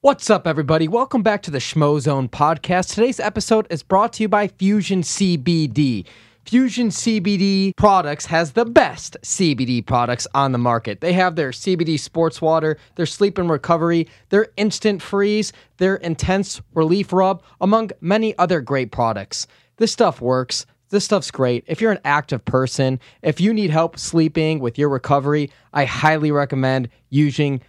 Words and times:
What's 0.00 0.30
up, 0.30 0.46
everybody? 0.46 0.86
Welcome 0.86 1.24
back 1.24 1.42
to 1.42 1.50
the 1.50 1.58
Schmozone 1.58 2.30
podcast. 2.30 2.94
Today's 2.94 3.18
episode 3.18 3.66
is 3.68 3.82
brought 3.82 4.12
to 4.12 4.22
you 4.22 4.28
by 4.28 4.46
Fusion 4.46 5.02
CBD. 5.02 6.06
Fusion 6.44 6.90
CBD 6.90 7.74
products 7.74 8.24
has 8.26 8.52
the 8.52 8.64
best 8.64 9.16
CBD 9.24 9.84
products 9.84 10.28
on 10.34 10.52
the 10.52 10.58
market. 10.58 11.00
They 11.00 11.14
have 11.14 11.34
their 11.34 11.50
CBD 11.50 11.98
sports 11.98 12.40
water, 12.40 12.78
their 12.94 13.06
sleep 13.06 13.38
and 13.38 13.50
recovery, 13.50 14.06
their 14.28 14.46
instant 14.56 15.02
freeze, 15.02 15.52
their 15.78 15.96
intense 15.96 16.60
relief 16.74 17.12
rub, 17.12 17.42
among 17.60 17.90
many 18.00 18.38
other 18.38 18.60
great 18.60 18.92
products. 18.92 19.48
This 19.78 19.90
stuff 19.90 20.20
works. 20.20 20.64
This 20.90 21.06
stuff's 21.06 21.32
great. 21.32 21.64
If 21.66 21.80
you're 21.80 21.90
an 21.90 21.98
active 22.04 22.44
person, 22.44 23.00
if 23.22 23.40
you 23.40 23.52
need 23.52 23.70
help 23.70 23.98
sleeping 23.98 24.60
with 24.60 24.78
your 24.78 24.90
recovery, 24.90 25.50
I 25.72 25.86
highly 25.86 26.30
recommend 26.30 26.88
using 27.10 27.62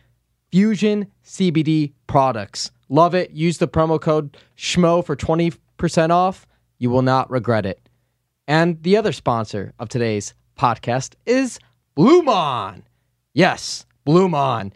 Fusion 0.51 1.07
CBD 1.23 1.93
products. 2.07 2.71
Love 2.89 3.13
it. 3.13 3.31
Use 3.31 3.59
the 3.59 3.67
promo 3.67 4.01
code 4.01 4.35
SCHMO 4.57 5.05
for 5.05 5.15
20% 5.15 6.09
off. 6.09 6.47
You 6.79 6.89
will 6.89 7.01
not 7.03 7.29
regret 7.29 7.65
it. 7.65 7.87
And 8.47 8.81
the 8.81 8.97
other 8.97 9.11
sponsor 9.11 9.73
of 9.77 9.89
today's 9.89 10.33
podcast 10.57 11.13
is 11.25 11.59
Blumaan. 11.95 12.83
Yes, 13.33 13.85
Blumaan. 14.07 14.71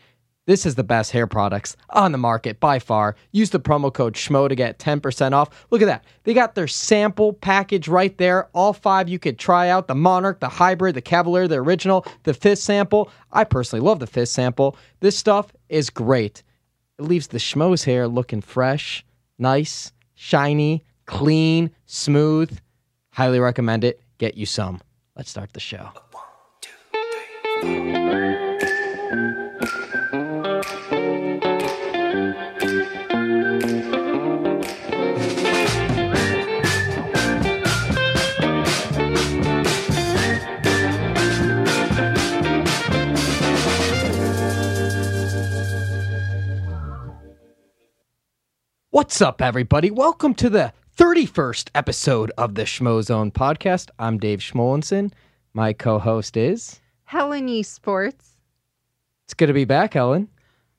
This 0.45 0.65
is 0.65 0.75
the 0.75 0.83
best 0.83 1.11
hair 1.11 1.25
products 1.25 1.77
on 1.91 2.11
the 2.11 2.17
market 2.17 2.59
by 2.59 2.79
far. 2.79 3.15
Use 3.31 3.51
the 3.51 3.61
promo 3.61 3.93
code 3.93 4.15
SCHMO 4.15 4.49
to 4.49 4.55
get 4.55 4.77
10% 4.77 5.31
off. 5.31 5.65
Look 5.71 5.81
at 5.81 5.85
that. 5.85 6.03
They 6.23 6.33
got 6.33 6.53
their 6.53 6.67
sample 6.67 7.31
package 7.31 7.87
right 7.87 8.17
there. 8.17 8.49
All 8.53 8.73
five 8.73 9.07
you 9.07 9.19
could 9.19 9.39
try 9.39 9.69
out 9.69 9.87
the 9.87 9.95
Monarch, 9.95 10.41
the 10.41 10.49
Hybrid, 10.49 10.95
the 10.95 11.01
Cavalier, 11.01 11.47
the 11.47 11.55
Original, 11.55 12.05
the 12.23 12.33
fifth 12.33 12.59
sample. 12.59 13.09
I 13.31 13.45
personally 13.45 13.85
love 13.85 13.99
the 13.99 14.07
fifth 14.07 14.29
sample. 14.29 14.75
This 14.99 15.17
stuff 15.17 15.53
is 15.69 15.89
great. 15.89 16.43
It 16.99 17.03
leaves 17.03 17.27
the 17.27 17.37
Schmo's 17.37 17.85
hair 17.85 18.07
looking 18.07 18.41
fresh, 18.41 19.05
nice, 19.39 19.93
shiny, 20.13 20.83
clean, 21.05 21.71
smooth. 21.85 22.59
Highly 23.11 23.39
recommend 23.39 23.85
it. 23.85 24.01
Get 24.17 24.35
you 24.35 24.45
some. 24.45 24.81
Let's 25.15 25.29
start 25.29 25.53
the 25.53 25.59
show. 25.61 25.89
What's 29.63 29.71
up, 49.21 49.41
everybody? 49.41 49.89
Welcome 49.89 50.33
to 50.35 50.49
the 50.49 50.73
31st 50.97 51.69
episode 51.73 52.31
of 52.37 52.55
the 52.55 52.63
Schmozone 52.63 53.31
podcast. 53.31 53.91
I'm 53.97 54.17
Dave 54.17 54.39
Schmulenson. 54.39 55.13
My 55.53 55.71
co 55.71 55.99
host 55.99 56.35
is. 56.35 56.81
Helen 57.05 57.47
Esports. 57.47 58.32
It's 59.25 59.33
good 59.33 59.47
to 59.47 59.53
be 59.53 59.65
back, 59.65 59.93
Helen. 59.93 60.27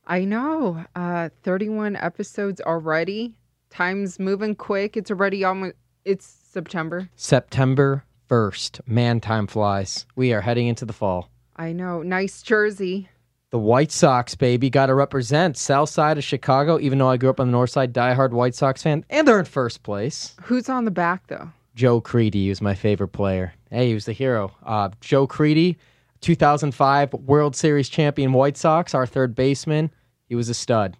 I 0.06 0.24
know. 0.24 0.84
Uh 0.94 1.30
31 1.42 1.96
episodes 1.96 2.60
already. 2.60 3.34
Time's 3.70 4.18
moving 4.18 4.54
quick. 4.54 4.96
It's 4.96 5.10
already 5.10 5.44
almost 5.44 5.74
it's 6.04 6.26
September. 6.26 7.08
September 7.16 8.04
1st. 8.28 8.80
Man, 8.86 9.20
time 9.20 9.46
flies. 9.46 10.06
We 10.16 10.32
are 10.34 10.42
heading 10.42 10.66
into 10.66 10.84
the 10.84 10.92
fall. 10.92 11.30
I 11.56 11.72
know. 11.72 12.02
Nice 12.02 12.42
jersey. 12.42 13.08
The 13.50 13.58
White 13.58 13.92
Sox, 13.92 14.34
baby, 14.34 14.68
got 14.68 14.86
to 14.86 14.94
represent 14.94 15.56
South 15.56 15.88
Side 15.88 16.18
of 16.18 16.24
Chicago, 16.24 16.78
even 16.80 16.98
though 16.98 17.08
I 17.08 17.16
grew 17.16 17.30
up 17.30 17.38
on 17.38 17.46
the 17.46 17.52
North 17.52 17.70
Side, 17.70 17.92
diehard 17.94 18.32
White 18.32 18.54
Sox 18.56 18.82
fan, 18.82 19.04
and 19.08 19.28
they're 19.28 19.38
in 19.38 19.44
first 19.44 19.84
place. 19.84 20.34
Who's 20.42 20.68
on 20.68 20.84
the 20.84 20.90
back 20.90 21.28
though? 21.28 21.50
Joe 21.74 22.00
Crede 22.00 22.48
was 22.48 22.60
my 22.60 22.74
favorite 22.74 23.08
player. 23.08 23.54
Hey, 23.70 23.88
he 23.88 23.94
was 23.94 24.04
the 24.06 24.12
hero. 24.12 24.52
Uh, 24.64 24.90
Joe 25.00 25.26
Crede, 25.26 25.76
2005 26.24 27.12
World 27.14 27.54
Series 27.54 27.88
champion 27.88 28.32
White 28.32 28.56
Sox, 28.56 28.94
our 28.94 29.06
third 29.06 29.34
baseman. 29.34 29.90
He 30.26 30.34
was 30.34 30.48
a 30.48 30.54
stud. 30.54 30.96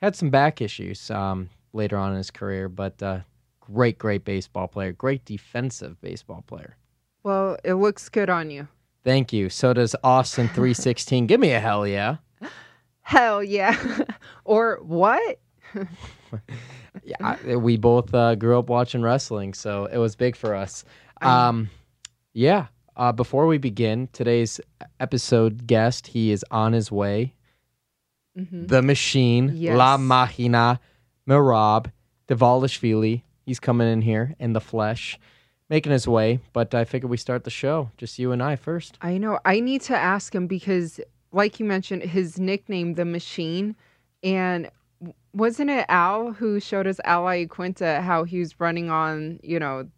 Had 0.00 0.14
some 0.16 0.30
back 0.30 0.60
issues 0.60 1.10
um, 1.10 1.50
later 1.72 1.96
on 1.96 2.12
in 2.12 2.16
his 2.18 2.30
career, 2.30 2.68
but 2.68 3.02
uh, 3.02 3.20
great, 3.60 3.98
great 3.98 4.24
baseball 4.24 4.68
player. 4.68 4.92
Great 4.92 5.24
defensive 5.24 6.00
baseball 6.00 6.44
player. 6.46 6.76
Well, 7.24 7.56
it 7.64 7.74
looks 7.74 8.08
good 8.08 8.30
on 8.30 8.50
you. 8.50 8.68
Thank 9.04 9.32
you. 9.32 9.48
So 9.50 9.72
does 9.72 9.96
Austin 10.04 10.46
316. 10.54 11.26
Give 11.26 11.40
me 11.40 11.50
a 11.52 11.60
hell 11.60 11.86
yeah. 11.86 12.16
Hell 13.02 13.42
yeah. 13.42 13.76
or 14.44 14.78
what? 14.82 15.38
Yeah, 17.04 17.16
I- 17.20 17.56
we 17.56 17.76
both 17.78 18.12
uh, 18.14 18.34
grew 18.36 18.58
up 18.58 18.68
watching 18.68 19.02
wrestling, 19.02 19.54
so 19.54 19.86
it 19.86 19.96
was 19.98 20.14
big 20.16 20.36
for 20.36 20.54
us. 20.54 20.84
Um, 21.20 21.70
yeah. 22.32 22.66
Uh, 22.96 23.12
before 23.12 23.46
we 23.46 23.58
begin 23.58 24.08
today's 24.12 24.60
episode 25.00 25.66
guest, 25.66 26.08
he 26.08 26.30
is 26.30 26.44
on 26.50 26.72
his 26.72 26.92
way. 26.92 27.34
Mhm. 28.38 28.68
The 28.68 28.82
Machine, 28.82 29.52
Yes. 29.54 29.76
La 29.76 29.96
Machina, 29.96 30.80
Merab, 31.28 31.90
Dvalishvili. 32.28 33.22
He's 33.46 33.60
coming 33.60 33.88
in 33.90 34.02
here 34.02 34.34
in 34.38 34.52
the 34.52 34.60
flesh, 34.60 35.18
making 35.68 35.92
his 35.92 36.06
way. 36.06 36.40
But 36.52 36.74
I 36.74 36.84
figured 36.84 37.10
we 37.10 37.16
start 37.16 37.44
the 37.44 37.50
show, 37.50 37.90
just 37.96 38.18
you 38.18 38.32
and 38.32 38.42
I 38.42 38.56
first. 38.56 38.96
I 39.00 39.18
know. 39.18 39.38
I 39.44 39.60
need 39.60 39.80
to 39.82 39.96
ask 39.96 40.34
him 40.34 40.46
because 40.46 41.00
like 41.32 41.58
you 41.58 41.66
mentioned 41.66 42.02
his 42.02 42.38
nickname 42.38 42.94
the 42.94 43.06
machine 43.06 43.74
and 44.22 44.70
wasn't 45.32 45.70
it 45.70 45.86
Al 45.88 46.32
who 46.32 46.60
showed 46.60 46.86
us 46.86 47.00
Al 47.04 47.24
Iaquinta 47.24 48.02
how 48.02 48.24
he 48.24 48.38
was 48.38 48.60
running 48.60 48.90
on, 48.90 49.40
you 49.42 49.58
know, 49.58 49.88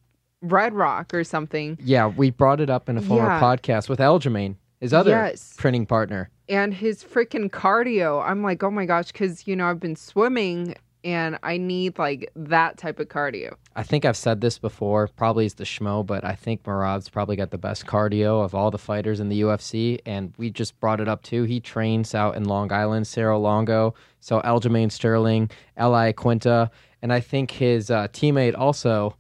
Red 0.44 0.74
Rock 0.74 1.12
or 1.14 1.24
something. 1.24 1.78
Yeah, 1.82 2.06
we 2.06 2.30
brought 2.30 2.60
it 2.60 2.70
up 2.70 2.88
in 2.88 2.96
a 2.96 3.02
former 3.02 3.28
Yeah. 3.28 3.40
podcast 3.40 3.88
with 3.88 3.98
Aljamain, 3.98 4.56
his 4.80 4.92
other 4.92 5.10
Yes. 5.10 5.54
printing 5.56 5.86
partner. 5.86 6.30
and 6.46 6.74
his 6.74 7.02
freaking 7.02 7.48
cardio. 7.50 8.22
I'm 8.22 8.42
like, 8.42 8.62
oh 8.62 8.70
my 8.70 8.84
gosh, 8.84 9.10
because 9.12 9.46
you 9.46 9.56
know 9.56 9.66
I've 9.70 9.80
been 9.80 9.96
swimming 9.96 10.74
and 11.02 11.38
I 11.42 11.56
need 11.56 11.98
like 11.98 12.30
that 12.36 12.76
type 12.76 12.98
of 13.00 13.08
cardio. 13.08 13.54
I 13.76 13.82
think 13.82 14.04
I've 14.04 14.16
said 14.16 14.40
this 14.42 14.58
before, 14.58 15.08
probably 15.08 15.46
is 15.46 15.54
the 15.54 15.64
schmo, 15.64 16.04
but 16.04 16.22
I 16.24 16.34
think 16.34 16.62
Murad's 16.64 17.08
probably 17.08 17.36
got 17.36 17.50
the 17.50 17.58
best 17.58 17.86
cardio 17.86 18.44
of 18.44 18.54
all 18.54 18.70
the 18.70 18.76
fighters 18.78 19.20
in 19.20 19.28
the 19.30 19.40
UFC. 19.40 20.00
And 20.06 20.32
we 20.36 20.50
just 20.50 20.78
brought 20.80 21.00
it 21.00 21.08
up 21.08 21.22
too. 21.22 21.44
He 21.44 21.60
trains 21.60 22.14
out 22.14 22.36
in 22.36 22.44
Long 22.44 22.70
Island, 22.72 23.06
Serra 23.06 23.38
Longo. 23.38 23.94
So 24.20 24.40
Aljamain 24.42 24.90
Sterling, 24.92 25.50
Li 25.78 26.12
Quinta. 26.12 26.70
And 27.02 27.10
I 27.12 27.20
think 27.20 27.50
his 27.52 27.90
uh, 27.90 28.08
teammate 28.08 28.56
also 28.56 29.14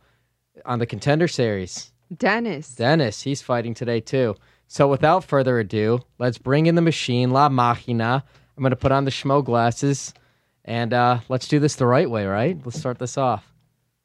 on 0.64 0.78
the 0.78 0.86
contender 0.86 1.28
series, 1.28 1.92
Dennis, 2.16 2.74
Dennis, 2.74 3.22
he's 3.22 3.42
fighting 3.42 3.74
today 3.74 4.00
too. 4.00 4.36
So 4.66 4.88
without 4.88 5.24
further 5.24 5.58
ado, 5.58 6.00
let's 6.18 6.38
bring 6.38 6.66
in 6.66 6.74
the 6.74 6.82
machine, 6.82 7.30
La 7.30 7.48
Machina. 7.48 8.24
I'm 8.56 8.62
going 8.62 8.70
to 8.70 8.76
put 8.76 8.92
on 8.92 9.04
the 9.04 9.10
schmo 9.10 9.44
glasses 9.44 10.14
and 10.64 10.92
uh, 10.94 11.20
let's 11.28 11.48
do 11.48 11.58
this 11.58 11.76
the 11.76 11.86
right 11.86 12.08
way, 12.08 12.24
right? 12.26 12.58
Let's 12.64 12.78
start 12.78 12.98
this 12.98 13.18
off. 13.18 13.52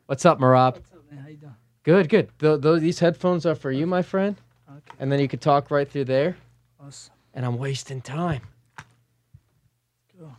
What's 0.07 0.25
up, 0.25 0.39
Merab? 0.39 0.73
What's 0.75 0.91
up, 0.91 1.11
man? 1.11 1.21
How 1.23 1.29
you 1.29 1.37
doing? 1.37 1.55
Good, 1.83 2.09
good. 2.09 2.29
Th- 2.39 2.61
th- 2.61 2.81
these 2.81 2.99
headphones 2.99 3.45
are 3.45 3.55
for 3.55 3.71
you, 3.71 3.87
my 3.87 4.01
friend. 4.01 4.35
Okay, 4.69 4.81
And 4.99 5.11
then 5.11 5.19
you 5.19 5.27
could 5.27 5.41
talk 5.41 5.71
right 5.71 5.89
through 5.89 6.05
there. 6.05 6.35
awesome. 6.79 7.13
And 7.33 7.45
I'm 7.45 7.57
wasting 7.57 8.01
time. 8.01 8.41
Go. 10.19 10.33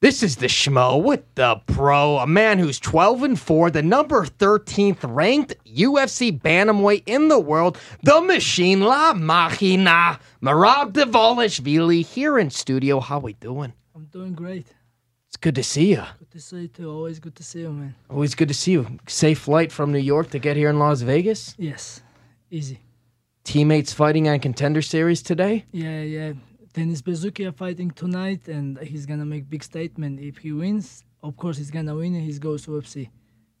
This 0.00 0.22
is 0.22 0.36
the 0.36 0.46
Schmo 0.46 1.02
with 1.02 1.24
the 1.34 1.56
Pro, 1.66 2.18
a 2.18 2.26
man 2.26 2.60
who's 2.60 2.78
12 2.78 3.24
and 3.24 3.40
4, 3.40 3.70
the 3.72 3.82
number 3.82 4.24
13th 4.24 4.98
ranked 5.02 5.56
UFC 5.64 6.40
bantamweight 6.40 7.02
in 7.06 7.26
the 7.26 7.40
world, 7.40 7.76
the 8.04 8.20
Machine 8.20 8.82
La 8.82 9.12
Machina, 9.12 10.20
Merab 10.40 10.92
Dvalishvili 10.92 12.06
here 12.06 12.38
in 12.38 12.48
studio. 12.48 13.00
How 13.00 13.18
we 13.18 13.32
doing? 13.32 13.72
I'm 13.92 14.04
doing 14.04 14.34
great. 14.34 14.68
It's 15.26 15.36
good 15.36 15.56
to 15.56 15.64
see 15.64 15.90
you. 15.90 16.04
Good 16.20 16.30
to 16.30 16.40
see 16.40 16.60
you 16.60 16.68
too. 16.68 16.92
Always 16.92 17.18
good 17.18 17.34
to 17.34 17.42
see 17.42 17.62
you, 17.62 17.72
man. 17.72 17.96
Always 18.08 18.36
good 18.36 18.46
to 18.46 18.54
see 18.54 18.70
you. 18.70 19.00
Safe 19.08 19.40
flight 19.40 19.72
from 19.72 19.90
New 19.90 19.98
York 19.98 20.30
to 20.30 20.38
get 20.38 20.56
here 20.56 20.70
in 20.70 20.78
Las 20.78 21.00
Vegas. 21.00 21.56
Yes, 21.58 22.02
easy. 22.52 22.78
Teammates 23.42 23.92
fighting 23.92 24.28
on 24.28 24.38
Contender 24.38 24.80
Series 24.80 25.22
today. 25.22 25.64
Yeah, 25.72 26.02
yeah. 26.02 26.32
Dennis 26.72 27.02
Buzukja 27.02 27.48
are 27.48 27.52
fighting 27.52 27.90
tonight, 27.90 28.48
and 28.48 28.78
he's 28.78 29.06
gonna 29.06 29.24
make 29.24 29.48
big 29.48 29.64
statement 29.64 30.20
if 30.20 30.38
he 30.38 30.52
wins. 30.52 31.04
Of 31.22 31.36
course, 31.36 31.56
he's 31.56 31.70
gonna 31.70 31.94
win, 31.94 32.14
and 32.14 32.24
he 32.24 32.38
goes 32.38 32.64
to 32.64 32.72
UFC. 32.72 33.10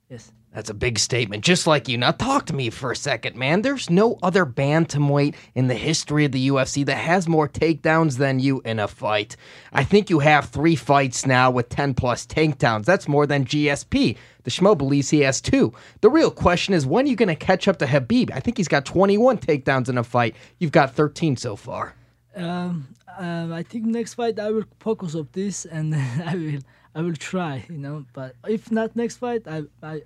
Yes. 0.08 0.32
That's 0.54 0.70
a 0.70 0.74
big 0.74 0.98
statement, 0.98 1.44
just 1.44 1.66
like 1.66 1.88
you. 1.88 1.98
Now, 1.98 2.12
talk 2.12 2.46
to 2.46 2.54
me 2.54 2.70
for 2.70 2.90
a 2.90 2.96
second, 2.96 3.36
man. 3.36 3.60
There's 3.60 3.90
no 3.90 4.18
other 4.22 4.46
bantamweight 4.46 5.34
in 5.54 5.68
the 5.68 5.74
history 5.74 6.24
of 6.24 6.32
the 6.32 6.48
UFC 6.48 6.86
that 6.86 6.96
has 6.96 7.28
more 7.28 7.46
takedowns 7.46 8.16
than 8.16 8.40
you 8.40 8.62
in 8.64 8.78
a 8.78 8.88
fight. 8.88 9.36
I 9.74 9.84
think 9.84 10.08
you 10.08 10.20
have 10.20 10.46
three 10.46 10.74
fights 10.74 11.26
now 11.26 11.50
with 11.50 11.68
10 11.68 11.92
plus 11.92 12.26
takedowns. 12.26 12.86
That's 12.86 13.06
more 13.06 13.26
than 13.26 13.44
GSP. 13.44 14.16
The 14.44 14.50
Schmo 14.50 14.76
believes 14.76 15.10
he 15.10 15.20
has 15.20 15.42
two. 15.42 15.74
The 16.00 16.08
real 16.08 16.30
question 16.30 16.72
is 16.72 16.86
when 16.86 17.04
are 17.04 17.08
you 17.08 17.16
going 17.16 17.28
to 17.28 17.36
catch 17.36 17.68
up 17.68 17.78
to 17.80 17.86
Khabib? 17.86 18.30
I 18.32 18.40
think 18.40 18.56
he's 18.56 18.68
got 18.68 18.86
21 18.86 19.36
takedowns 19.36 19.90
in 19.90 19.98
a 19.98 20.04
fight. 20.04 20.34
You've 20.58 20.72
got 20.72 20.94
13 20.94 21.36
so 21.36 21.56
far. 21.56 21.94
Um, 22.38 22.88
um, 23.18 23.52
I 23.52 23.62
think 23.62 23.84
next 23.86 24.14
fight 24.14 24.38
I 24.38 24.50
will 24.50 24.64
focus 24.80 25.14
on 25.14 25.28
this, 25.32 25.64
and 25.64 25.94
I 26.26 26.34
will 26.34 26.60
I 26.94 27.02
will 27.02 27.16
try, 27.16 27.64
you 27.68 27.78
know. 27.78 28.04
But 28.12 28.34
if 28.46 28.70
not 28.70 28.96
next 28.96 29.16
fight, 29.18 29.42
I 29.46 29.64
I 29.82 30.02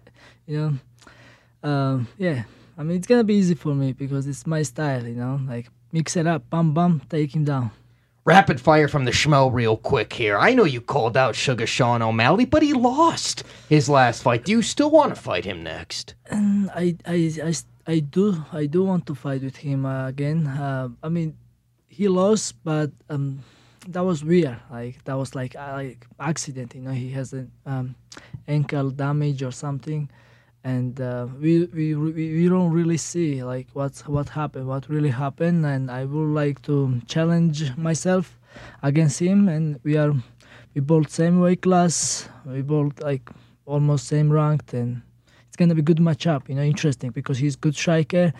you 0.46 0.56
know, 1.62 1.68
um, 1.68 2.08
yeah. 2.18 2.44
I 2.78 2.82
mean, 2.82 2.96
it's 2.96 3.06
gonna 3.06 3.24
be 3.24 3.34
easy 3.34 3.54
for 3.54 3.74
me 3.74 3.92
because 3.92 4.26
it's 4.26 4.46
my 4.46 4.62
style, 4.62 5.06
you 5.06 5.14
know. 5.14 5.40
Like 5.46 5.68
mix 5.92 6.16
it 6.16 6.26
up, 6.26 6.48
bam 6.50 6.74
bam, 6.74 7.02
take 7.08 7.34
him 7.34 7.44
down. 7.44 7.70
Rapid 8.24 8.60
fire 8.60 8.86
from 8.86 9.04
the 9.04 9.10
schmo, 9.10 9.52
real 9.52 9.76
quick 9.76 10.12
here. 10.12 10.38
I 10.38 10.54
know 10.54 10.62
you 10.62 10.80
called 10.80 11.16
out 11.16 11.34
Sugar 11.34 11.66
Sean 11.66 12.02
O'Malley, 12.02 12.44
but 12.44 12.62
he 12.62 12.72
lost 12.72 13.42
his 13.68 13.88
last 13.88 14.22
fight. 14.22 14.44
Do 14.44 14.52
you 14.52 14.62
still 14.62 14.90
want 14.92 15.12
to 15.12 15.20
fight 15.20 15.44
him 15.44 15.64
next? 15.64 16.14
And 16.30 16.70
I, 16.70 16.94
I, 17.04 17.32
I, 17.42 17.52
I 17.84 17.98
do, 17.98 18.44
I 18.52 18.66
do 18.66 18.84
want 18.84 19.06
to 19.06 19.16
fight 19.16 19.42
with 19.42 19.56
him 19.56 19.84
uh, 19.84 20.06
again. 20.06 20.46
Uh, 20.46 20.90
I 21.02 21.08
mean, 21.08 21.36
he 22.02 22.08
lost, 22.08 22.56
but 22.64 22.90
um, 23.10 23.38
that 23.88 24.04
was 24.04 24.24
weird. 24.24 24.58
Like 24.70 25.04
that 25.04 25.14
was 25.14 25.34
like 25.34 25.54
uh, 25.54 25.72
like 25.74 26.06
accident. 26.18 26.74
You 26.74 26.82
know, 26.82 26.90
he 26.90 27.10
has 27.10 27.32
an 27.32 27.50
um, 27.64 27.94
ankle 28.48 28.90
damage 28.90 29.42
or 29.42 29.52
something, 29.52 30.10
and 30.64 31.00
uh, 31.00 31.26
we, 31.40 31.64
we 31.66 31.94
we 31.94 32.48
don't 32.48 32.72
really 32.72 32.96
see 32.96 33.44
like 33.44 33.68
what's 33.72 34.06
what 34.08 34.28
happened, 34.28 34.66
what 34.66 34.88
really 34.88 35.10
happened. 35.10 35.64
And 35.64 35.90
I 35.90 36.04
would 36.04 36.34
like 36.42 36.62
to 36.62 37.00
challenge 37.06 37.76
myself 37.76 38.36
against 38.82 39.20
him. 39.20 39.48
And 39.48 39.78
we 39.84 39.96
are 39.96 40.12
we 40.74 40.80
both 40.80 41.08
same 41.10 41.38
weight 41.40 41.62
class. 41.62 42.28
We 42.44 42.62
both 42.62 43.00
like 43.00 43.30
almost 43.66 44.08
same 44.08 44.32
ranked 44.32 44.74
and. 44.74 45.02
It's 45.52 45.58
gonna 45.58 45.74
be 45.74 45.82
good 45.82 45.98
matchup, 45.98 46.48
you 46.48 46.54
know, 46.54 46.62
interesting 46.62 47.10
because 47.10 47.36
he's 47.36 47.56
good 47.56 47.74
striker. 47.74 48.32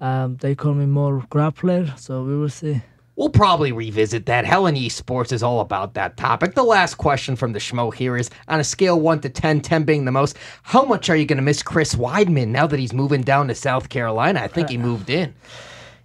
Um, 0.00 0.38
they 0.38 0.54
call 0.54 0.72
me 0.72 0.86
more 0.86 1.20
grappler, 1.30 1.92
so 1.98 2.24
we 2.24 2.34
will 2.38 2.48
see. 2.48 2.80
We'll 3.16 3.30
probably 3.30 3.70
revisit 3.70 4.26
that. 4.26 4.44
Helen 4.44 4.74
Esports 4.74 5.32
is 5.32 5.42
all 5.42 5.60
about 5.60 5.94
that 5.94 6.16
topic. 6.16 6.54
The 6.54 6.64
last 6.64 6.96
question 6.96 7.36
from 7.36 7.52
the 7.52 7.60
Schmo 7.60 7.94
here 7.94 8.16
is 8.16 8.28
on 8.48 8.58
a 8.58 8.64
scale 8.64 8.98
1 8.98 9.20
to 9.20 9.28
10, 9.28 9.60
10 9.60 9.84
being 9.84 10.04
the 10.04 10.10
most, 10.10 10.36
how 10.64 10.84
much 10.84 11.08
are 11.08 11.16
you 11.16 11.24
going 11.24 11.36
to 11.36 11.42
miss 11.42 11.62
Chris 11.62 11.94
Weidman 11.94 12.48
now 12.48 12.66
that 12.66 12.80
he's 12.80 12.92
moving 12.92 13.22
down 13.22 13.46
to 13.48 13.54
South 13.54 13.88
Carolina? 13.88 14.40
I 14.40 14.48
think 14.48 14.68
he 14.68 14.78
moved 14.78 15.10
in. 15.10 15.32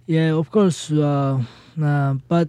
Yeah, 0.06 0.34
of 0.34 0.50
course. 0.52 0.90
Uh, 0.92 1.42
uh, 1.82 2.14
but 2.28 2.48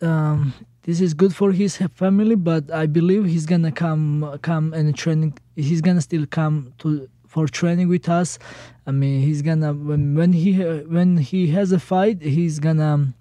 um, 0.00 0.54
this 0.82 1.00
is 1.00 1.12
good 1.12 1.34
for 1.34 1.50
his 1.50 1.76
family. 1.94 2.36
But 2.36 2.70
I 2.70 2.86
believe 2.86 3.24
he's 3.24 3.46
gonna 3.46 3.72
come, 3.72 4.38
come 4.42 4.72
and 4.72 4.96
training. 4.96 5.36
He's 5.56 5.80
gonna 5.80 6.00
still 6.00 6.26
come 6.26 6.72
to 6.78 7.08
for 7.26 7.48
training 7.48 7.88
with 7.88 8.08
us. 8.08 8.38
I 8.86 8.92
mean, 8.92 9.20
he's 9.20 9.42
gonna 9.42 9.72
when 9.72 10.14
when 10.14 10.32
he 10.32 10.54
when 10.54 11.18
he 11.18 11.48
has 11.48 11.72
a 11.72 11.80
fight, 11.80 12.22
he's 12.22 12.58
gonna 12.60 13.12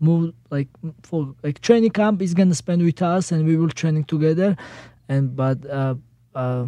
move 0.00 0.34
like 0.50 0.68
for 1.02 1.34
like 1.42 1.60
training 1.60 1.90
camp. 1.90 2.20
He's 2.20 2.34
gonna 2.34 2.54
spend 2.54 2.82
with 2.82 3.02
us, 3.02 3.32
and 3.32 3.46
we 3.46 3.56
will 3.56 3.70
training 3.70 4.04
together. 4.04 4.56
And 5.08 5.34
but 5.34 5.64
uh, 5.68 5.94
uh, 6.34 6.66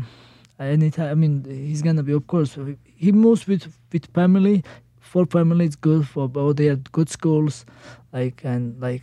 anytime, 0.58 1.10
I 1.10 1.14
mean, 1.14 1.44
he's 1.44 1.82
gonna 1.82 2.02
be 2.02 2.12
of 2.12 2.26
course. 2.26 2.56
He 2.84 3.12
moves 3.12 3.46
with 3.46 3.72
with 3.92 4.06
family. 4.14 4.64
For 5.00 5.26
family, 5.26 5.64
it's 5.64 5.74
good 5.74 6.06
for 6.06 6.28
both. 6.28 6.56
They 6.56 6.68
are 6.68 6.76
good 6.76 7.08
schools, 7.10 7.66
like 8.12 8.42
and 8.44 8.80
like 8.80 9.02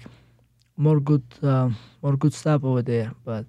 more 0.77 0.99
good 0.99 1.23
uh, 1.43 1.69
more 2.01 2.15
good 2.15 2.33
stuff 2.33 2.63
over 2.63 2.81
there. 2.81 3.11
But 3.25 3.45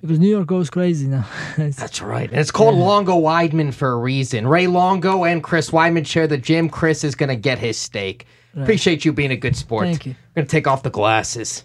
because 0.00 0.18
New 0.18 0.28
York 0.28 0.46
goes 0.46 0.70
crazy 0.70 1.06
now. 1.06 1.26
That's 1.56 2.02
right. 2.02 2.30
And 2.30 2.38
it's 2.38 2.50
called 2.50 2.76
yeah. 2.76 2.84
Longo 2.84 3.18
Weidman 3.18 3.72
for 3.72 3.92
a 3.92 3.96
reason. 3.96 4.46
Ray 4.46 4.66
Longo 4.66 5.24
and 5.24 5.42
Chris 5.42 5.70
Weidman 5.70 6.06
share 6.06 6.26
the 6.26 6.38
gym. 6.38 6.68
Chris 6.68 7.02
is 7.02 7.14
going 7.14 7.28
to 7.28 7.36
get 7.36 7.58
his 7.58 7.76
steak. 7.76 8.26
Right. 8.56 8.62
Appreciate 8.62 9.04
you 9.04 9.12
being 9.12 9.30
a 9.30 9.36
good 9.36 9.54
sport. 9.54 9.84
Thank 9.84 10.06
you. 10.06 10.12
I'm 10.12 10.34
going 10.34 10.46
to 10.46 10.50
take 10.50 10.66
off 10.66 10.82
the 10.82 10.88
glasses. 10.88 11.64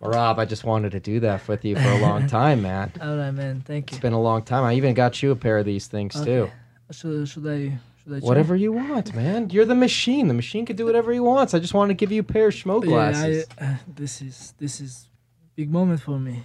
Rob, 0.00 0.38
I 0.38 0.44
just 0.44 0.62
wanted 0.62 0.92
to 0.92 1.00
do 1.00 1.20
that 1.20 1.48
with 1.48 1.64
you 1.64 1.74
for 1.74 1.88
a 1.88 1.98
long 2.00 2.26
time, 2.28 2.60
man. 2.60 2.92
All 3.00 3.16
right, 3.16 3.30
man. 3.30 3.62
Thank 3.66 3.90
you. 3.90 3.96
It's 3.96 4.02
been 4.02 4.12
a 4.12 4.20
long 4.20 4.42
time. 4.42 4.62
I 4.62 4.74
even 4.74 4.92
got 4.92 5.22
you 5.22 5.30
a 5.30 5.36
pair 5.36 5.56
of 5.56 5.64
these 5.64 5.86
things 5.86 6.14
okay. 6.14 6.24
too. 6.24 6.50
Should, 6.92 7.28
should 7.28 7.46
I? 7.46 7.78
Should 8.04 8.22
I 8.22 8.26
whatever 8.26 8.54
you 8.54 8.72
want, 8.72 9.14
man. 9.14 9.48
You're 9.50 9.64
the 9.64 9.74
machine. 9.74 10.28
The 10.28 10.34
machine 10.34 10.66
can 10.66 10.76
do 10.76 10.84
whatever 10.84 11.12
he 11.12 11.18
wants. 11.18 11.54
I 11.54 11.58
just 11.58 11.74
want 11.74 11.88
to 11.88 11.94
give 11.94 12.12
you 12.12 12.20
a 12.20 12.24
pair 12.24 12.48
of 12.48 12.54
schmo 12.54 12.82
glasses. 12.82 13.46
Yeah, 13.58 13.66
I, 13.66 13.72
uh, 13.72 13.76
this 13.96 14.20
is 14.20 14.54
this 14.58 14.80
is 14.80 15.08
big 15.56 15.70
moment 15.70 16.02
for 16.02 16.18
me. 16.18 16.44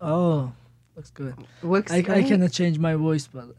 Oh, 0.00 0.52
looks 0.94 1.10
good. 1.10 1.34
Looks. 1.62 1.90
I, 1.90 1.96
I 1.96 2.22
cannot 2.22 2.52
change 2.52 2.78
my 2.78 2.94
voice, 2.94 3.26
but 3.26 3.46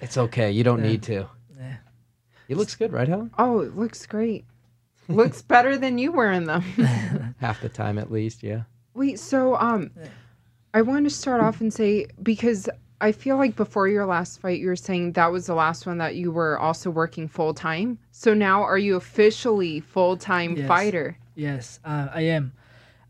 it's 0.00 0.18
okay. 0.18 0.50
You 0.50 0.64
don't 0.64 0.82
Yeah. 0.82 0.90
need 0.90 1.02
to. 1.04 1.28
Yeah. 2.48 2.54
It 2.54 2.58
looks 2.58 2.74
good, 2.74 2.92
right, 2.92 3.06
Helen? 3.08 3.30
Oh, 3.38 3.60
it 3.60 3.76
looks 3.76 4.04
great. 4.06 4.44
looks 5.08 5.40
better 5.42 5.76
than 5.78 5.98
you 5.98 6.12
wearing 6.12 6.44
them. 6.44 6.62
Half 7.40 7.60
the 7.62 7.68
time, 7.68 7.98
at 7.98 8.10
least. 8.10 8.42
Yeah. 8.42 8.62
Wait, 8.94 9.18
so 9.20 9.56
um, 9.56 9.90
I 10.74 10.82
want 10.82 11.04
to 11.06 11.10
start 11.10 11.40
off 11.40 11.60
and 11.60 11.72
say 11.72 12.06
because 12.22 12.68
I 13.00 13.12
feel 13.12 13.36
like 13.36 13.54
before 13.54 13.86
your 13.88 14.06
last 14.06 14.40
fight, 14.40 14.58
you 14.60 14.66
were 14.66 14.76
saying 14.76 15.12
that 15.12 15.30
was 15.30 15.46
the 15.46 15.54
last 15.54 15.86
one 15.86 15.98
that 15.98 16.16
you 16.16 16.32
were 16.32 16.58
also 16.58 16.90
working 16.90 17.28
full 17.28 17.54
time. 17.54 17.98
So 18.10 18.34
now, 18.34 18.62
are 18.62 18.76
you 18.78 18.96
officially 18.96 19.80
full 19.80 20.16
time 20.16 20.56
Yes. 20.56 20.66
fighter? 20.66 21.16
Yes, 21.36 21.78
uh, 21.84 22.08
I 22.12 22.22
am. 22.22 22.52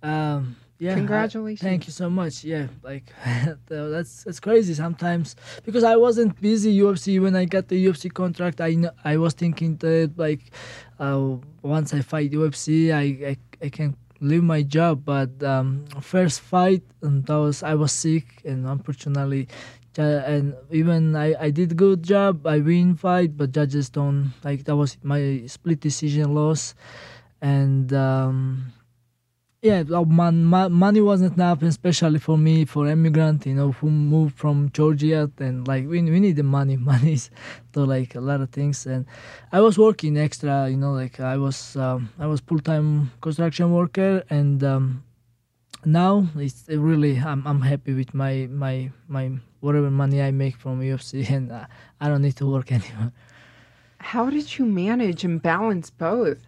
Um, 0.02 0.56
yeah. 0.78 0.92
I- 0.92 0.94
Congratulations. 0.94 1.60
thank 1.68 1.86
you 1.86 1.92
so 1.92 2.08
much. 2.10 2.44
Yeah, 2.44 2.66
like 2.82 3.12
that's 3.68 4.24
that's 4.24 4.40
crazy 4.40 4.74
sometimes 4.74 5.36
because 5.64 5.84
I 5.84 5.96
wasn't 5.96 6.40
busy 6.40 6.78
UFC 6.78 7.20
when 7.20 7.34
I 7.36 7.44
got 7.44 7.68
the 7.68 7.86
UFC 7.86 8.12
contract. 8.12 8.60
I 8.60 8.76
I 9.04 9.16
was 9.16 9.34
thinking 9.34 9.76
that 9.78 10.12
like 10.16 10.50
uh, 10.98 11.36
once 11.62 11.92
I 11.94 12.00
fight 12.02 12.32
UFC, 12.32 12.92
I 12.92 13.32
I, 13.32 13.36
I 13.66 13.68
can 13.70 13.96
leave 14.20 14.42
my 14.44 14.62
job. 14.62 15.04
But 15.04 15.42
um, 15.42 15.84
first 16.00 16.40
fight, 16.40 16.82
and 17.02 17.24
that 17.26 17.38
was 17.38 17.62
I 17.62 17.74
was 17.74 17.92
sick, 17.92 18.26
and 18.44 18.66
unfortunately. 18.66 19.48
And 19.96 20.54
even 20.70 21.16
I, 21.16 21.34
I 21.46 21.50
did 21.50 21.76
good 21.76 22.04
job. 22.04 22.46
I 22.46 22.60
win 22.60 22.94
fight, 22.94 23.36
but 23.36 23.50
judges 23.50 23.90
don't 23.90 24.30
like 24.44 24.62
that 24.70 24.76
was 24.76 24.96
my 25.02 25.42
split 25.48 25.80
decision 25.80 26.36
loss, 26.36 26.76
and 27.42 27.92
um, 27.92 28.72
yeah, 29.60 29.82
well, 29.82 30.04
man, 30.04 30.44
money 30.44 31.00
wasn't 31.00 31.34
enough, 31.34 31.62
especially 31.62 32.20
for 32.20 32.38
me, 32.38 32.64
for 32.64 32.86
immigrant, 32.86 33.44
you 33.44 33.54
know, 33.54 33.72
who 33.72 33.90
moved 33.90 34.36
from 34.36 34.70
Georgia, 34.70 35.28
and 35.38 35.66
like 35.66 35.88
we 35.88 36.00
we 36.02 36.20
need 36.20 36.36
the 36.36 36.44
money, 36.44 36.76
money 36.92 37.18
to 37.72 37.84
like 37.84 38.14
a 38.14 38.20
lot 38.20 38.40
of 38.40 38.50
things, 38.50 38.86
and 38.86 39.04
I 39.50 39.60
was 39.60 39.76
working 39.76 40.16
extra, 40.16 40.68
you 40.68 40.76
know, 40.76 40.92
like 40.92 41.18
I 41.18 41.36
was 41.36 41.74
um, 41.76 42.10
I 42.20 42.26
was 42.26 42.40
full 42.40 42.60
time 42.60 43.10
construction 43.20 43.72
worker, 43.72 44.22
and 44.30 44.62
um, 44.62 45.02
now 45.84 46.28
it's 46.36 46.66
really 46.68 47.18
I'm 47.18 47.44
I'm 47.44 47.62
happy 47.62 47.94
with 47.94 48.14
my 48.14 48.46
my 48.50 48.92
my 49.08 49.32
whatever 49.58 49.90
money 49.90 50.22
I 50.22 50.30
make 50.30 50.54
from 50.56 50.80
UFC, 50.80 51.28
and 51.36 51.50
uh, 51.50 51.66
I 52.00 52.08
don't 52.08 52.22
need 52.22 52.36
to 52.36 52.46
work 52.46 52.70
anymore. 52.78 53.12
How 53.98 54.30
did 54.30 54.56
you 54.56 54.64
manage 54.66 55.24
and 55.24 55.42
balance 55.42 55.90
both? 55.90 56.38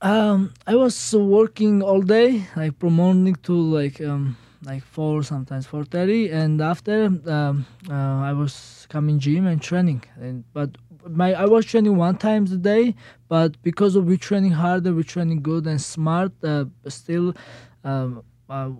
Um, 0.00 0.54
I 0.66 0.76
was 0.76 1.14
working 1.14 1.82
all 1.82 2.02
day, 2.02 2.44
like 2.54 2.78
from 2.78 2.94
morning 2.94 3.34
to 3.42 3.52
like 3.52 4.00
um 4.00 4.36
like 4.62 4.84
four, 4.84 5.24
sometimes 5.24 5.66
four 5.66 5.84
thirty, 5.84 6.30
and 6.30 6.60
after 6.60 7.06
um 7.26 7.66
uh, 7.90 8.20
I 8.22 8.32
was 8.32 8.86
coming 8.88 9.18
gym 9.18 9.46
and 9.46 9.60
training. 9.60 10.04
And 10.20 10.44
but 10.52 10.70
my 11.08 11.34
I 11.34 11.46
was 11.46 11.66
training 11.66 11.96
one 11.96 12.16
times 12.16 12.52
a 12.52 12.58
day, 12.58 12.94
but 13.28 13.60
because 13.62 13.96
of 13.96 14.04
we 14.04 14.16
training 14.16 14.52
harder, 14.52 14.92
we 14.94 15.02
training 15.02 15.42
good 15.42 15.66
and 15.66 15.80
smart. 15.80 16.32
Uh, 16.44 16.66
still, 16.86 17.34
um, 17.82 18.22
uh, 18.48 18.70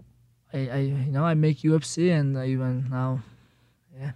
I 0.52 0.58
I 0.68 0.78
you 0.78 1.10
know 1.10 1.24
I 1.24 1.34
make 1.34 1.64
UFC 1.64 2.10
and 2.10 2.36
even 2.36 2.88
now, 2.90 3.22
yeah. 3.98 4.12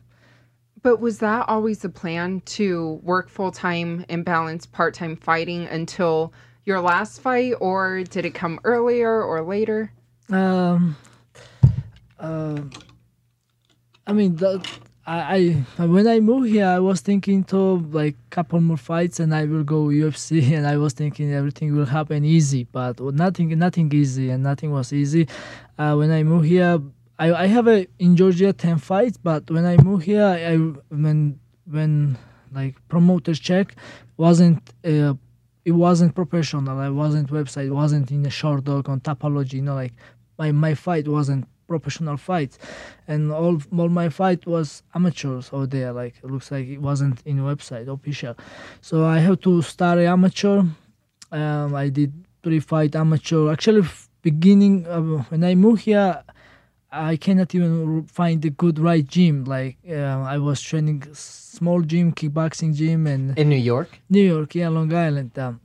But 0.83 1.01
was 1.01 1.19
that 1.19 1.49
always 1.49 1.81
the 1.81 1.89
plan 1.89 2.43
to 2.57 3.01
work 3.03 3.29
full 3.29 3.51
time 3.51 4.05
and 4.09 4.25
balance 4.25 4.67
part 4.67 4.95
time 4.95 5.17
fighting 5.17 5.67
until 5.67 6.33
your 6.65 6.81
last 6.81 7.21
fight, 7.21 7.55
or 7.61 8.03
did 8.05 8.25
it 8.25 8.35
come 8.35 8.61
earlier 8.65 9.23
or 9.23 9.43
later? 9.43 9.93
Um, 10.31 10.97
uh, 12.19 12.61
I 14.07 14.13
mean, 14.13 14.37
that, 14.37 14.67
I, 15.07 15.65
I 15.79 15.87
when 15.87 16.07
I 16.07 16.21
moved 16.21 16.49
here, 16.49 16.67
I 16.67 16.79
was 16.79 17.01
thinking 17.01 17.43
to 17.45 17.57
like 17.91 18.17
couple 18.31 18.61
more 18.61 18.77
fights 18.77 19.19
and 19.19 19.35
I 19.35 19.45
will 19.47 19.65
go 19.65 19.87
UFC, 20.05 20.53
and 20.53 20.67
I 20.67 20.77
was 20.77 20.93
thinking 20.93 21.33
everything 21.33 21.75
will 21.75 21.87
happen 21.87 22.25
easy, 22.25 22.65
but 22.71 23.01
nothing 23.01 23.59
nothing 23.59 23.93
easy, 23.93 24.31
and 24.31 24.43
nothing 24.43 24.71
was 24.71 24.93
easy. 24.93 25.29
Uh, 25.79 25.95
when 25.97 26.13
I 26.13 26.23
moved 26.23 26.47
here, 26.47 26.81
I, 27.19 27.33
I 27.33 27.47
have 27.47 27.67
a 27.67 27.87
in 27.99 28.17
Georgia 28.17 28.53
ten 28.53 28.79
fights, 28.79 29.17
but 29.17 29.51
when 29.51 29.65
I 29.67 29.77
moved 29.77 30.05
here, 30.05 30.25
I 30.25 30.57
when 30.95 31.41
when 31.67 32.17
like 32.53 32.77
promoters 32.89 33.41
check 33.41 33.75
wasn't. 34.17 34.63
Uh, 34.85 35.15
it 35.65 35.73
wasn't 35.73 36.15
professional. 36.15 36.79
I 36.79 36.89
wasn't 36.89 37.31
website. 37.31 37.71
wasn't 37.71 38.11
in 38.11 38.27
a 38.27 38.29
Sherdog 38.29 38.89
on 38.89 39.01
Tapology. 39.01 39.55
You 39.55 39.63
know, 39.63 39.75
like 39.75 39.93
my 40.39 40.53
my 40.53 40.75
fight 40.75 41.07
wasn't 41.09 41.47
professional 41.69 42.17
fight, 42.17 42.59
and 43.09 43.33
all 43.33 43.61
all 43.79 43.89
my 43.89 44.09
fight 44.09 44.47
was 44.47 44.83
amateurs 44.95 45.51
over 45.53 45.67
there. 45.67 45.93
Like 45.93 46.15
it 46.23 46.31
looks 46.31 46.51
like 46.51 46.67
it 46.67 46.81
wasn't 46.81 47.23
in 47.25 47.39
website 47.39 47.89
official, 47.89 48.35
so 48.81 49.05
I 49.05 49.19
have 49.19 49.41
to 49.43 49.63
start 49.63 49.99
amateur. 49.99 50.65
Um, 51.31 51.75
I 51.75 51.89
did 51.89 52.13
three 52.43 52.61
fight 52.61 52.97
amateur. 52.97 53.53
Actually, 53.53 53.89
beginning 54.23 54.87
uh, 54.87 55.01
when 55.31 55.45
I 55.45 55.55
moved 55.55 55.83
here, 55.83 56.23
I 56.93 57.17
cannot 57.17 57.55
even 57.55 58.05
find 58.05 58.45
a 58.45 58.51
good 58.51 58.79
right 58.79 59.07
gym. 59.07 59.45
Like 59.45 59.79
uh, 59.89 59.95
I 60.35 60.39
was 60.39 60.61
training 60.61 61.09
small 61.15 61.81
gym, 61.81 62.13
kickboxing 62.13 62.75
gym, 62.75 63.07
and 63.07 63.37
in 63.39 63.49
New 63.49 63.57
York. 63.57 64.01
New 64.11 64.23
York, 64.23 64.55
yeah, 64.55 64.69
Long 64.69 64.93
Island. 64.93 65.39
Um, 65.39 65.61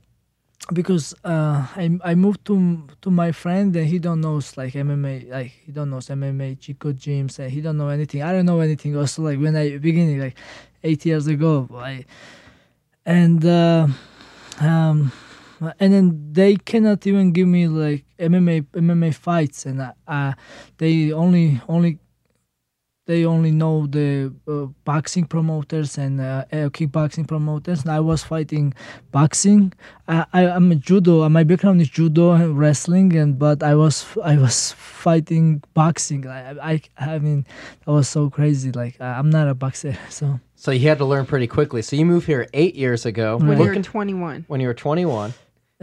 because 0.72 1.14
uh, 1.24 1.66
I 1.76 1.98
I 2.02 2.14
moved 2.14 2.46
to 2.46 2.82
to 3.02 3.10
my 3.10 3.32
friend 3.32 3.76
and 3.76 3.86
he 3.86 3.98
don't 3.98 4.22
knows 4.22 4.56
like 4.56 4.72
MMA, 4.72 5.30
like 5.30 5.52
he 5.66 5.72
don't 5.72 5.90
knows 5.90 6.08
MMA, 6.08 6.58
Chico 6.58 6.92
gyms, 6.92 7.38
and 7.38 7.50
he 7.50 7.60
don't 7.60 7.76
know 7.76 7.88
anything. 7.88 8.22
I 8.22 8.32
don't 8.32 8.46
know 8.46 8.60
anything. 8.60 8.96
Also, 8.96 9.22
like 9.22 9.38
when 9.38 9.54
I 9.54 9.76
beginning 9.76 10.18
like 10.20 10.36
eight 10.82 11.04
years 11.04 11.26
ago, 11.26 11.68
I 11.74 12.06
and 13.04 13.44
uh, 13.44 13.86
um 14.60 15.12
and 15.78 15.92
then 15.92 16.32
they 16.32 16.56
cannot 16.56 17.06
even 17.06 17.32
give 17.32 17.48
me 17.48 17.68
like 17.68 18.04
MMA 18.18 18.62
MMA 18.72 19.14
fights, 19.14 19.66
and 19.66 19.92
uh, 20.06 20.32
they 20.78 21.12
only 21.12 21.60
only 21.68 21.98
they 23.08 23.24
only 23.24 23.50
know 23.50 23.86
the 23.86 24.34
uh, 24.46 24.66
boxing 24.84 25.24
promoters 25.24 25.96
and 25.96 26.20
uh, 26.20 26.44
kickboxing 26.52 27.26
promoters. 27.26 27.80
And 27.80 27.90
I 27.90 28.00
was 28.00 28.22
fighting 28.22 28.74
boxing. 29.10 29.72
I, 30.06 30.26
I 30.34 30.42
am 30.42 30.70
a 30.70 30.74
judo. 30.74 31.26
My 31.30 31.42
background 31.42 31.80
is 31.80 31.88
judo 31.88 32.32
and 32.32 32.58
wrestling, 32.58 33.16
and 33.16 33.38
but 33.38 33.62
I 33.62 33.74
was 33.74 34.04
I 34.22 34.36
was 34.36 34.72
fighting 34.72 35.62
boxing. 35.72 36.28
I 36.28 36.50
I, 36.74 36.82
I 36.98 37.18
mean 37.18 37.46
that 37.86 37.92
was 37.92 38.08
so 38.08 38.28
crazy. 38.28 38.72
Like 38.72 39.00
I'm 39.00 39.30
not 39.30 39.48
a 39.48 39.54
boxer, 39.54 39.96
so. 40.10 40.38
So 40.54 40.70
you 40.72 40.88
had 40.88 40.98
to 40.98 41.04
learn 41.04 41.24
pretty 41.24 41.46
quickly. 41.46 41.82
So 41.82 41.96
you 41.96 42.04
moved 42.04 42.26
here 42.26 42.46
eight 42.52 42.74
years 42.74 43.06
ago. 43.06 43.38
When 43.38 43.58
you 43.58 43.64
were 43.64 43.74
21. 43.76 44.44
When 44.48 44.60
you 44.60 44.66
were 44.66 44.74
21. 44.74 45.32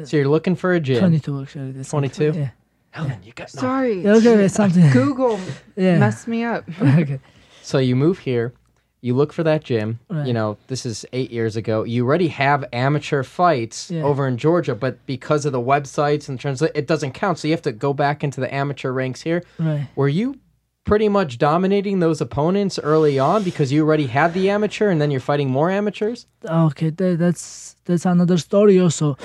So 0.04 0.18
you're 0.18 0.28
looking 0.28 0.56
for 0.56 0.74
a 0.74 0.80
gym. 0.80 1.00
22 1.00 1.42
actually. 1.42 1.84
22? 1.84 2.32
Yeah. 2.36 2.50
Helen, 2.92 3.18
you 3.24 3.34
got 3.34 3.54
no. 3.56 3.62
Sorry. 3.62 4.02
Yeah, 4.02 4.14
okay, 4.16 4.34
okay, 4.34 4.48
something. 4.48 4.90
Google 4.92 5.40
Yeah. 5.76 5.98
messed 6.00 6.28
me 6.28 6.44
up. 6.44 6.66
okay. 6.82 7.20
So 7.62 7.78
you 7.78 7.96
move 7.96 8.20
here, 8.20 8.54
you 9.02 9.14
look 9.16 9.32
for 9.34 9.44
that 9.44 9.64
gym. 9.64 10.00
Right. 10.10 10.28
You 10.28 10.34
know, 10.34 10.58
this 10.68 10.86
is 10.86 11.06
eight 11.14 11.32
years 11.32 11.56
ago. 11.56 11.84
You 11.84 12.06
already 12.06 12.28
have 12.30 12.66
amateur 12.74 13.24
fights 13.24 13.90
Yeah. 13.92 14.04
over 14.04 14.28
in 14.28 14.38
Georgia, 14.38 14.76
but 14.76 15.06
because 15.06 15.46
of 15.46 15.52
the 15.52 15.62
websites 15.62 16.28
and 16.30 16.40
translate, 16.40 16.72
it 16.76 16.88
doesn't 16.88 17.14
count. 17.14 17.40
So 17.40 17.48
you 17.48 17.54
have 17.54 17.62
to 17.64 17.72
go 17.72 17.94
back 17.94 18.24
into 18.24 18.40
the 18.42 18.54
amateur 18.54 18.92
ranks 18.92 19.22
here. 19.22 19.44
Right. 19.60 19.88
Were 19.96 20.10
you 20.10 20.40
pretty 20.86 21.10
much 21.10 21.38
dominating 21.38 22.00
those 22.00 22.22
opponents 22.22 22.80
early 22.80 23.20
on 23.20 23.44
because 23.44 23.72
you 23.72 23.84
already 23.84 24.08
had 24.08 24.34
the 24.34 24.50
amateur 24.50 24.90
and 24.90 25.02
then 25.02 25.12
you're 25.12 25.20
fighting 25.20 25.50
more 25.50 25.70
amateurs? 25.70 26.28
Okay, 26.46 26.92
that, 26.92 27.20
that's 27.20 27.76
that's 27.86 28.06
another 28.06 28.38
story 28.38 28.80
also. 28.80 29.18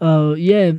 Uh, 0.00 0.34
yeah, 0.36 0.72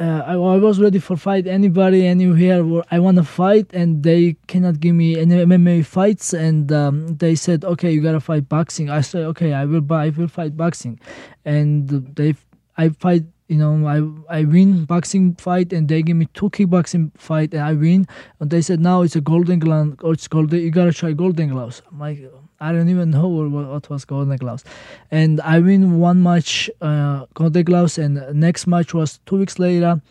uh, 0.00 0.22
I, 0.26 0.32
I 0.34 0.56
was 0.58 0.78
ready 0.80 0.98
for 0.98 1.16
fight 1.16 1.46
anybody 1.46 2.06
anywhere 2.06 2.64
where 2.64 2.84
I 2.90 2.98
want 2.98 3.16
to 3.16 3.24
fight, 3.24 3.66
and 3.72 4.02
they 4.02 4.36
cannot 4.46 4.80
give 4.80 4.94
me 4.94 5.18
any 5.18 5.36
MMA 5.36 5.84
fights, 5.86 6.32
and 6.32 6.70
um, 6.70 7.16
they 7.16 7.34
said, 7.34 7.64
okay, 7.64 7.90
you 7.90 8.00
gotta 8.00 8.20
fight 8.20 8.48
boxing. 8.48 8.90
I 8.90 9.00
said, 9.00 9.24
okay, 9.32 9.52
I 9.52 9.64
will 9.64 9.80
buy, 9.80 10.06
I 10.06 10.10
will 10.10 10.28
fight 10.28 10.56
boxing, 10.56 11.00
and 11.44 11.88
they, 11.88 12.34
I 12.76 12.90
fight. 12.90 13.24
You 13.48 13.56
know, 13.56 13.86
I 13.86 14.38
I 14.40 14.44
win 14.44 14.84
boxing 14.84 15.34
fight, 15.36 15.72
and 15.72 15.88
they 15.88 16.02
give 16.02 16.16
me 16.16 16.28
two 16.34 16.50
kickboxing 16.50 17.10
fight, 17.16 17.54
and 17.54 17.62
I 17.62 17.72
win. 17.72 18.06
And 18.40 18.50
they 18.50 18.60
said 18.60 18.80
now 18.80 19.02
it's 19.02 19.16
a 19.16 19.22
golden 19.22 19.58
glove, 19.58 19.96
or 20.02 20.12
it's 20.12 20.28
golden. 20.28 20.60
You 20.60 20.70
gotta 20.70 20.92
try 20.92 21.12
golden 21.12 21.48
gloves. 21.48 21.82
I'm 21.90 21.98
like, 21.98 22.20
I 22.60 22.72
don't 22.72 22.88
even 22.88 23.10
know 23.10 23.28
what, 23.28 23.50
what 23.50 23.88
was 23.90 24.04
Golden 24.04 24.36
Gloves. 24.36 24.64
And 25.10 25.40
I 25.42 25.60
win 25.60 25.98
one 25.98 26.22
match, 26.22 26.68
uh, 26.80 27.26
Golden 27.34 27.62
Gloves, 27.62 27.98
and 27.98 28.14
next 28.34 28.66
match 28.66 28.92
was 28.94 29.20
two 29.26 29.36
weeks 29.38 29.58
later. 29.58 30.02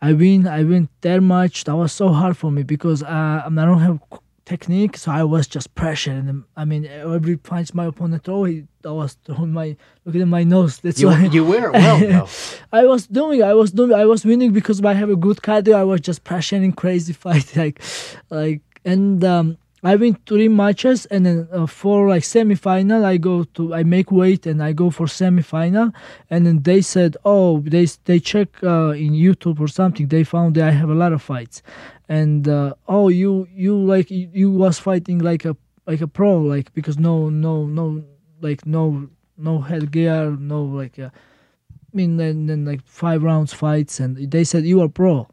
I 0.00 0.12
win, 0.12 0.46
I 0.46 0.62
win 0.62 0.88
that 1.00 1.20
match. 1.22 1.64
That 1.64 1.74
was 1.74 1.92
so 1.92 2.08
hard 2.08 2.36
for 2.36 2.52
me 2.52 2.62
because 2.62 3.02
uh, 3.02 3.42
I 3.46 3.48
don't 3.50 3.80
have 3.80 3.98
technique, 4.46 4.96
so 4.96 5.10
I 5.12 5.24
was 5.24 5.46
just 5.46 5.74
pressure. 5.74 6.12
And 6.12 6.44
I 6.56 6.64
mean, 6.64 6.86
every 6.86 7.36
punch 7.36 7.74
my 7.74 7.84
opponent 7.86 8.24
throw, 8.24 8.44
he 8.44 8.64
that 8.82 8.94
was 8.94 9.18
throwing 9.24 9.52
my 9.52 9.76
look 10.04 10.14
at 10.16 10.26
my 10.26 10.44
nose. 10.44 10.78
That's 10.78 11.00
You, 11.00 11.08
why 11.08 11.24
you 11.26 11.44
wear 11.44 11.66
it 11.68 11.72
well, 11.72 11.98
though. 11.98 12.28
I 12.72 12.84
was 12.86 13.06
doing, 13.06 13.42
I 13.42 13.52
was 13.52 13.72
doing, 13.72 13.92
I 13.92 14.06
was 14.06 14.24
winning 14.24 14.52
because 14.52 14.82
I 14.82 14.94
have 14.94 15.10
a 15.10 15.16
good 15.16 15.38
cardio. 15.38 15.74
I 15.74 15.84
was 15.84 16.00
just 16.00 16.24
pressuring 16.24 16.74
crazy 16.74 17.12
fight, 17.24 17.54
like, 17.56 17.82
like, 18.30 18.62
and 18.84 19.22
um, 19.24 19.58
I 19.90 19.94
win 19.94 20.14
three 20.26 20.48
matches, 20.48 21.06
and 21.12 21.24
then 21.26 21.48
uh, 21.52 21.66
for 21.66 22.08
like 22.08 22.24
semi-final, 22.24 23.04
I 23.12 23.18
go 23.18 23.44
to 23.56 23.62
I 23.72 23.82
make 23.84 24.10
weight 24.10 24.44
and 24.50 24.60
I 24.68 24.72
go 24.82 24.90
for 24.90 25.06
semi-final, 25.06 25.92
and 26.28 26.40
then 26.44 26.62
they 26.62 26.80
said, 26.82 27.16
oh, 27.24 27.60
they 27.60 27.86
they 28.08 28.18
check 28.18 28.48
uh, 28.64 29.04
in 29.04 29.12
YouTube 29.12 29.60
or 29.60 29.68
something. 29.68 30.08
They 30.08 30.24
found 30.24 30.56
that 30.56 30.66
I 30.66 30.72
have 30.72 30.90
a 30.90 31.00
lot 31.04 31.12
of 31.12 31.22
fights, 31.22 31.62
and 32.08 32.48
uh, 32.48 32.74
oh, 32.88 33.06
you 33.22 33.46
you 33.64 33.74
like 33.92 34.10
you, 34.10 34.28
you 34.32 34.50
was 34.50 34.76
fighting 34.80 35.18
like 35.30 35.44
a 35.44 35.54
like 35.86 36.00
a 36.00 36.08
pro, 36.08 36.32
like 36.54 36.74
because 36.74 36.98
no 36.98 37.30
no 37.30 37.66
no 37.66 38.02
like 38.40 38.66
no 38.66 39.08
no 39.36 39.60
headgear, 39.60 40.36
no 40.52 40.64
like. 40.64 40.98
Uh, 40.98 41.10
I 41.12 41.96
mean, 41.96 42.16
then, 42.18 42.46
then 42.46 42.64
like 42.66 42.82
five 42.84 43.22
rounds 43.22 43.52
fights, 43.54 44.00
and 44.00 44.30
they 44.30 44.44
said 44.44 44.66
you 44.66 44.82
are 44.82 44.88
pro. 44.88 45.28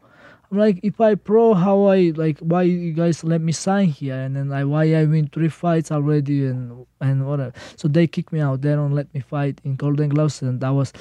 Like, 0.54 0.80
if 0.82 1.00
I 1.00 1.14
pro, 1.14 1.54
how 1.54 1.84
I 1.84 2.12
like? 2.14 2.38
Why 2.38 2.62
you 2.62 2.92
guys 2.92 3.24
let 3.24 3.40
me 3.40 3.52
sign 3.52 3.88
here? 3.88 4.14
And 4.14 4.36
then 4.36 4.48
like, 4.48 4.66
why 4.66 4.94
I 4.94 5.04
win 5.04 5.28
three 5.28 5.48
fights 5.48 5.90
already 5.90 6.46
and 6.46 6.86
and 7.00 7.26
whatever. 7.26 7.52
So 7.76 7.88
they 7.88 8.06
kick 8.06 8.32
me 8.32 8.40
out. 8.40 8.62
They 8.62 8.74
don't 8.74 8.94
let 8.94 9.12
me 9.14 9.20
fight 9.20 9.60
in 9.64 9.76
Golden 9.76 10.08
Gloves, 10.10 10.42
and 10.42 10.60
that 10.60 10.70
was. 10.70 10.92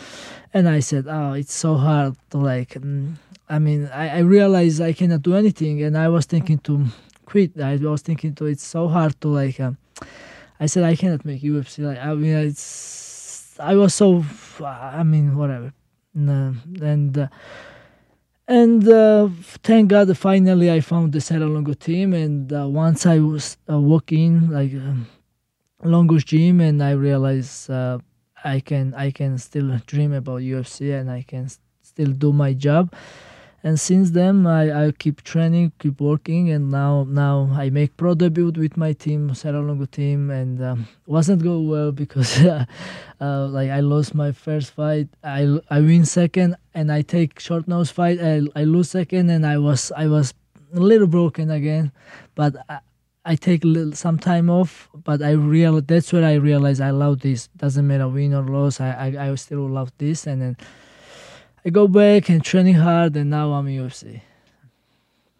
And 0.53 0.67
I 0.67 0.79
said, 0.79 1.05
oh, 1.07 1.33
it's 1.33 1.53
so 1.53 1.75
hard 1.75 2.15
to 2.31 2.37
like. 2.37 2.73
mm, 2.75 3.13
I 3.49 3.59
mean, 3.59 3.89
I 3.93 4.17
I 4.17 4.19
realized 4.19 4.81
I 4.81 4.93
cannot 4.93 5.21
do 5.21 5.35
anything, 5.35 5.83
and 5.83 5.97
I 5.97 6.09
was 6.09 6.25
thinking 6.25 6.59
to 6.59 6.85
quit. 7.25 7.59
I 7.59 7.75
was 7.77 8.01
thinking 8.01 8.35
to 8.35 8.45
it's 8.45 8.65
so 8.65 8.87
hard 8.87 9.19
to 9.21 9.27
like. 9.27 9.59
Um, 9.59 9.77
I 10.59 10.65
said 10.65 10.83
I 10.83 10.95
cannot 10.95 11.25
make 11.25 11.41
UFC. 11.41 11.83
Like 11.83 11.99
I 11.99 12.13
mean, 12.13 12.35
it's. 12.35 13.55
I 13.59 13.75
was 13.75 13.93
so. 13.93 14.23
I 14.63 15.03
mean, 15.03 15.35
whatever. 15.37 15.73
And. 16.15 17.17
Uh, 17.17 17.27
and 18.47 18.87
uh, 18.87 19.29
thank 19.63 19.89
God, 19.89 20.15
finally 20.17 20.71
I 20.71 20.81
found 20.81 21.13
the 21.13 21.21
Serra 21.21 21.45
Longo 21.45 21.73
team. 21.73 22.13
And 22.13 22.51
uh, 22.51 22.67
once 22.67 23.05
I 23.05 23.19
was 23.19 23.57
uh, 23.69 23.79
walking 23.79 24.49
like 24.49 24.73
um, 24.73 25.07
Longo's 25.83 26.23
gym, 26.23 26.59
and 26.61 26.81
I 26.83 26.91
realized 26.91 27.69
uh, 27.69 27.99
I 28.43 28.59
can 28.59 28.93
I 28.95 29.11
can 29.11 29.37
still 29.37 29.77
dream 29.87 30.13
about 30.13 30.41
UFC, 30.43 30.91
and 30.91 31.09
I 31.11 31.23
can 31.23 31.45
s- 31.45 31.59
still 31.81 32.11
do 32.11 32.33
my 32.33 32.53
job. 32.53 32.93
And 33.65 33.79
since 33.79 34.11
then, 34.11 34.45
I, 34.45 34.87
I 34.87 34.91
keep 34.91 35.23
training, 35.23 35.71
keep 35.79 36.01
working, 36.01 36.51
and 36.51 36.69
now 36.69 37.05
now 37.07 37.49
I 37.53 37.69
make 37.69 37.95
pro 37.95 38.13
debut 38.13 38.51
with 38.51 38.75
my 38.75 38.91
team, 38.91 39.33
Serra 39.33 39.61
Longo 39.61 39.85
team, 39.85 40.29
and 40.29 40.61
um, 40.61 40.87
wasn't 41.05 41.41
go 41.41 41.61
well 41.61 41.93
because 41.93 42.43
uh, 42.45 42.65
like 43.47 43.69
I 43.69 43.79
lost 43.79 44.15
my 44.15 44.33
first 44.33 44.71
fight. 44.71 45.07
I 45.23 45.59
I 45.69 45.79
win 45.79 46.03
second, 46.03 46.57
and 46.73 46.91
I 46.91 47.03
take 47.03 47.39
short 47.39 47.65
nose 47.69 47.89
fight. 47.89 48.19
I 48.21 48.41
I 48.53 48.65
lose 48.65 48.89
second, 48.89 49.29
and 49.29 49.45
I 49.45 49.57
was 49.57 49.93
I 49.95 50.07
was 50.07 50.33
a 50.75 50.79
little 50.79 51.07
broken 51.07 51.49
again, 51.49 51.91
but. 52.35 52.55
I, 52.67 52.79
I 53.25 53.37
take 53.37 53.63
little, 53.63 53.93
some 53.93 54.19
time 54.19 54.49
off, 54.49 54.89
but 54.93 55.21
I 55.23 55.31
real 55.31 55.79
that's 55.79 56.11
where 56.11 56.25
I 56.25 56.33
realize 56.33 56.81
I 56.81 56.89
love 56.89 57.21
this. 57.21 57.47
Doesn't 57.55 57.87
matter 57.87 58.09
win 58.09 58.33
or 58.33 58.43
loss, 58.43 58.81
I, 58.81 59.15
I 59.15 59.29
I 59.29 59.35
still 59.35 59.65
love 59.69 59.93
this, 59.97 60.27
and 60.27 60.41
then 60.41 60.57
I 61.65 61.69
go 61.69 61.87
back 61.87 62.29
and 62.29 62.43
training 62.43 62.75
hard, 62.75 63.15
and 63.15 63.29
now 63.29 63.53
I'm 63.53 63.65
UFC. 63.67 64.21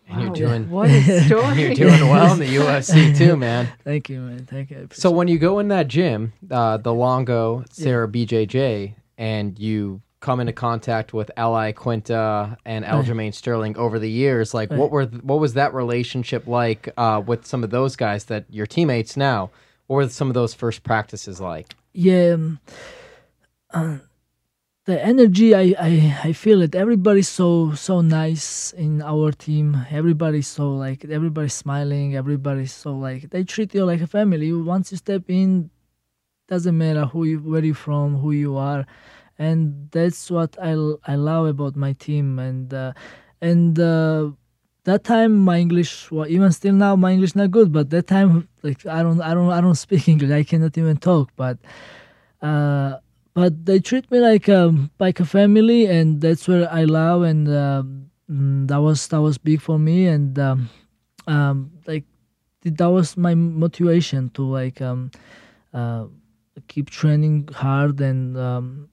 And 0.10 0.22
you're 0.22 0.34
doing 0.34 0.70
what 0.70 0.90
a 0.90 1.22
story. 1.26 1.62
you're 1.62 1.74
doing 1.74 2.08
well 2.10 2.34
in 2.34 2.40
the 2.40 2.46
UFC 2.56 3.18
too, 3.18 3.36
man. 3.36 3.70
Thank 3.84 4.10
you, 4.10 4.20
man. 4.22 4.46
Thank 4.46 4.70
you. 4.72 4.88
So 4.92 5.10
when 5.12 5.28
you 5.28 5.40
go 5.40 5.60
in 5.60 5.70
that 5.70 5.88
gym, 5.88 6.34
uh, 6.52 6.78
the 6.78 6.94
Longo 6.94 7.64
Serra 7.72 8.08
BJJ, 8.08 8.96
and 9.18 9.58
you 9.58 10.02
come 10.20 10.40
into 10.40 10.54
contact 10.54 11.14
with 11.14 11.32
Al 11.36 11.54
Iaquinta 11.54 12.58
and 12.66 12.86
Right. 12.86 12.94
Aljamain 12.94 13.34
Sterling 13.34 13.76
over 13.78 13.98
the 14.00 14.10
years, 14.10 14.54
like 14.54 14.70
Right. 14.72 14.80
what 14.80 14.92
were 14.92 15.06
th- 15.06 15.24
what 15.24 15.40
was 15.40 15.54
that 15.56 15.74
relationship 15.74 16.48
like 16.48 16.90
uh, 16.96 17.22
with 17.26 17.46
some 17.46 17.64
of 17.64 17.72
those 17.72 17.96
guys 17.96 18.26
that 18.26 18.46
your 18.50 18.66
teammates 18.66 19.18
now? 19.18 19.52
What 19.88 19.96
were 19.98 20.10
some 20.10 20.30
of 20.30 20.34
those 20.34 20.54
first 20.54 20.84
practices 20.84 21.40
like? 21.42 21.76
yeah 21.96 22.34
um, 22.34 22.60
uh, 23.74 23.98
the 24.86 25.02
energy 25.02 25.56
I, 25.56 25.74
I 25.80 26.20
i 26.26 26.34
feel 26.34 26.62
it. 26.62 26.76
Everybody's 26.76 27.30
so 27.30 27.74
so 27.74 28.02
nice 28.02 28.74
in 28.74 29.02
our 29.02 29.32
team. 29.32 29.86
Everybody's 29.90 30.48
so 30.48 30.74
like 30.74 31.06
everybody's 31.06 31.54
smiling. 31.54 32.16
Everybody's 32.16 32.74
so 32.74 32.96
like 32.96 33.30
they 33.30 33.44
treat 33.44 33.74
you 33.74 33.86
like 33.86 34.02
a 34.02 34.08
family. 34.08 34.52
Once 34.52 34.92
you 34.92 34.98
step 34.98 35.24
in 35.30 35.70
doesn't 36.48 36.78
matter 36.78 37.06
who 37.06 37.24
you 37.26 37.40
where 37.40 37.64
you 37.64 37.74
from 37.74 38.18
who 38.18 38.32
you 38.32 38.58
are. 38.58 38.86
And 39.40 39.90
that's 39.92 40.30
what 40.30 40.58
i 40.62 40.72
i 41.08 41.16
love 41.16 41.48
about 41.48 41.76
my 41.76 41.94
team. 41.94 42.40
And 42.40 42.74
uh, 42.74 42.94
and 43.42 43.80
uh, 43.80 44.32
that 44.84 45.04
time 45.06 45.38
my 45.38 45.60
english 45.60 46.12
well 46.12 46.28
even 46.28 46.52
still 46.52 46.74
now 46.74 46.94
my 46.96 47.12
english 47.14 47.36
not 47.36 47.50
good 47.52 47.72
but 47.72 47.90
that 47.90 48.06
time 48.08 48.50
like 48.64 48.86
i 48.86 49.02
don't 49.02 49.22
i 49.22 49.34
don't 49.34 49.50
i 49.52 49.62
don't 49.62 49.76
speak 49.76 50.08
english. 50.10 50.32
I 50.32 50.44
cannot 50.44 50.78
even 50.78 50.98
talk. 50.98 51.32
But 51.38 51.58
uh 52.42 52.98
but 53.34 53.66
they 53.66 53.80
treat 53.80 54.10
me 54.12 54.20
like 54.20 54.48
um 54.50 54.92
like 55.00 55.20
a 55.20 55.26
family 55.26 55.86
and 55.88 56.22
that's 56.22 56.48
where 56.48 56.72
i 56.72 56.84
love 56.84 57.24
and 57.24 57.48
mm, 57.48 58.68
that 58.68 58.78
was 58.82 59.08
that 59.08 59.22
was 59.22 59.38
big 59.38 59.62
for 59.62 59.80
me 59.80 60.08
and 60.08 60.38
um, 60.40 60.70
um 61.28 61.72
like 61.88 62.04
that 62.64 62.90
was 62.90 63.18
my 63.18 63.36
motivation 63.36 64.30
to 64.30 64.44
like 64.44 64.82
um 64.82 65.12
uh 65.74 66.06
keep 66.68 66.90
training 66.90 67.48
hard 67.54 68.00
and 68.02 68.38
um 68.38 68.90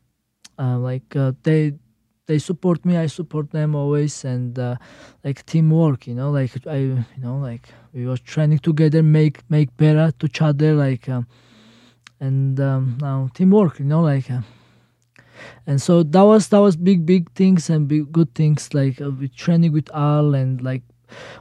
uh, 0.59 0.79
like 0.79 1.17
uh, 1.17 1.33
they 1.43 1.73
they 2.27 2.39
support 2.39 2.85
me 2.85 2.97
i 2.97 3.07
support 3.07 3.51
them 3.51 3.75
always 3.75 4.25
and 4.25 4.59
uh, 4.59 4.77
like 5.25 5.45
teamwork 5.47 6.07
you 6.07 6.15
know 6.15 6.31
like 6.31 6.53
i 6.67 6.77
you 6.77 7.05
know 7.19 7.37
like 7.39 7.69
we 7.93 8.07
were 8.07 8.17
training 8.17 8.59
together 8.59 9.03
make 9.03 9.49
make 9.51 9.75
better 9.77 10.13
to 10.19 10.27
each 10.27 10.43
other 10.43 10.75
like 10.75 11.09
um, 11.09 11.27
and 12.21 12.61
um, 12.61 12.99
now 13.01 13.29
teamwork 13.35 13.79
you 13.79 13.85
know 13.85 14.03
like 14.03 14.31
uh, 14.31 14.41
and 15.67 15.81
so 15.81 16.03
that 16.03 16.23
was 16.23 16.49
that 16.49 16.59
was 16.59 16.77
big 16.77 17.07
big 17.07 17.31
things 17.33 17.71
and 17.71 17.89
big 17.89 18.13
good 18.13 18.35
things 18.35 18.73
like 18.75 19.01
uh, 19.01 19.11
with 19.11 19.35
training 19.35 19.73
with 19.73 19.89
Al 19.95 20.35
and 20.35 20.63
like 20.63 20.83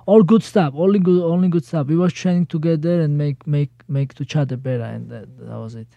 all 0.05 0.23
good 0.23 0.43
stuff 0.43 0.73
only 0.75 0.99
good 0.99 1.21
only 1.21 1.47
good 1.47 1.65
stuff. 1.65 1.87
We 1.87 1.95
was 1.95 2.13
training 2.13 2.47
together 2.47 3.01
and 3.01 3.17
make 3.17 3.45
make 3.45 3.71
make 3.87 4.13
to 4.15 4.23
each 4.23 4.35
other 4.35 4.57
better 4.57 4.83
and 4.83 5.09
that, 5.09 5.37
that 5.39 5.57
was 5.57 5.75
it. 5.75 5.87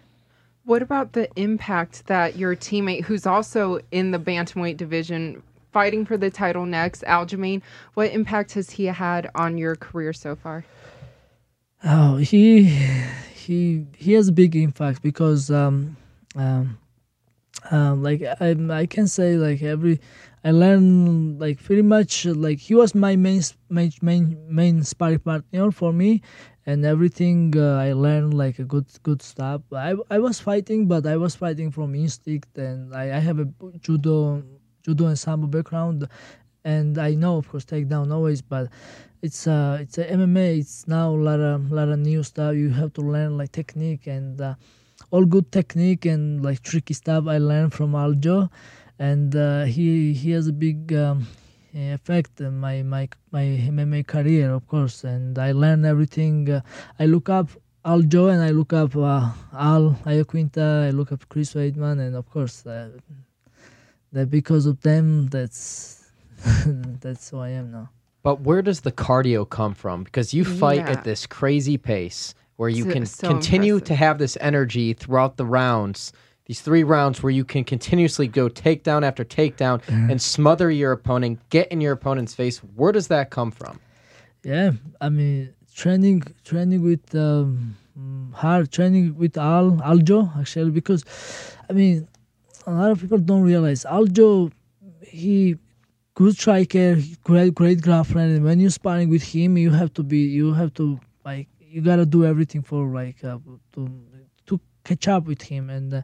What 0.64 0.82
about 0.82 1.12
the 1.12 1.28
impact 1.34 2.06
that 2.06 2.36
your 2.36 2.54
teammate, 2.54 3.04
who's 3.04 3.26
also 3.26 3.80
in 3.90 4.12
the 4.12 4.18
bantamweight 4.18 4.76
division, 4.76 5.42
fighting 5.72 6.04
for 6.04 6.16
the 6.16 6.30
title 6.30 6.66
next, 6.66 7.02
Aljamain, 7.02 7.62
what 7.94 8.12
impact 8.12 8.52
has 8.52 8.70
he 8.70 8.84
had 8.84 9.28
on 9.34 9.58
your 9.58 9.74
career 9.74 10.12
so 10.12 10.36
far? 10.36 10.64
Oh, 11.82 12.18
he 12.18 12.78
he 13.46 13.86
he 13.96 14.12
has 14.12 14.28
a 14.28 14.32
big 14.32 14.54
impact 14.56 15.02
because 15.02 15.50
um 15.50 15.96
um 16.36 16.78
um 17.70 18.02
like 18.02 18.22
I 18.40 18.56
I 18.82 18.86
can 18.86 19.06
say 19.08 19.36
like 19.36 19.62
every 19.62 20.00
I 20.44 20.50
learned 20.50 21.40
like 21.40 21.62
pretty 21.62 21.82
much 21.82 22.26
like 22.26 22.58
he 22.58 22.74
was 22.74 22.94
my 22.94 23.14
main 23.16 23.42
main 23.70 23.92
main 24.00 24.24
main 24.48 24.82
sparring 24.82 25.20
partner 25.20 25.70
for 25.70 25.92
me 25.92 26.22
and 26.66 26.84
everything 26.84 27.54
uh, 27.56 27.76
I 27.76 27.92
learned 27.92 28.34
like 28.34 28.58
a 28.58 28.64
good 28.64 28.86
good 29.02 29.22
stuff. 29.22 29.62
I 29.72 29.94
I 30.10 30.18
was 30.18 30.40
fighting 30.40 30.86
but 30.88 31.06
I 31.06 31.16
was 31.16 31.34
fighting 31.36 31.70
from 31.70 31.94
instinct 31.94 32.58
and 32.58 32.94
I, 32.94 33.04
I 33.16 33.20
have 33.28 33.38
a 33.38 33.48
judo 33.80 34.42
judo 34.84 35.06
and 35.06 35.18
sambo 35.18 35.46
background 35.46 36.08
and 36.64 36.98
I 36.98 37.14
know 37.14 37.36
of 37.36 37.48
course 37.48 37.64
takedown 37.64 38.12
always 38.12 38.42
but 38.42 38.68
it's 39.22 39.46
uh 39.46 39.78
it's 39.80 39.98
a 39.98 40.04
MMA. 40.04 40.58
It's 40.58 40.88
now 40.88 41.10
a 41.10 41.22
lot 41.28 41.40
of 41.40 41.70
lot 41.70 41.88
of 41.88 41.98
new 41.98 42.22
stuff. 42.22 42.54
You 42.54 42.70
have 42.70 42.92
to 42.94 43.00
learn 43.00 43.38
like 43.38 43.52
technique 43.52 44.06
and 44.08 44.40
uh, 44.40 44.54
all 45.10 45.24
good 45.24 45.50
technique 45.52 46.04
and 46.04 46.44
like 46.44 46.62
tricky 46.62 46.94
stuff 46.94 47.28
I 47.28 47.38
learned 47.38 47.72
from 47.72 47.92
Aljo, 47.92 48.50
and 48.98 49.34
uh, 49.36 49.64
he 49.64 50.12
he 50.12 50.32
has 50.32 50.48
a 50.48 50.52
big 50.52 50.92
um, 50.92 51.28
effect 51.72 52.40
on 52.40 52.58
my 52.58 52.82
my 52.82 53.08
my 53.30 53.44
MMA 53.44 54.06
career 54.06 54.52
of 54.52 54.66
course. 54.66 55.04
And 55.04 55.38
I 55.38 55.52
learn 55.52 55.84
everything. 55.84 56.50
Uh, 56.50 56.60
I 56.98 57.06
look 57.06 57.28
up 57.28 57.48
Aljo 57.84 58.32
and 58.32 58.42
I 58.42 58.50
look 58.50 58.72
up 58.72 58.96
uh, 58.96 59.30
Al 59.54 59.96
Iaquinta. 60.04 60.88
I 60.88 60.90
look 60.90 61.12
up 61.12 61.28
Chris 61.28 61.54
Weidman 61.54 62.00
and 62.00 62.16
of 62.16 62.28
course 62.28 62.66
uh, 62.66 62.90
that 64.12 64.30
because 64.30 64.66
of 64.66 64.80
them 64.80 65.28
that's 65.28 66.10
that's 67.00 67.30
who 67.30 67.38
I 67.38 67.50
am 67.50 67.70
now. 67.70 67.90
But 68.22 68.40
where 68.42 68.62
does 68.62 68.80
the 68.82 68.92
cardio 68.92 69.48
come 69.48 69.74
from? 69.74 70.04
Because 70.04 70.32
you 70.32 70.44
fight 70.44 70.78
Yeah. 70.78 70.90
at 70.92 71.04
this 71.04 71.26
crazy 71.26 71.76
pace 71.76 72.34
where 72.56 72.68
you 72.68 72.84
So- 72.84 72.92
can 72.92 73.06
so 73.06 73.28
continue 73.28 73.74
impressive. 73.74 73.88
to 73.88 73.94
have 73.96 74.18
this 74.18 74.38
energy 74.40 74.92
throughout 74.92 75.36
the 75.36 75.44
rounds. 75.46 76.12
These 76.46 76.60
three 76.60 76.82
rounds 76.84 77.22
where 77.22 77.30
you 77.30 77.44
can 77.44 77.64
continuously 77.64 78.26
go 78.28 78.48
takedown 78.48 79.02
after 79.04 79.24
takedown 79.24 79.80
and 79.88 80.20
smother 80.20 80.70
your 80.70 80.92
opponent, 80.92 81.38
get 81.50 81.68
in 81.72 81.80
your 81.80 81.92
opponent's 81.92 82.34
face. 82.34 82.58
Where 82.58 82.92
does 82.92 83.08
that 83.08 83.30
come 83.30 83.50
from? 83.50 83.80
Yeah, 84.44 84.72
I 85.00 85.08
mean 85.08 85.50
training 85.74 86.22
training 86.44 86.82
with 86.82 87.14
um, 87.14 87.76
hard 88.34 88.70
training 88.70 89.16
with 89.16 89.38
Al 89.38 89.72
Aljo 89.90 90.36
actually 90.38 90.70
because 90.70 91.04
I 91.70 91.72
mean 91.72 92.08
a 92.66 92.72
lot 92.72 92.90
of 92.90 93.00
people 93.00 93.18
don't 93.18 93.42
realize 93.42 93.84
Aljo 93.84 94.50
he 95.06 95.56
good 96.14 96.34
striker 96.36 96.96
great 97.24 97.54
great 97.54 97.80
grappler 97.80 98.36
and 98.36 98.44
when 98.44 98.60
you're 98.60 98.70
sparring 98.70 99.08
with 99.08 99.22
him 99.22 99.56
you 99.56 99.70
have 99.70 99.92
to 99.94 100.02
be 100.02 100.18
you 100.18 100.52
have 100.52 100.72
to 100.74 100.98
like 101.24 101.48
you 101.72 101.80
gotta 101.80 102.04
do 102.04 102.24
everything 102.24 102.62
for 102.62 102.86
like 102.86 103.24
uh, 103.24 103.38
to 103.72 103.88
to 104.46 104.60
catch 104.84 105.08
up 105.08 105.24
with 105.24 105.42
him. 105.42 105.70
And 105.70 105.94
uh, 105.94 106.02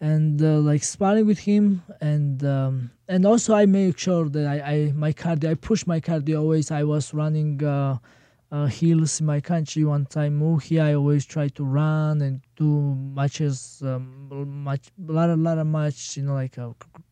and 0.00 0.40
uh, 0.40 0.58
like 0.60 0.82
sparring 0.82 1.26
with 1.26 1.40
him 1.40 1.82
and 2.00 2.42
um, 2.42 2.90
and 3.06 3.26
also 3.26 3.54
I 3.54 3.66
make 3.66 3.98
sure 3.98 4.30
that 4.30 4.46
I, 4.46 4.56
I 4.72 4.92
my 4.92 5.12
cardio 5.12 5.50
I 5.50 5.54
push 5.54 5.86
my 5.86 6.00
cardio 6.00 6.40
always. 6.40 6.70
I 6.70 6.84
was 6.84 7.12
running 7.12 7.62
uh, 7.62 7.98
uh, 8.50 8.66
hills 8.66 9.20
in 9.20 9.26
my 9.26 9.40
country 9.40 9.84
one 9.84 10.06
time 10.06 10.58
here 10.60 10.82
I 10.82 10.94
always 10.94 11.26
try 11.26 11.48
to 11.48 11.64
run 11.64 12.22
and 12.22 12.40
do 12.56 12.94
matches 13.14 13.82
um, 13.84 14.64
much 14.64 14.88
lot 14.98 15.28
of 15.28 15.38
lot 15.38 15.58
of 15.58 15.66
match 15.66 16.16
you 16.16 16.22
know 16.22 16.34
like 16.34 16.56
uh, 16.56 16.70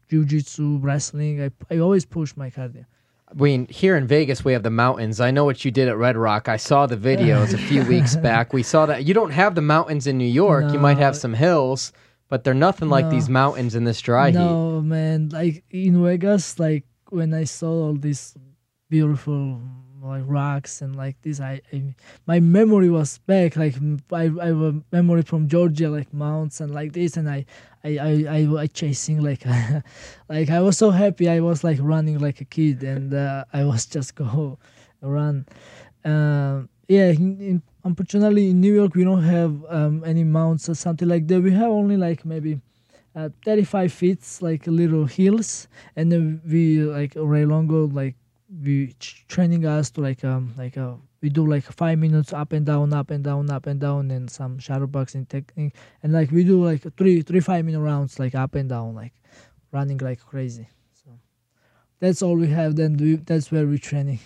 jiu-jitsu 0.09 0.79
wrestling 0.79 1.43
I, 1.43 1.51
I 1.71 1.79
always 1.79 2.05
push 2.05 2.37
my 2.37 2.51
cardio 2.51 2.85
I 3.31 3.35
mean, 3.35 3.67
here 3.69 3.95
in 3.95 4.07
Vegas, 4.07 4.43
we 4.43 4.55
have 4.55 4.63
the 4.63 4.71
mountains. 4.71 5.21
I 5.21 5.31
know 5.31 5.45
what 5.45 5.63
you 5.63 5.71
did 5.71 5.87
at 5.87 5.99
Red 5.99 6.17
Rock. 6.17 6.49
I 6.49 6.57
saw 6.57 6.87
the 6.87 6.97
videos 6.97 7.53
a 7.53 7.59
few 7.59 7.85
weeks 7.85 8.17
back. 8.29 8.55
We 8.55 8.63
saw 8.63 8.87
that 8.87 9.05
you 9.05 9.13
don't 9.13 9.33
have 9.33 9.55
the 9.55 9.61
mountains 9.61 10.07
in 10.07 10.17
New 10.17 10.25
York. 10.25 10.73
You 10.73 10.79
might 10.79 10.97
have 10.97 11.15
some 11.15 11.35
hills, 11.35 11.93
but 12.31 12.43
they're 12.43 12.55
nothing 12.55 12.89
like 12.89 13.05
No. 13.05 13.11
these 13.11 13.29
mountains 13.29 13.75
in 13.75 13.85
this 13.85 14.01
dry 14.01 14.31
heat. 14.31 14.39
no 14.39 14.81
man 14.81 15.29
like 15.29 15.63
in 15.71 16.03
vegas 16.03 16.59
like 16.59 16.85
when 17.11 17.35
i 17.35 17.45
saw 17.45 17.69
all 17.89 17.95
these 17.97 18.35
beautiful 18.89 19.61
like 20.09 20.25
rocks 20.27 20.83
and 20.83 20.97
like 20.97 21.21
this 21.23 21.41
i, 21.41 21.61
I 21.73 21.95
my 22.27 22.41
memory 22.41 22.91
was 22.91 23.19
back 23.19 23.57
like 23.57 23.77
I, 24.13 24.31
I 24.41 24.47
have 24.47 24.61
a 24.61 24.83
memory 24.93 25.23
from 25.23 25.49
georgia 25.49 25.89
like 25.89 26.13
mounts 26.13 26.61
and 26.61 26.73
like 26.75 26.93
this 26.93 27.17
and 27.17 27.29
i 27.29 27.45
i 27.85 27.99
i 27.99 28.25
i, 28.29 28.61
I 28.63 28.67
chasing 28.67 29.23
like 29.23 29.45
like 30.29 30.51
i 30.51 30.61
was 30.61 30.79
so 30.79 30.91
happy 30.91 31.29
i 31.29 31.41
was 31.41 31.63
like 31.63 31.79
running 31.81 32.19
like 32.19 32.41
a 32.41 32.45
kid 32.45 32.83
and 32.83 33.15
uh, 33.15 33.45
i 33.53 33.65
was 33.65 33.87
just 33.95 34.15
go 34.15 34.59
run. 35.01 35.47
Um 36.05 36.69
yeah 36.89 37.11
in, 37.11 37.41
in, 37.41 37.63
unfortunately 37.85 38.51
in 38.51 38.61
new 38.61 38.75
york 38.75 38.95
we 38.95 39.05
don't 39.05 39.23
have 39.23 39.63
um, 39.69 40.03
any 40.05 40.25
mounts 40.25 40.69
or 40.69 40.75
something 40.75 41.09
like 41.09 41.29
that. 41.29 41.41
We 41.41 41.53
have 41.53 41.71
only 41.71 41.97
like 41.97 42.25
maybe 42.25 42.61
uh, 43.15 43.29
35 43.45 43.93
feet 43.93 44.39
like 44.41 44.67
little 44.67 45.05
hills 45.05 45.69
and 45.97 46.11
then 46.11 46.41
we 46.47 46.81
like 46.81 47.13
Ray 47.17 47.45
Longo 47.45 47.87
like 47.89 48.15
we 48.63 48.95
ch- 48.99 49.25
training 49.29 49.67
us 49.67 49.91
to 49.91 50.01
like 50.01 50.25
um 50.25 50.55
like 50.57 50.77
uh 50.79 50.95
we 51.21 51.29
do 51.29 51.47
like 51.47 51.65
five 51.65 51.99
minutes 51.99 52.33
up 52.33 52.53
and 52.53 52.65
down 52.65 52.93
up 52.93 53.11
and 53.11 53.23
down 53.25 53.51
up 53.51 53.67
and 53.67 53.81
down 53.81 54.11
and 54.11 54.31
some 54.31 54.59
shadow 54.59 54.87
boxing 54.87 55.27
technique 55.27 55.75
and 56.03 56.13
like 56.13 56.31
we 56.31 56.45
do 56.45 56.65
like 56.65 56.83
three 56.97 57.21
three 57.23 57.41
five 57.41 57.65
minute 57.65 57.81
rounds 57.81 58.19
like 58.19 58.35
up 58.35 58.55
and 58.55 58.69
down 58.71 58.95
like 58.95 59.13
running 59.73 59.99
like 59.99 60.21
crazy 60.21 60.67
so 60.95 61.11
that's 62.01 62.23
all 62.23 62.37
we 62.37 62.49
have 62.49 62.77
then 62.77 62.97
we, 62.97 63.17
that's 63.17 63.53
where 63.53 63.67
we're 63.67 63.77
training 63.79 64.21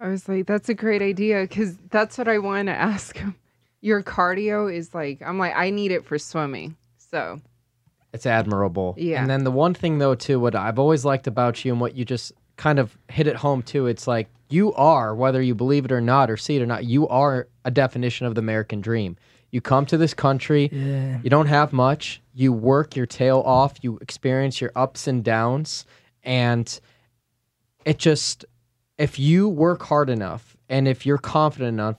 I 0.00 0.08
was 0.08 0.28
like, 0.28 0.46
that's 0.46 0.68
a 0.68 0.74
great 0.74 1.02
idea 1.02 1.42
because 1.42 1.76
that's 1.90 2.18
what 2.18 2.28
I 2.28 2.38
want 2.38 2.68
to 2.68 2.72
ask 2.72 3.16
him. 3.16 3.34
Your 3.80 4.02
cardio 4.02 4.72
is 4.72 4.94
like, 4.94 5.20
I'm 5.24 5.38
like, 5.38 5.54
I 5.56 5.70
need 5.70 5.90
it 5.90 6.04
for 6.04 6.18
swimming. 6.18 6.76
So, 6.98 7.40
It's 8.12 8.26
admirable. 8.26 8.94
Yeah. 8.96 9.20
And 9.20 9.28
then 9.28 9.44
the 9.44 9.50
one 9.50 9.74
thing 9.74 9.98
though 9.98 10.14
too, 10.14 10.38
what 10.38 10.54
I've 10.54 10.78
always 10.78 11.04
liked 11.04 11.26
about 11.26 11.64
you 11.64 11.72
and 11.72 11.80
what 11.80 11.96
you 11.96 12.04
just 12.04 12.32
kind 12.58 12.78
of 12.78 12.98
hit 13.08 13.26
it 13.26 13.36
home 13.36 13.62
too, 13.62 13.86
it's 13.86 14.06
like 14.06 14.28
you 14.50 14.74
are, 14.74 15.14
whether 15.14 15.40
you 15.40 15.54
believe 15.54 15.86
it 15.86 15.92
or 15.92 16.00
not 16.00 16.30
or 16.30 16.36
see 16.36 16.56
it 16.56 16.62
or 16.62 16.66
not, 16.66 16.84
you 16.84 17.08
are 17.08 17.48
a 17.64 17.70
definition 17.70 18.26
of 18.26 18.34
the 18.34 18.40
American 18.40 18.82
dream. 18.82 19.16
You 19.50 19.62
come 19.62 19.86
to 19.86 19.96
this 19.96 20.12
country, 20.12 20.68
yeah 20.70 21.20
you 21.22 21.30
don't 21.30 21.46
have 21.46 21.72
much, 21.72 22.20
you 22.34 22.52
work 22.52 22.94
your 22.94 23.06
tail 23.06 23.42
off, 23.46 23.82
you 23.82 23.98
experience 24.02 24.60
your 24.60 24.72
ups 24.76 25.06
and 25.06 25.24
downs, 25.24 25.86
and 26.22 26.78
it 27.86 27.98
just 27.98 28.44
if 28.98 29.18
you 29.18 29.48
work 29.48 29.84
hard 29.84 30.10
enough 30.10 30.56
and 30.68 30.86
if 30.86 31.06
you're 31.06 31.18
confident 31.18 31.68
enough 31.68 31.96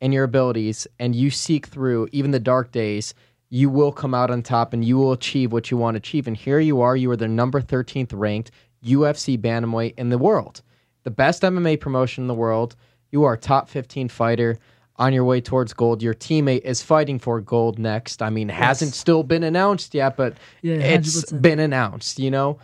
in 0.00 0.12
your 0.12 0.24
abilities 0.24 0.86
and 0.98 1.14
you 1.14 1.30
seek 1.30 1.66
through 1.66 2.08
even 2.10 2.32
the 2.32 2.40
dark 2.40 2.72
days, 2.72 3.14
you 3.48 3.70
will 3.70 3.92
come 3.92 4.14
out 4.14 4.30
on 4.30 4.42
top 4.42 4.72
and 4.72 4.84
you 4.84 4.96
will 4.96 5.12
achieve 5.12 5.52
what 5.52 5.70
you 5.70 5.76
want 5.76 5.94
to 5.94 5.98
achieve. 5.98 6.26
And 6.26 6.36
here 6.36 6.58
you 6.58 6.80
are, 6.80 6.96
you 6.96 7.10
are 7.10 7.16
the 7.16 7.28
number 7.28 7.60
13th 7.60 8.10
ranked 8.12 8.50
UFC 8.84 9.38
bantamweight 9.38 9.94
in 9.96 10.08
the 10.10 10.18
world, 10.18 10.62
the 11.04 11.10
best 11.10 11.42
MMA 11.42 11.80
promotion 11.80 12.24
in 12.24 12.28
the 12.28 12.34
world. 12.34 12.76
You 13.10 13.24
are 13.24 13.34
a 13.34 13.38
top 13.38 13.68
15 13.68 14.08
fighter 14.08 14.58
on 14.96 15.12
your 15.12 15.24
way 15.24 15.40
towards 15.40 15.72
gold. 15.72 16.02
Your 16.02 16.14
teammate 16.14 16.62
is 16.62 16.82
fighting 16.82 17.18
for 17.18 17.40
gold 17.40 17.78
next. 17.78 18.22
I 18.22 18.30
mean, 18.30 18.50
it 18.50 18.54
hasn't 18.54 18.94
still 18.94 19.22
been 19.22 19.42
announced 19.42 19.94
yet, 19.94 20.16
but 20.16 20.36
Yeah, 20.62 20.74
it's 20.76 21.24
100%. 21.32 21.42
been 21.42 21.58
announced, 21.58 22.18
you 22.18 22.30
know? 22.30 22.58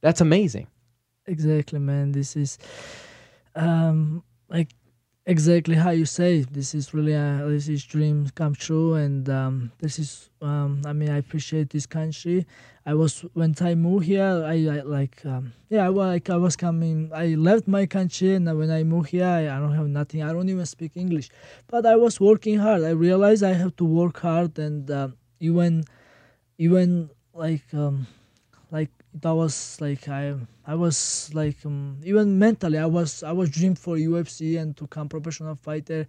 That's 0.00 0.20
amazing. 0.20 0.66
exactly 1.26 1.78
man 1.80 2.12
this 2.12 2.36
is 2.36 2.56
um 3.56 4.22
like 4.48 4.68
exactly 5.28 5.74
how 5.74 5.90
you 5.90 6.04
say 6.06 6.42
this 6.42 6.72
is 6.72 6.94
really 6.94 7.12
a 7.12 7.42
this 7.48 7.68
is 7.68 7.82
dream 7.84 8.28
come 8.36 8.54
true 8.54 8.94
and 8.94 9.28
um 9.28 9.72
this 9.80 9.98
is 9.98 10.30
um 10.40 10.80
i 10.86 10.92
mean 10.92 11.10
i 11.10 11.18
appreciate 11.18 11.70
this 11.70 11.84
country. 11.84 12.46
I 12.86 12.94
was 12.94 13.24
when 13.34 13.52
i 13.60 13.74
moved 13.74 14.06
here 14.06 14.44
i, 14.46 14.54
I 14.54 14.80
like 14.82 15.26
um 15.26 15.52
yeah 15.68 15.86
I, 15.86 15.88
like 15.88 16.30
i 16.30 16.36
was 16.36 16.54
coming 16.54 17.10
i 17.12 17.34
left 17.34 17.66
my 17.66 17.86
country 17.86 18.36
and 18.36 18.46
when 18.56 18.70
i 18.70 18.84
moved 18.84 19.08
here 19.08 19.26
I, 19.26 19.56
I 19.56 19.58
don't 19.58 19.74
have 19.74 19.88
nothing. 19.88 20.22
I 20.22 20.32
don't 20.32 20.48
even 20.48 20.64
speak 20.66 20.92
english. 20.94 21.28
But 21.66 21.84
i 21.86 21.96
was 21.96 22.20
working 22.20 22.60
hard. 22.60 22.84
I 22.84 22.90
realized 22.90 23.42
i 23.42 23.54
have 23.54 23.74
to 23.76 23.84
work 23.84 24.20
hard 24.20 24.56
and 24.60 24.88
uh, 24.88 25.08
even 25.40 25.82
even 26.58 27.10
like 27.34 27.66
um 27.74 28.06
like 28.70 28.90
that 29.22 29.34
was 29.34 29.80
like 29.80 30.08
I 30.08 30.34
I 30.66 30.74
was 30.74 31.30
like 31.32 31.64
um, 31.64 32.00
even 32.04 32.38
mentally 32.38 32.78
I 32.78 32.86
was 32.86 33.22
I 33.22 33.32
was 33.32 33.50
dreamed 33.50 33.78
for 33.78 33.96
UFC 33.96 34.58
and 34.60 34.76
to 34.76 34.84
become 34.84 35.08
professional 35.08 35.54
fighter, 35.54 36.06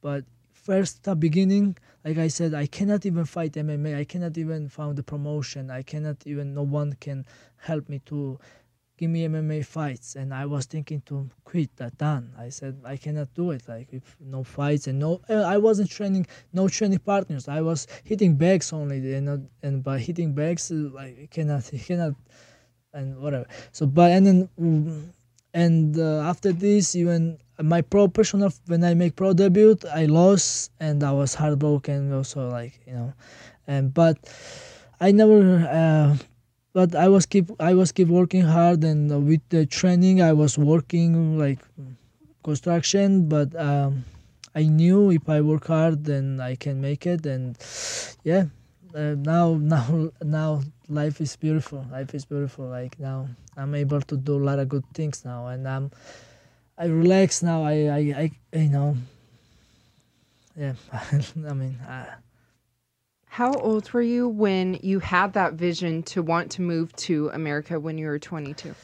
but 0.00 0.24
first 0.50 1.04
the 1.04 1.14
beginning 1.14 1.76
like 2.04 2.18
I 2.18 2.28
said 2.28 2.54
I 2.54 2.66
cannot 2.66 3.04
even 3.04 3.24
fight 3.26 3.52
MMA 3.52 3.96
I 3.96 4.04
cannot 4.04 4.36
even 4.38 4.68
found 4.68 4.96
the 4.96 5.02
promotion 5.02 5.70
I 5.70 5.82
cannot 5.82 6.26
even 6.26 6.54
no 6.54 6.62
one 6.62 6.94
can 7.00 7.26
help 7.56 7.88
me 7.88 7.98
to 8.06 8.38
give 8.98 9.10
me 9.10 9.26
MMA 9.26 9.64
fights 9.64 10.16
and 10.16 10.34
I 10.34 10.44
was 10.46 10.66
thinking 10.66 11.00
to 11.02 11.30
quit 11.44 11.70
that 11.76 11.96
done. 11.98 12.32
I 12.38 12.48
said 12.48 12.80
I 12.84 12.96
cannot 12.96 13.32
do 13.34 13.50
it 13.52 13.62
like 13.68 13.88
if 13.92 14.16
no 14.20 14.42
fights 14.42 14.86
and 14.88 14.98
no 14.98 15.20
uh, 15.28 15.42
I 15.54 15.58
wasn't 15.58 15.90
training 15.90 16.26
no 16.52 16.68
training 16.68 17.00
partners 17.00 17.46
I 17.46 17.60
was 17.60 17.86
hitting 18.04 18.36
bags 18.36 18.72
only 18.72 19.14
and 19.14 19.48
and 19.62 19.84
by 19.84 19.98
hitting 19.98 20.32
bags 20.34 20.70
like 20.70 21.30
cannot 21.30 21.70
cannot 21.86 22.14
and 22.92 23.18
whatever. 23.18 23.46
So 23.72 23.86
but 23.86 24.10
and 24.12 24.26
then 24.26 24.48
mm, 24.60 25.12
and 25.54 25.98
uh, 25.98 26.28
after 26.28 26.52
this 26.52 26.94
even 26.94 27.38
my 27.60 27.82
pro 27.82 28.08
professional 28.08 28.52
when 28.66 28.84
I 28.84 28.94
make 28.94 29.16
pro 29.16 29.32
debut 29.32 29.76
I 29.92 30.06
lost 30.06 30.70
and 30.80 31.02
I 31.02 31.12
was 31.12 31.34
heartbroken 31.34 32.12
also 32.12 32.48
like 32.48 32.80
you 32.86 32.94
know. 32.94 33.12
And 33.66 33.92
but 33.92 34.16
I 35.00 35.12
never 35.12 35.66
uh, 35.68 36.16
but 36.72 36.94
I 36.94 37.08
was 37.08 37.26
keep 37.26 37.50
I 37.60 37.74
was 37.74 37.92
keep 37.92 38.08
working 38.08 38.42
hard 38.42 38.84
and 38.84 39.26
with 39.26 39.42
the 39.48 39.66
training 39.66 40.22
I 40.22 40.32
was 40.32 40.58
working 40.58 41.38
like 41.38 41.58
construction 42.44 43.28
but 43.28 43.54
um, 43.56 44.04
I 44.54 44.62
knew 44.64 45.10
if 45.10 45.28
I 45.28 45.40
work 45.40 45.66
hard 45.66 46.04
then 46.04 46.40
I 46.40 46.56
can 46.56 46.80
make 46.80 47.06
it 47.06 47.26
and 47.26 47.56
yeah 48.24 48.44
uh, 48.94 49.14
now 49.18 49.54
now 49.60 50.10
now 50.22 50.62
life 50.88 51.20
is 51.20 51.36
beautiful. 51.36 51.86
Life 51.90 52.14
is 52.14 52.24
beautiful. 52.24 52.66
Like 52.66 52.98
now 52.98 53.28
I'm 53.56 53.74
able 53.74 54.00
to 54.02 54.16
do 54.16 54.36
a 54.36 54.44
lot 54.44 54.58
of 54.58 54.68
good 54.68 54.84
things 54.94 55.24
now 55.24 55.46
and 55.48 55.68
I'm 55.68 55.90
I 56.76 56.86
relax 56.86 57.42
now. 57.42 57.64
I 57.64 57.74
I, 57.88 58.30
I 58.52 58.58
you 58.58 58.68
know. 58.68 58.96
Yeah 60.56 60.74
I 60.92 61.52
mean 61.54 61.78
uh, 61.86 62.06
How 63.26 63.52
old 63.54 63.92
were 63.92 64.02
you 64.02 64.28
when 64.28 64.78
you 64.82 64.98
had 64.98 65.34
that 65.34 65.54
vision 65.54 66.02
to 66.04 66.22
want 66.22 66.50
to 66.52 66.62
move 66.62 66.94
to 67.08 67.30
America 67.32 67.78
when 67.78 67.98
you 67.98 68.06
were 68.06 68.18
22? 68.18 68.74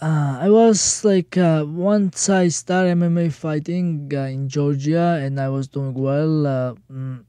Uh, 0.00 0.38
I 0.40 0.48
was 0.48 1.04
like 1.04 1.36
uh, 1.36 1.64
once 1.66 2.28
I 2.28 2.48
started 2.48 2.96
MMA 2.98 3.32
fighting 3.32 4.10
uh, 4.14 4.20
in 4.30 4.48
Georgia 4.48 5.18
and 5.20 5.40
I 5.40 5.48
was 5.48 5.66
doing 5.66 5.92
well 5.92 6.46
uh, 6.46 6.74
mm, 6.90 7.24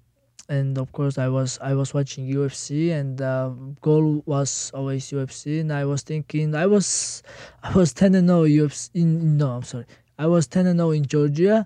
and 0.50 0.78
of 0.78 0.92
course 0.92 1.18
I 1.18 1.30
was 1.30 1.60
I 1.62 1.74
was 1.74 1.94
watching 1.94 2.28
UFC 2.28 2.92
and 2.92 3.22
uh, 3.22 3.50
goal 3.82 4.24
was 4.26 4.72
always 4.74 5.10
UFC 5.12 5.62
and 5.62 5.72
I 5.72 5.86
was 5.86 6.02
thinking 6.02 6.56
I 6.56 6.66
was 6.66 7.24
I 7.64 7.72
was 7.74 7.94
10 7.94 8.16
and 8.16 8.28
0 8.28 8.44
UFC 8.44 8.90
in 8.96 9.38
no 9.38 9.52
I'm 9.52 9.64
sorry. 9.64 9.86
I 10.18 10.26
was 10.28 10.48
10 10.48 10.68
and 10.68 10.80
0 10.80 10.92
in 10.92 11.06
Georgia 11.06 11.66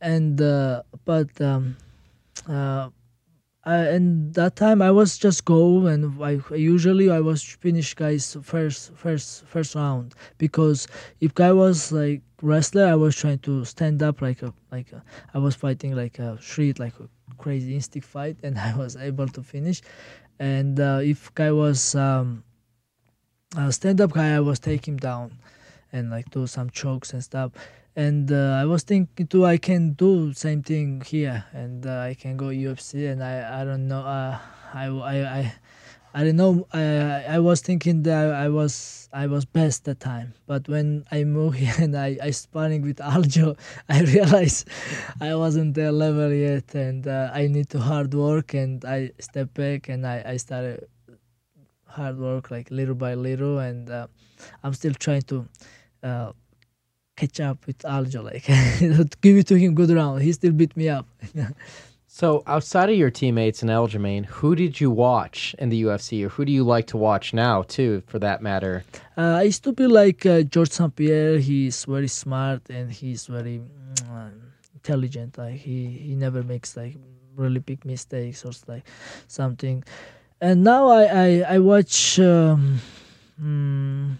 and 0.00 0.40
uh, 0.40 0.82
but 1.04 1.28
um, 1.40 1.76
uh, 2.48 2.88
I, 3.64 3.76
and 3.76 4.34
that 4.34 4.56
time 4.56 4.82
I 4.82 4.90
was 4.90 5.18
just 5.18 5.44
go 5.44 5.86
and 5.86 6.20
I 6.20 6.40
usually 6.54 7.10
I 7.10 7.20
was 7.20 7.42
finish 7.44 7.94
guys 7.94 8.36
first 8.42 8.92
first 8.96 9.44
first 9.46 9.76
round 9.76 10.14
because 10.38 10.88
if 11.20 11.32
guy 11.34 11.52
was 11.52 11.92
like 11.92 12.22
wrestler 12.40 12.86
I 12.86 12.96
was 12.96 13.14
trying 13.14 13.38
to 13.40 13.64
stand 13.64 14.02
up 14.02 14.20
like 14.20 14.42
a 14.42 14.52
like 14.72 14.90
a, 14.92 15.04
I 15.32 15.38
was 15.38 15.54
fighting 15.54 15.94
like 15.94 16.18
a 16.18 16.40
street 16.42 16.80
like 16.80 16.94
a 16.98 17.08
crazy 17.42 17.74
instinct 17.74 18.06
fight 18.06 18.36
and 18.42 18.58
I 18.68 18.74
was 18.76 18.96
able 18.96 19.28
to 19.28 19.42
finish. 19.42 19.82
And 20.38 20.78
uh, 20.80 21.00
if 21.02 21.34
guy 21.34 21.52
was 21.52 21.94
um, 21.94 22.44
a 23.56 23.70
stand 23.72 24.00
up 24.00 24.12
guy 24.12 24.34
I 24.34 24.40
was 24.40 24.58
take 24.58 24.86
him 24.86 24.96
down 24.96 25.38
and 25.92 26.10
like 26.10 26.30
do 26.30 26.46
some 26.46 26.70
chokes 26.70 27.12
and 27.12 27.22
stuff. 27.22 27.52
And 27.94 28.32
uh, 28.32 28.56
I 28.62 28.64
was 28.64 28.82
thinking 28.82 29.26
too 29.26 29.44
I 29.44 29.58
can 29.58 29.92
do 29.92 30.32
same 30.32 30.62
thing 30.62 31.02
here? 31.04 31.44
And 31.52 31.84
uh, 31.86 32.08
I 32.08 32.14
can 32.14 32.38
go 32.38 32.46
UFC 32.46 33.12
and 33.12 33.22
I 33.22 33.60
I 33.60 33.64
don't 33.64 33.86
know 33.86 34.00
uh, 34.00 34.38
I 34.72 34.86
I 34.86 35.16
I 35.38 35.54
I 36.14 36.24
don't 36.24 36.36
know 36.36 36.66
I 36.72 37.36
I 37.36 37.38
was 37.38 37.60
thinking 37.60 38.02
that 38.02 38.32
I 38.34 38.48
was 38.48 39.08
I 39.12 39.26
was 39.26 39.44
best 39.44 39.84
that 39.84 40.00
time 40.00 40.34
but 40.46 40.68
when 40.68 41.04
I 41.10 41.24
moved 41.24 41.58
here 41.62 41.74
and 41.78 41.96
I 41.96 42.18
I 42.22 42.30
sparring 42.30 42.82
with 42.82 42.98
Aljo 42.98 43.56
I 43.88 44.02
realized 44.02 44.68
I 45.20 45.34
wasn't 45.34 45.74
there 45.74 45.92
level 45.92 46.32
yet 46.32 46.74
and 46.74 47.06
uh, 47.06 47.30
I 47.32 47.46
need 47.46 47.68
to 47.70 47.78
hard 47.80 48.12
work 48.14 48.54
and 48.54 48.84
I 48.84 49.12
step 49.20 49.54
back 49.54 49.88
and 49.88 50.06
I 50.06 50.22
I 50.26 50.36
started 50.36 50.86
hard 51.86 52.18
work 52.18 52.50
like 52.50 52.70
little 52.70 52.94
by 52.94 53.14
little 53.14 53.58
and 53.58 53.88
uh, 53.90 54.06
I'm 54.62 54.74
still 54.74 54.94
trying 54.94 55.22
to 55.32 55.46
uh, 56.02 56.32
catch 57.16 57.40
up 57.40 57.66
with 57.66 57.78
Aljo 57.78 58.22
like 58.24 58.46
give 59.20 59.36
it 59.36 59.46
to 59.48 59.56
him 59.56 59.74
good 59.74 59.90
round. 59.90 60.22
He 60.22 60.32
still 60.32 60.52
beat 60.52 60.76
me 60.76 60.88
up 60.88 61.06
So, 62.14 62.42
outside 62.46 62.90
of 62.90 62.96
your 62.96 63.10
teammates 63.10 63.62
and 63.62 63.70
Aljamain, 63.70 64.26
who 64.26 64.54
did 64.54 64.78
you 64.78 64.90
watch 64.90 65.56
in 65.58 65.70
the 65.70 65.84
UFC, 65.84 66.22
or 66.22 66.28
who 66.28 66.44
do 66.44 66.52
you 66.52 66.62
like 66.62 66.86
to 66.88 66.98
watch 66.98 67.32
now, 67.32 67.62
too, 67.62 68.02
for 68.06 68.18
that 68.18 68.42
matter? 68.42 68.84
uh, 69.16 69.36
I 69.40 69.44
used 69.44 69.64
to 69.64 69.72
be 69.72 69.86
like 69.86 70.26
uh, 70.26 70.42
George 70.42 70.72
St 70.72 70.94
Pierre 70.94 71.38
he's 71.38 71.86
very 71.86 72.08
smart 72.08 72.68
and 72.68 72.92
he's 72.92 73.26
very 73.28 73.62
mm, 73.62 74.32
intelligent 74.74 75.38
like 75.38 75.54
he 75.54 75.86
he 75.86 76.14
never 76.14 76.42
makes 76.42 76.76
like 76.76 76.96
really 77.34 77.60
big 77.60 77.82
mistakes 77.86 78.44
or 78.44 78.52
like 78.66 78.84
something 79.26 79.82
and 80.38 80.62
now 80.62 80.88
I 80.88 81.02
I, 81.04 81.28
I 81.54 81.58
watch 81.60 82.20
um, 82.20 82.78
mm, 83.42 84.16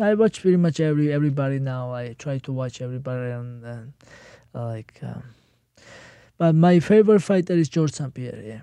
I 0.00 0.14
watch 0.14 0.40
pretty 0.40 0.56
much 0.56 0.80
every 0.80 1.12
everybody 1.12 1.58
now. 1.58 1.92
I 1.92 2.14
try 2.14 2.38
to 2.38 2.52
watch 2.52 2.80
everybody 2.80 3.32
and, 3.32 3.62
and 3.64 3.92
uh, 4.54 4.64
like. 4.64 4.98
Um, 5.02 5.22
but 6.44 6.54
my 6.54 6.78
favorite 6.80 7.22
fighter 7.30 7.54
is 7.62 7.68
George 7.70 7.92
St 7.92 8.12
Pierre. 8.12 8.42
Yeah. 8.52 8.60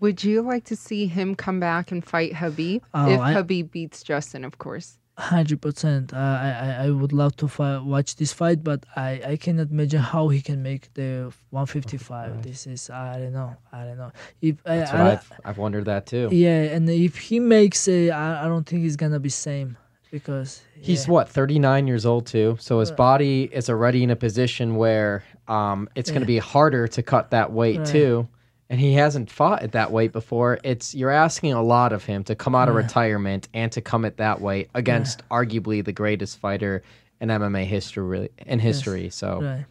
Would 0.00 0.22
you 0.24 0.42
like 0.52 0.64
to 0.66 0.76
see 0.76 1.06
him 1.06 1.34
come 1.34 1.58
back 1.60 1.90
and 1.92 2.00
fight 2.12 2.32
Khabib? 2.40 2.80
Oh, 2.94 3.10
if 3.14 3.20
I- 3.20 3.34
Khabib 3.34 3.70
beats 3.72 3.98
Justin, 4.10 4.44
of 4.44 4.54
course. 4.58 4.88
Hundred 5.18 5.60
percent. 5.60 6.14
I 6.14 6.50
I 6.66 6.68
I 6.86 6.90
would 7.00 7.12
love 7.22 7.34
to 7.42 7.46
fi- 7.56 7.82
watch 7.94 8.10
this 8.20 8.32
fight, 8.40 8.58
but 8.70 8.80
I 8.96 9.10
I 9.32 9.36
cannot 9.44 9.68
imagine 9.76 10.00
how 10.14 10.24
he 10.34 10.40
can 10.48 10.58
make 10.70 10.84
the 10.98 11.10
155. 11.50 12.42
This 12.48 12.60
is 12.74 12.88
I 12.88 13.18
don't 13.20 13.34
know. 13.40 13.50
I 13.78 13.80
don't 13.86 13.98
know. 14.02 14.12
If 14.40 14.54
I, 14.64 14.76
That's 14.76 14.92
I 14.92 14.94
what 14.94 15.04
don't- 15.04 15.12
I've, 15.18 15.30
I've 15.48 15.58
wondered 15.64 15.84
that, 15.92 16.02
too. 16.06 16.26
yeah, 16.32 16.74
and 16.74 16.88
if 16.88 17.14
he 17.28 17.38
makes 17.58 17.80
it, 17.88 18.10
I, 18.12 18.44
I 18.44 18.46
don't 18.52 18.66
think 18.68 18.80
he's 18.86 18.96
gonna 19.02 19.20
be 19.20 19.32
same 19.50 19.76
because 20.16 20.62
He's 20.88 21.06
what, 21.06 21.28
39 21.28 21.86
years 21.86 22.04
old, 22.06 22.24
too? 22.26 22.56
So 22.58 22.80
his 22.80 22.90
Uh, 22.90 22.94
body 23.08 23.36
is 23.58 23.68
already 23.68 24.00
in 24.02 24.10
a 24.10 24.16
position 24.16 24.66
where 24.82 25.22
um, 25.50 25.88
it's 25.94 26.10
going 26.10 26.20
to 26.22 26.26
be 26.26 26.38
harder 26.38 26.86
to 26.88 27.02
cut 27.02 27.30
that 27.32 27.52
weight, 27.52 27.78
Right. 27.78 27.86
too. 27.86 28.28
And 28.70 28.78
he 28.78 28.92
hasn't 28.94 29.30
fought 29.32 29.62
at 29.64 29.72
that 29.72 29.90
weight 29.90 30.12
before. 30.12 30.60
It's 30.62 30.94
you're 30.94 31.10
asking 31.10 31.54
a 31.54 31.62
lot 31.62 31.92
of 31.92 32.04
him 32.04 32.22
to 32.24 32.36
come 32.36 32.54
out 32.54 32.68
of 32.68 32.74
Yeah. 32.76 32.82
retirement 32.82 33.48
and 33.52 33.72
to 33.72 33.80
come 33.80 34.04
at 34.04 34.18
that 34.18 34.40
weight 34.40 34.70
against 34.76 35.26
arguably 35.28 35.84
the 35.84 35.90
greatest 35.92 36.38
fighter 36.38 36.82
in 37.20 37.30
MMA 37.30 37.64
history 37.64 38.04
really, 38.04 38.28
in 38.46 38.60
history. 38.60 39.10
So 39.10 39.40
Right. 39.42 39.64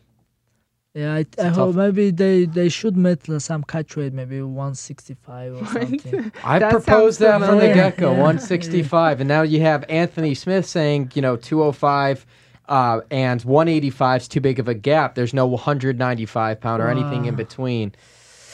Yeah, 0.95 1.13
I, 1.13 1.19
I 1.19 1.23
tough- 1.23 1.55
hope 1.55 1.75
maybe 1.75 2.09
they 2.11 2.43
they 2.45 2.67
should 2.67 2.97
meet 2.97 3.19
some 3.41 3.63
catch 3.63 3.95
weight, 3.95 4.11
maybe 4.11 4.41
165 4.41 5.53
or 5.61 5.65
something. 5.73 6.31
I 6.43 6.59
That 6.59 6.71
proposed 6.71 7.19
sounds 7.19 7.41
that 7.41 7.47
from 7.47 7.57
the 7.57 7.61
familiar. 7.61 7.73
get 7.75 7.97
go, 7.97 8.11
Yeah. 8.11 8.17
165, 8.17 9.21
and 9.21 9.27
now 9.29 9.43
you 9.43 9.61
have 9.61 9.85
Anthony 9.87 10.33
Smith 10.33 10.65
saying, 10.65 11.11
you 11.13 11.21
know, 11.21 11.37
205. 11.37 12.25
Uh, 12.69 13.01
and 13.11 13.41
185 13.43 14.21
is 14.21 14.27
too 14.29 14.39
big 14.39 14.59
of 14.59 14.67
a 14.69 14.73
gap. 14.73 15.15
There's 15.15 15.33
no 15.33 15.45
195 15.47 16.61
pound 16.61 16.81
or 16.81 16.87
anything 16.89 17.25
in 17.25 17.35
between. 17.35 17.93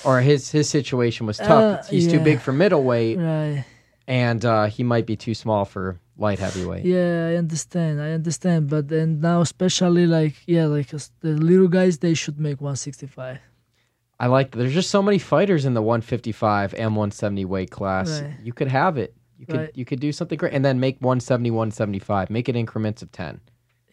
Or 0.03 0.21
his 0.21 0.51
his 0.51 0.69
situation 0.69 1.25
was 1.27 1.37
tough. 1.37 1.49
Uh, 1.79 1.83
He's 1.89 2.07
too 2.07 2.19
big 2.19 2.39
for 2.39 2.53
middleweight, 2.53 3.17
Right. 3.17 3.65
and 4.07 4.43
uh, 4.45 4.65
he 4.65 4.83
might 4.83 5.05
be 5.07 5.15
too 5.15 5.33
small 5.33 5.65
for 5.65 5.99
light 6.17 6.37
heavyweight. 6.39 6.85
Yeah, 6.85 7.29
I 7.31 7.35
understand. 7.37 7.99
I 8.01 8.11
understand. 8.11 8.69
But 8.69 8.87
then 8.87 9.19
now, 9.19 9.41
especially 9.41 10.05
like 10.05 10.35
yeah, 10.45 10.65
like 10.67 10.89
the 10.89 11.29
little 11.49 11.67
guys, 11.67 11.97
they 11.99 12.13
should 12.13 12.39
make 12.39 12.61
165. 12.61 13.39
I 14.19 14.27
like. 14.27 14.51
There's 14.55 14.73
just 14.75 14.91
so 14.91 15.01
many 15.01 15.17
fighters 15.17 15.65
in 15.65 15.73
the 15.73 15.81
155 15.81 16.73
and 16.75 16.95
170 16.95 17.43
weight 17.45 17.71
class. 17.71 18.21
Right. 18.21 18.31
You 18.43 18.53
could 18.53 18.67
have 18.69 18.97
it. 18.99 19.13
You 19.39 19.45
could 19.47 19.55
Right. 19.59 19.71
you 19.73 19.85
could 19.85 19.99
do 19.99 20.11
something 20.11 20.37
great, 20.37 20.53
and 20.53 20.63
then 20.63 20.79
make 20.79 20.97
170, 21.01 21.49
175. 21.49 22.29
Make 22.29 22.47
it 22.47 22.55
increments 22.55 23.01
of 23.01 23.11
10. 23.11 23.41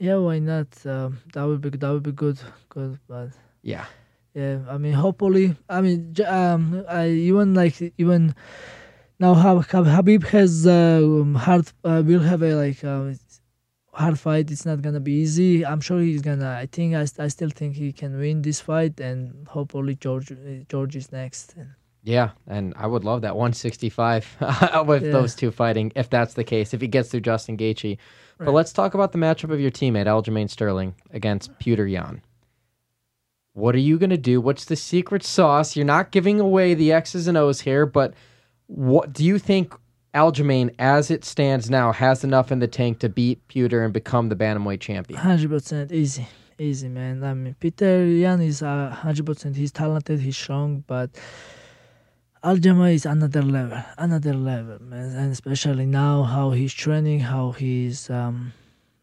Yeah, 0.06 0.16
why 0.26 0.38
not? 0.40 0.66
Um, 0.94 1.10
that 1.32 1.44
would 1.48 1.60
be 1.64 1.70
that 1.82 1.90
would 1.94 2.02
be 2.10 2.12
good. 2.24 2.38
Good, 2.76 2.98
but 3.12 3.30
Yeah. 3.72 3.84
yeah, 4.40 4.56
I 4.74 4.76
mean, 4.84 4.94
hopefully, 5.04 5.46
I 5.68 5.78
mean, 5.86 6.00
um, 6.26 6.62
I 6.88 7.04
even 7.30 7.54
like 7.54 7.76
even 8.02 8.34
now, 9.24 9.34
Hab- 9.44 9.66
Hab- 9.72 9.86
Khabib 9.94 10.22
has 10.36 10.66
uh, 10.66 11.02
hard. 11.46 11.66
Uh, 11.84 12.02
will 12.04 12.24
have 12.32 12.42
a 12.42 12.52
like 12.64 12.82
uh, 12.82 13.12
hard 14.00 14.18
fight. 14.18 14.50
It's 14.50 14.66
not 14.70 14.82
gonna 14.82 15.04
be 15.10 15.12
easy. 15.24 15.64
I'm 15.70 15.80
sure 15.80 16.00
he's 16.00 16.22
gonna. 16.22 16.50
I 16.64 16.66
think 16.66 16.88
I, 16.96 17.04
I 17.24 17.28
still 17.28 17.50
think 17.58 17.76
he 17.76 17.92
can 17.92 18.18
win 18.18 18.42
this 18.42 18.60
fight, 18.60 18.98
and 19.00 19.46
hopefully 19.56 19.94
George 19.94 20.32
uh, 20.32 20.64
George 20.68 20.96
is 20.96 21.12
next. 21.12 21.54
And 21.56 21.70
Yeah, 22.02 22.30
and 22.48 22.74
I 22.76 22.86
would 22.92 23.04
love 23.04 23.20
that 23.22 23.36
165 23.36 24.26
with 24.90 25.04
Yeah. 25.04 25.12
those 25.12 25.36
two 25.36 25.52
fighting, 25.52 25.92
if 25.94 26.08
that's 26.10 26.34
the 26.34 26.42
case, 26.44 26.74
if 26.74 26.80
he 26.80 26.88
gets 26.88 27.08
through 27.10 27.20
Justin 27.30 27.56
Gaethje. 27.56 27.98
But 28.44 28.52
let's 28.52 28.72
talk 28.72 28.94
about 28.94 29.12
the 29.12 29.18
matchup 29.18 29.52
of 29.52 29.60
your 29.60 29.70
teammate 29.70 30.06
Aljamain 30.06 30.50
Sterling 30.50 30.94
against 31.10 31.56
Petr 31.58 31.90
Yan. 31.90 32.22
What 33.54 33.74
are 33.74 33.80
you 33.80 33.98
gonna 33.98 34.16
do? 34.16 34.40
What's 34.40 34.64
the 34.64 34.76
secret 34.76 35.22
sauce? 35.22 35.76
You're 35.76 35.84
not 35.84 36.10
giving 36.10 36.40
away 36.40 36.74
the 36.74 36.92
X's 36.92 37.26
and 37.26 37.36
O's 37.36 37.60
here, 37.60 37.84
but 37.84 38.14
what 38.66 39.12
do 39.12 39.24
you 39.24 39.38
think 39.38 39.74
Aljamain, 40.14 40.74
as 40.78 41.10
it 41.10 41.24
stands 41.24 41.70
now, 41.70 41.92
has 41.92 42.24
enough 42.24 42.50
in 42.52 42.58
the 42.58 42.68
tank 42.68 42.98
to 43.00 43.08
beat 43.08 43.46
Peter 43.48 43.84
and 43.84 43.92
become 43.92 44.28
the 44.28 44.36
bantamweight 44.36 44.80
champion? 44.80 45.20
Hundred 45.20 45.50
percent 45.50 45.92
easy, 45.92 46.26
easy 46.58 46.88
man. 46.88 47.22
I 47.22 47.34
mean, 47.34 47.56
Petr 47.60 48.20
Yan 48.20 48.40
is 48.40 48.62
uh, 48.62 48.90
hundred 48.90 49.26
percent. 49.26 49.56
He's 49.56 49.72
talented, 49.72 50.20
he's 50.20 50.36
strong, 50.36 50.84
but 50.86 51.10
Aljama 52.44 52.92
is 52.92 53.06
another 53.06 53.42
level, 53.42 53.78
another 53.98 54.34
level, 54.34 54.78
man. 54.82 55.10
And 55.16 55.32
especially 55.32 55.86
now, 55.86 56.24
how 56.24 56.50
he's 56.50 56.74
training, 56.74 57.20
how 57.20 57.52
he's, 57.52 58.10
um, 58.10 58.52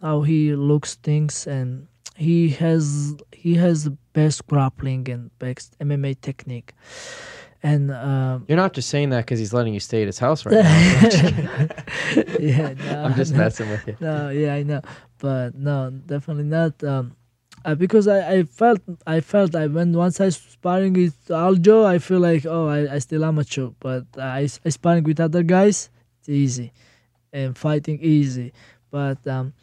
how 0.01 0.21
he 0.23 0.53
looks 0.55 0.95
things, 0.95 1.47
and 1.47 1.87
he 2.15 2.49
has 2.49 3.15
he 3.31 3.55
has 3.55 3.85
the 3.85 3.95
best 4.13 4.45
grappling 4.47 5.09
and 5.09 5.31
best 5.39 5.77
MMA 5.79 6.19
technique. 6.21 6.73
And 7.63 7.91
um, 7.91 8.45
You're 8.47 8.57
not 8.57 8.73
just 8.73 8.89
saying 8.89 9.09
that 9.09 9.25
because 9.25 9.39
he's 9.39 9.53
letting 9.53 9.73
you 9.73 9.79
stay 9.81 10.01
at 10.01 10.07
his 10.07 10.19
house 10.19 10.45
right 10.45 10.55
now. 10.55 11.67
yeah, 12.39 12.73
no, 12.73 13.03
I'm 13.03 13.15
just 13.15 13.31
no. 13.33 13.37
messing 13.37 13.69
with 13.69 13.85
you. 13.87 13.97
no, 13.99 14.29
yeah, 14.29 14.53
I 14.53 14.63
know, 14.63 14.81
but 15.17 15.55
no, 15.55 15.89
definitely 15.91 16.43
not. 16.45 16.81
Um, 16.83 17.15
uh, 17.65 17.75
because 17.75 18.07
I, 18.07 18.33
I 18.33 18.43
felt 18.43 18.81
I 19.05 19.19
felt 19.21 19.55
I 19.55 19.67
when 19.67 19.93
once 19.93 20.19
I 20.19 20.29
sparring 20.29 20.93
with 20.93 21.27
Aljo, 21.27 21.85
I 21.85 21.99
feel 21.99 22.19
like 22.19 22.45
oh 22.45 22.67
I, 22.67 22.95
I 22.95 22.99
still 22.99 23.25
amateur, 23.25 23.69
but 23.79 24.05
I, 24.17 24.47
I 24.65 24.69
sparring 24.69 25.03
with 25.03 25.19
other 25.19 25.43
guys, 25.43 25.89
it's 26.19 26.29
easy, 26.29 26.71
and 27.33 27.57
fighting 27.57 27.99
easy. 28.01 28.53
But 28.91 29.25
um, 29.27 29.53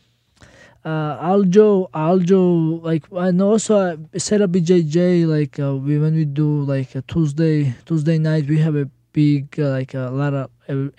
uh, 0.85 1.19
Aljo 1.19 1.91
Aljo 1.91 2.83
like 2.83 3.05
and 3.11 3.43
also 3.43 3.77
uh, 3.77 3.97
set 4.19 4.41
up 4.41 4.51
BJJ 4.51 5.27
like 5.27 5.59
uh, 5.59 5.75
we 5.77 5.99
when 5.99 6.15
we 6.15 6.25
do 6.25 6.63
like 6.63 6.95
a 6.95 7.03
Tuesday 7.03 7.75
Tuesday 7.85 8.19
night 8.19 8.47
we 8.47 8.59
have 8.59 8.77
a 8.77 8.89
big 9.17 9.59
uh, 9.59 9.71
like 9.71 9.95
a 9.95 10.11
lot 10.13 10.35
of 10.35 10.51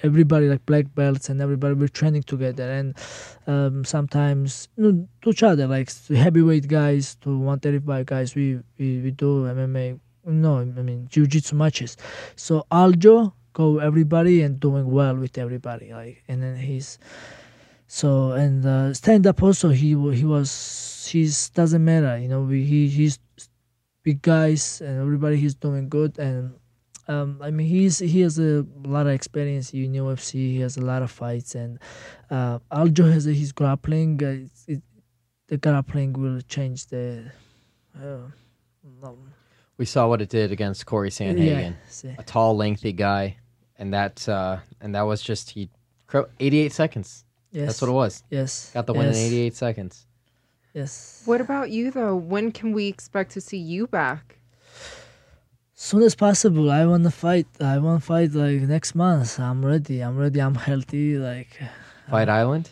everybody 0.01 0.49
like 0.49 0.65
black 0.65 0.86
belts 0.95 1.30
and 1.30 1.39
everybody 1.39 1.75
we're 1.75 1.88
training 1.88 2.23
together. 2.23 2.67
And 2.69 2.97
um, 3.45 3.86
sometimes 3.86 4.67
you 4.75 4.84
know, 4.84 5.08
to 5.21 5.30
each 5.30 5.43
other 5.43 5.67
like 5.67 5.93
heavyweight 6.10 6.67
guys 6.67 7.13
to 7.21 7.30
135 7.30 8.06
guys 8.08 8.34
we, 8.34 8.60
we, 8.80 9.01
we 9.01 9.12
do 9.12 9.45
MMA 9.45 9.99
no 10.25 10.58
I 10.58 10.82
mean 10.82 11.08
jiu-jitsu 11.12 11.56
matches. 11.56 11.95
So 12.36 12.65
Aljo 12.71 13.34
go 13.53 13.77
everybody 13.77 14.41
and 14.41 14.60
doing 14.60 14.89
well 14.89 15.15
with 15.15 15.38
everybody 15.38 15.93
like 15.93 16.23
and 16.27 16.41
then 16.41 16.56
he's 16.56 16.97
so 17.86 18.32
and 18.32 18.65
uh, 18.65 18.93
stand 18.95 19.27
up 19.27 19.43
also 19.43 19.69
he 19.69 19.89
he 19.89 20.25
was 20.25 21.08
he's 21.12 21.49
doesn't 21.51 21.86
matter 21.86 22.17
you 22.17 22.27
know 22.27 22.41
we, 22.41 22.63
he 22.63 22.88
he's 22.88 23.19
big 24.03 24.21
guys 24.21 24.82
and 24.82 25.01
everybody 25.01 25.38
he's 25.38 25.56
doing 25.56 25.88
good 25.88 26.17
and 26.17 26.53
um, 27.08 27.39
I 27.41 27.52
mean 27.52 27.67
he's 27.67 28.00
he 28.00 28.22
has 28.22 28.38
a 28.39 28.65
lot 28.84 29.08
of 29.08 29.13
experience 29.13 29.74
in 29.74 29.93
UFC 29.93 30.32
he 30.56 30.60
has 30.60 30.78
a 30.78 30.82
lot 30.82 31.02
of 31.02 31.12
fights 31.12 31.56
and 31.56 31.80
uh, 32.30 32.60
Aljo 32.72 33.12
has 33.12 33.28
a, 33.28 33.34
his 33.34 33.52
grappling 33.52 34.22
uh, 34.24 34.28
it's- 34.28 34.65
it, 34.67 34.82
the 35.48 35.58
grappling 35.58 36.12
will 36.13 36.41
change 36.41 36.88
the 36.88 37.32
uh, 37.96 38.28
no, 39.02 39.17
We 39.78 39.86
saw 39.86 40.08
what 40.08 40.22
it 40.22 40.30
did 40.30 40.52
against 40.52 40.86
Cory 40.86 41.10
Sandhagen. 41.10 41.76
yeah, 42.04 42.15
a 42.17 42.24
tall, 42.24 42.56
lengthy 42.58 42.91
guy, 42.93 43.38
and 43.80 43.93
that 43.93 44.28
uh, 44.28 44.58
and 44.82 44.93
that 44.96 45.04
was 45.04 45.22
just 45.22 45.52
he, 45.52 45.70
88 46.39 46.72
seconds. 46.74 47.24
yes 47.52 47.67
That's 47.67 47.82
what 47.82 47.89
it 47.89 47.93
was. 47.93 48.24
yes 48.30 48.72
Got 48.74 48.86
the 48.88 48.93
win 48.93 49.08
yes, 49.08 49.17
in 49.17 49.24
88 49.26 49.56
seconds. 49.56 50.06
yes 50.74 51.22
What 51.26 51.41
about 51.41 51.70
you 51.72 51.91
though? 51.91 52.15
When 52.15 52.52
can 52.52 52.72
we 52.74 52.88
expect 52.88 53.32
to 53.34 53.41
see 53.41 53.58
you 53.58 53.88
back? 53.88 54.37
Soon 55.80 56.02
as 56.02 56.16
possible 56.16 56.72
i 56.72 56.84
want 56.92 57.04
to 57.04 57.12
fight 57.12 57.48
i 57.62 57.78
want 57.78 58.02
to 58.02 58.06
fight 58.13 58.32
like 58.34 58.62
next 58.76 58.96
month. 58.96 59.40
I'm 59.40 59.63
ready 59.63 59.98
i'm 60.06 60.18
ready 60.18 60.40
i'm 60.42 60.56
healthy 60.70 61.18
like 61.18 61.52
Fight 62.10 62.30
Island, 62.30 62.66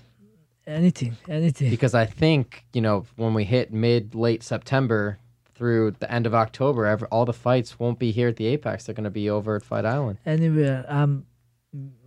anything 0.66 1.14
anything. 1.28 1.70
Because 1.70 1.94
I 1.94 2.06
think 2.22 2.46
you 2.76 2.82
know 2.82 3.06
when 3.18 3.34
we 3.34 3.44
hit 3.44 3.74
mid 3.74 4.16
late 4.16 4.42
September 4.44 5.20
through 5.56 5.92
the 6.00 6.10
end 6.10 6.26
of 6.26 6.34
October, 6.34 6.86
ev 6.94 7.04
all 7.12 7.26
the 7.26 7.34
fights 7.48 7.78
won't 7.80 8.00
be 8.00 8.12
here 8.12 8.30
at 8.30 8.38
the 8.38 8.48
Apex. 8.54 8.86
They're 8.86 8.96
going 8.96 9.12
to 9.14 9.18
be 9.24 9.30
over 9.30 9.56
at 9.58 9.64
Fight 9.64 9.86
Island. 9.86 10.18
anywhere 10.26 10.86
i'm 10.98 11.12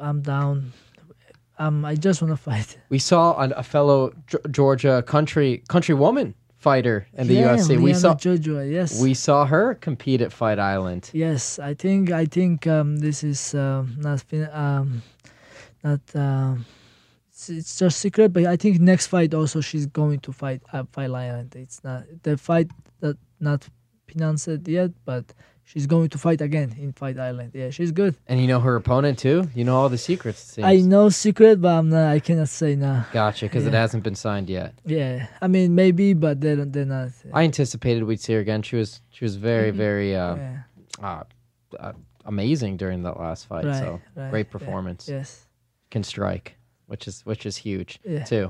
i'm 0.01 0.21
down. 0.23 0.73
Um 1.59 1.85
i 1.85 1.95
just 2.07 2.23
want 2.23 2.33
to 2.33 2.43
fight. 2.51 2.79
We 2.89 2.99
saw 2.99 3.25
an, 3.43 3.53
a 3.57 3.63
fellow 3.63 4.13
G- 4.27 4.39
Georgia 4.51 5.03
country 5.15 5.63
country 5.69 5.95
woman 5.95 6.35
fighter 6.59 7.07
in 7.14 7.27
the 7.29 7.35
Yeah, 7.35 7.57
UFC. 7.57 7.81
We 7.81 7.94
saw 7.94 8.16
yes 8.79 9.01
we 9.01 9.14
saw 9.14 9.47
her 9.47 9.75
compete 9.75 10.21
at 10.21 10.33
Fight 10.33 10.59
Island. 10.59 11.11
yes 11.12 11.59
i 11.59 11.73
think 11.75 12.11
i 12.11 12.25
think 12.27 12.66
um 12.66 12.97
this 12.99 13.23
is 13.23 13.55
um 13.55 13.94
not 13.99 14.25
um 14.53 15.03
not 15.85 16.01
it's, 17.31 17.49
it's 17.49 17.79
just 17.79 17.99
secret 18.01 18.33
but 18.33 18.44
i 18.47 18.57
think 18.57 18.81
next 18.81 19.07
fight 19.07 19.33
also 19.35 19.61
she's 19.61 19.87
going 19.87 20.18
to 20.21 20.33
fight 20.33 20.61
uh, 20.73 20.85
fight 20.92 21.11
island 21.11 21.55
it's 21.55 21.83
not 21.85 22.03
the 22.25 22.37
fight 22.37 22.68
that 23.01 23.16
not 23.40 23.61
announced 24.14 24.49
yet 24.66 24.90
but 25.05 25.25
she's 25.70 25.87
going 25.87 26.09
to 26.14 26.18
fight 26.18 26.40
again 26.40 26.68
in 26.85 26.92
fight 26.92 27.18
island 27.18 27.50
yeah 27.54 27.70
she's 27.76 27.92
good 27.92 28.14
And 28.26 28.40
you 28.40 28.46
know 28.52 28.61
her 28.61 28.74
opponent 28.83 29.18
too. 29.18 29.38
You 29.59 29.64
know 29.66 29.76
all 29.81 29.88
the 29.96 29.98
secrets. 30.11 30.59
i 30.72 30.76
know 30.92 31.04
secret 31.11 31.61
but 31.61 31.72
i'm 31.78 31.88
not 31.90 32.07
i 32.16 32.18
cannot 32.20 32.48
say 32.48 32.74
now 32.74 32.98
Gotcha, 33.12 33.44
because 33.46 33.66
it 33.66 33.74
hasn't 33.74 34.02
been 34.02 34.14
signed 34.26 34.48
yet. 34.50 34.70
yeah 34.85 35.26
i 35.44 35.46
mean 35.54 35.74
maybe 35.74 36.07
but 36.14 36.35
they're, 36.42 36.64
they're 36.74 36.85
not 36.98 37.11
I 37.33 37.42
anticipated 37.44 38.00
we'd 38.04 38.20
see 38.20 38.33
her 38.37 38.40
again. 38.46 38.62
She 38.62 38.76
was 38.76 38.90
she 39.16 39.24
was 39.28 39.35
very 39.37 39.70
Mhm. 39.72 39.76
very 39.87 40.11
uh, 40.24 40.35
yeah, 40.37 40.62
uh, 41.09 41.22
uh, 41.87 41.92
amazing 42.24 42.76
during 42.83 43.02
that 43.07 43.16
last 43.24 43.42
fight. 43.50 43.64
right, 43.64 43.78
so 43.85 43.90
right, 44.16 44.31
great 44.33 44.46
yeah, 44.48 44.57
performance. 44.57 45.02
yes 45.16 45.28
Can 45.92 46.02
strike, 46.14 46.48
which 46.90 47.04
is 47.11 47.16
which 47.31 47.44
is 47.50 47.54
huge 47.68 47.92
yeah 48.04 48.24
too. 48.33 48.46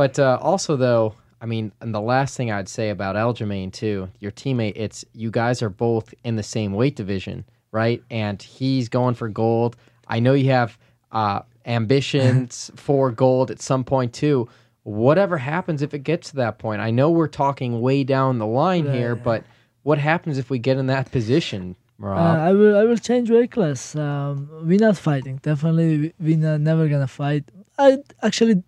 But 0.00 0.14
uh, 0.18 0.38
also 0.50 0.76
though, 0.76 1.14
I 1.40 1.46
mean, 1.46 1.72
and 1.80 1.94
the 1.94 2.00
last 2.00 2.36
thing 2.36 2.50
I'd 2.50 2.68
say 2.68 2.90
about 2.90 3.14
Aljamain 3.16 3.72
too, 3.72 4.08
your 4.20 4.32
teammate, 4.32 4.72
it's 4.76 5.04
you 5.12 5.30
guys 5.30 5.62
are 5.62 5.68
both 5.70 6.14
in 6.24 6.36
the 6.36 6.42
same 6.42 6.72
weight 6.72 6.96
division, 6.96 7.44
right? 7.72 8.02
And 8.10 8.40
he's 8.42 8.88
going 8.88 9.14
for 9.14 9.28
gold. 9.28 9.76
I 10.08 10.18
know 10.20 10.32
you 10.32 10.50
have 10.50 10.78
uh, 11.12 11.40
ambitions 11.66 12.70
for 12.76 13.10
gold 13.10 13.50
at 13.50 13.60
some 13.60 13.84
point 13.84 14.12
too. 14.12 14.48
Whatever 14.84 15.36
happens 15.38 15.82
if 15.82 15.94
it 15.94 16.00
gets 16.00 16.30
to 16.30 16.36
that 16.36 16.58
point, 16.58 16.80
I 16.80 16.90
know 16.90 17.10
we're 17.10 17.26
talking 17.28 17.80
way 17.80 18.04
down 18.04 18.38
the 18.38 18.46
line 18.46 18.90
here, 18.90 19.14
Right. 19.14 19.24
but 19.24 19.44
what 19.82 19.98
happens 19.98 20.38
if 20.38 20.48
we 20.48 20.58
get 20.58 20.78
in 20.78 20.86
that 20.86 21.10
position, 21.12 21.76
Uh, 22.02 22.08
I 22.08 22.52
will. 22.52 22.76
I 22.76 22.84
will 22.84 22.98
change 22.98 23.30
weight 23.30 23.50
class. 23.50 23.96
Um, 23.96 24.48
we're 24.64 24.78
not 24.78 24.96
fighting. 24.98 25.38
Definitely, 25.42 25.98
we- 25.98 26.14
we're 26.20 26.36
not, 26.36 26.60
never 26.60 26.88
gonna 26.88 27.06
fight. 27.08 27.44
I 27.78 27.98
actually 28.22 28.52
it 28.52 28.64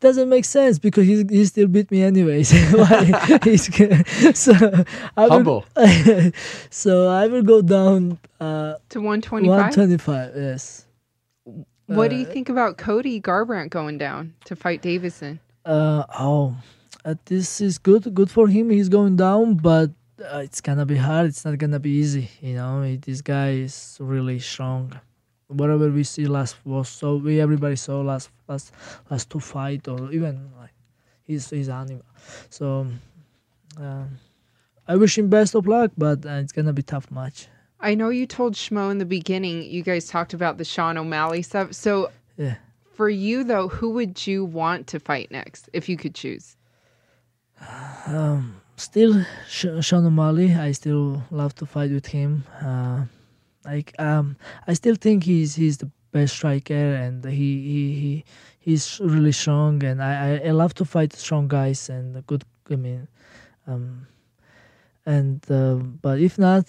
doesn't 0.00 0.28
make 0.28 0.44
sense 0.44 0.78
because 0.78 1.06
he 1.06 1.24
he 1.30 1.44
still 1.44 1.66
beat 1.68 1.90
me 1.90 2.02
anyways. 2.02 2.50
He's 3.44 3.66
so 4.38 4.52
I 5.16 5.22
will, 5.26 5.30
Humble. 5.30 5.64
so 6.70 7.08
I 7.08 7.26
will 7.26 7.42
go 7.42 7.62
down 7.62 8.18
uh, 8.40 8.74
To 8.90 9.00
125? 9.00 9.48
one 9.48 9.72
twenty 9.72 9.98
five. 9.98 10.32
Yes. 10.36 10.86
What 11.86 12.08
do 12.10 12.16
you 12.16 12.26
Uh, 12.26 12.30
think 12.32 12.48
about 12.48 12.78
Cody 12.78 13.20
Garbrandt 13.20 13.70
going 13.70 13.98
down 13.98 14.34
to 14.46 14.56
fight 14.56 14.82
Deiveson? 14.82 15.38
Uh, 15.64 16.04
oh, 16.18 16.56
uh, 17.04 17.14
this 17.26 17.60
is 17.60 17.78
good. 17.78 18.12
Good 18.14 18.30
for 18.30 18.48
him. 18.48 18.70
He's 18.70 18.88
going 18.88 19.16
down, 19.16 19.54
but 19.56 19.90
uh, 20.20 20.38
it's 20.38 20.60
gonna 20.60 20.86
be 20.86 20.96
hard. 20.96 21.26
It's 21.26 21.44
not 21.44 21.58
gonna 21.58 21.80
be 21.80 21.90
easy. 21.90 22.28
You 22.40 22.54
know, 22.54 22.96
this 22.96 23.20
guy 23.20 23.50
is 23.52 23.96
really 24.00 24.38
strong. 24.38 24.92
Whatever 25.48 25.90
we 25.90 26.04
see 26.04 26.26
last 26.26 26.56
was 26.64 26.88
so 26.88 27.16
we 27.16 27.40
everybody 27.40 27.76
saw 27.76 28.00
last 28.00 28.30
last 28.48 28.72
last 29.10 29.30
two 29.30 29.40
fight 29.40 29.86
or 29.88 30.10
even 30.12 30.50
like 30.58 30.72
his 31.24 31.50
his 31.50 31.68
animal. 31.68 32.04
So 32.50 32.86
uh, 33.80 34.04
I 34.88 34.96
wish 34.96 35.18
him 35.18 35.28
best 35.28 35.54
of 35.54 35.66
luck, 35.66 35.92
but 35.96 36.24
uh, 36.24 36.40
it's 36.42 36.52
gonna 36.52 36.72
be 36.72 36.82
tough 36.82 37.10
match. 37.10 37.48
I 37.80 37.94
know 37.94 38.08
you 38.08 38.26
told 38.26 38.54
Schmo 38.54 38.90
in 38.90 38.98
the 38.98 39.04
beginning, 39.04 39.62
you 39.64 39.82
guys 39.82 40.06
talked 40.08 40.32
about 40.32 40.56
the 40.56 40.64
Sean 40.64 40.96
O'Malley 40.96 41.42
stuff. 41.42 41.74
So 41.74 42.10
Yeah. 42.38 42.54
for 42.94 43.10
you, 43.10 43.44
though, 43.44 43.68
who 43.68 43.90
would 43.90 44.26
you 44.26 44.44
want 44.44 44.86
to 44.88 44.98
fight 45.00 45.30
next 45.30 45.68
if 45.74 45.88
you 45.88 45.96
could 45.98 46.14
choose? 46.14 46.56
Um, 48.06 48.60
still 48.76 49.24
Sh- 49.48 49.80
Sean 49.80 50.06
O'Malley. 50.06 50.54
I 50.54 50.72
still 50.72 51.22
love 51.30 51.54
to 51.56 51.66
fight 51.66 51.90
with 51.90 52.06
him. 52.06 52.44
Uh, 52.62 53.04
like 53.64 53.94
um, 53.98 54.36
I 54.66 54.74
still 54.74 54.94
think 54.94 55.24
he's 55.24 55.54
he's 55.54 55.78
the 55.78 55.90
best 56.12 56.34
striker, 56.34 56.74
and 56.94 57.24
he 57.24 57.32
he, 57.32 57.92
he 58.00 58.24
he's 58.60 59.00
really 59.00 59.32
strong. 59.32 59.82
And 59.82 60.02
I, 60.02 60.12
I, 60.36 60.48
I 60.48 60.50
love 60.50 60.74
to 60.74 60.84
fight 60.84 61.12
strong 61.12 61.48
guys 61.48 61.88
and 61.88 62.26
good. 62.26 62.44
I 62.70 62.76
mean, 62.76 63.08
um, 63.66 64.06
and 65.06 65.40
uh, 65.50 65.74
but 65.74 66.20
if 66.20 66.38
not, 66.38 66.68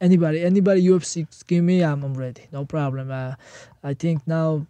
anybody 0.00 0.42
anybody 0.42 0.82
UFC 0.82 1.26
give 1.46 1.64
me, 1.64 1.82
I'm, 1.82 2.02
I'm 2.02 2.14
ready. 2.14 2.46
No 2.52 2.64
problem. 2.64 3.10
Uh, 3.10 3.34
I 3.82 3.94
think 3.94 4.26
now 4.26 4.66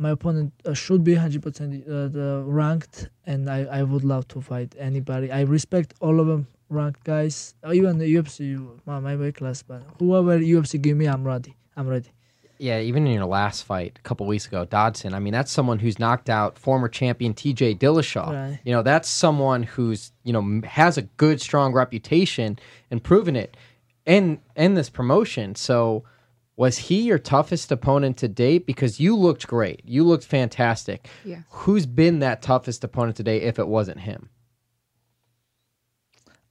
my 0.00 0.10
opponent 0.16 0.52
uh, 0.64 0.72
should 0.72 1.02
be 1.04 1.14
100% 1.14 1.46
uh, 1.86 2.08
the 2.08 2.42
ranked 2.46 3.10
and 3.26 3.48
I, 3.50 3.60
I 3.78 3.82
would 3.90 4.04
love 4.12 4.24
to 4.28 4.40
fight 4.40 4.74
anybody 4.78 5.26
i 5.30 5.42
respect 5.42 5.94
all 6.00 6.16
of 6.22 6.26
them 6.26 6.46
ranked 6.70 7.04
guys 7.04 7.54
or 7.62 7.72
even 7.74 7.98
the 7.98 8.08
ufc 8.16 8.40
my, 8.86 8.98
my 8.98 9.14
weight 9.16 9.36
class 9.36 9.62
but 9.62 9.82
whoever 9.98 10.38
ufc 10.38 10.80
give 10.80 10.96
me 10.96 11.06
i'm 11.06 11.24
ready 11.32 11.54
i'm 11.76 11.86
ready 11.96 12.10
Yeah, 12.70 12.80
even 12.90 13.06
in 13.06 13.14
your 13.20 13.30
last 13.40 13.58
fight 13.70 13.92
a 14.02 14.04
couple 14.08 14.26
weeks 14.26 14.46
ago, 14.46 14.60
Dodson. 14.66 15.14
I 15.14 15.18
mean, 15.24 15.32
that's 15.32 15.50
someone 15.58 15.78
who's 15.82 15.98
knocked 16.04 16.28
out 16.28 16.58
former 16.58 16.90
champion 16.90 17.32
T.J. 17.32 17.76
Dillashaw. 17.82 18.28
Right. 18.28 18.58
You 18.66 18.72
know, 18.74 18.82
that's 18.90 19.08
someone 19.24 19.62
who's 19.62 20.12
you 20.28 20.32
know 20.34 20.44
has 20.78 20.98
a 20.98 21.04
good, 21.16 21.40
strong 21.40 21.72
reputation 21.72 22.58
and 22.90 23.02
proven 23.02 23.34
it 23.34 23.56
in 24.04 24.40
in 24.56 24.74
this 24.74 24.90
promotion. 24.90 25.54
So, 25.54 26.04
was 26.56 26.76
he 26.78 27.02
your 27.02 27.18
toughest 27.18 27.72
opponent 27.72 28.16
to 28.18 28.28
date? 28.28 28.66
Because 28.66 29.00
you 29.00 29.16
looked 29.16 29.46
great, 29.46 29.80
you 29.84 30.04
looked 30.04 30.24
fantastic. 30.24 31.08
Yes. 31.24 31.42
Who's 31.50 31.86
been 31.86 32.18
that 32.18 32.42
toughest 32.42 32.84
opponent 32.84 33.16
today 33.16 33.40
if 33.42 33.58
it 33.58 33.68
wasn't 33.68 34.00
him? 34.00 34.28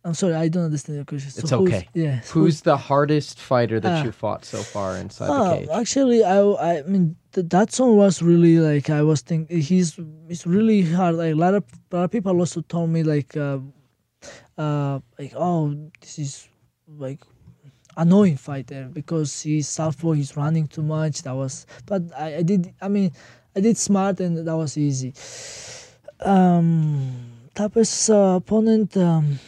i'm 0.06 0.14
sorry 0.14 0.34
i 0.34 0.48
don't 0.48 0.64
understand 0.64 0.96
your 0.96 1.04
question 1.06 1.30
So 1.30 1.40
It's 1.42 1.50
who's- 1.52 1.74
okay. 1.74 1.90
yeah 1.94 2.22
Who's 2.32 2.62
the 2.62 2.78
hardest 2.78 3.38
fighter 3.38 3.80
that 3.82 4.00
Ah. 4.00 4.04
you 4.06 4.12
fought 4.14 4.46
so 4.46 4.60
far 4.60 4.96
inside 4.96 5.30
Oh, 5.30 5.50
the 5.52 5.58
cage? 5.60 5.70
actually, 5.82 6.24
I 6.24 6.40
I 6.70 6.82
mean 6.84 7.18
th- 7.34 7.48
that 7.50 7.74
song 7.74 7.98
was 7.98 8.22
really 8.22 8.60
like 8.60 8.90
I 8.90 9.02
was 9.02 9.20
thinking 9.22 9.60
he's 9.60 10.00
it's 10.30 10.48
really 10.48 10.82
hard. 10.84 11.16
Like 11.16 11.34
a 11.34 11.36
lot 11.46 11.54
of 11.54 11.64
a 11.92 11.96
lot 11.98 12.04
of 12.06 12.12
people 12.12 12.40
also 12.40 12.62
told 12.62 12.90
me 12.90 13.04
like 13.04 13.36
uh, 13.36 13.60
uh 14.58 15.00
like 15.20 15.34
oh 15.36 15.76
this 16.00 16.18
is 16.18 16.48
like 16.88 17.20
annoying 18.04 18.38
fighter 18.38 18.84
because 19.00 19.42
he's 19.42 19.68
southpaw 19.68 20.12
he's 20.14 20.36
running 20.38 20.68
too 20.68 20.84
much. 20.84 21.22
That 21.24 21.36
was 21.36 21.66
but 21.86 22.02
I, 22.18 22.38
I 22.38 22.44
did 22.44 22.74
I 22.82 22.88
mean 22.88 23.12
I 23.56 23.60
did 23.60 23.78
smart 23.78 24.20
and 24.20 24.32
that 24.48 24.58
was 24.58 24.78
easy. 24.78 25.14
Um, 26.22 27.14
toughest 27.56 28.10
uh, 28.10 28.36
opponent. 28.42 28.96
Um, 28.98 29.40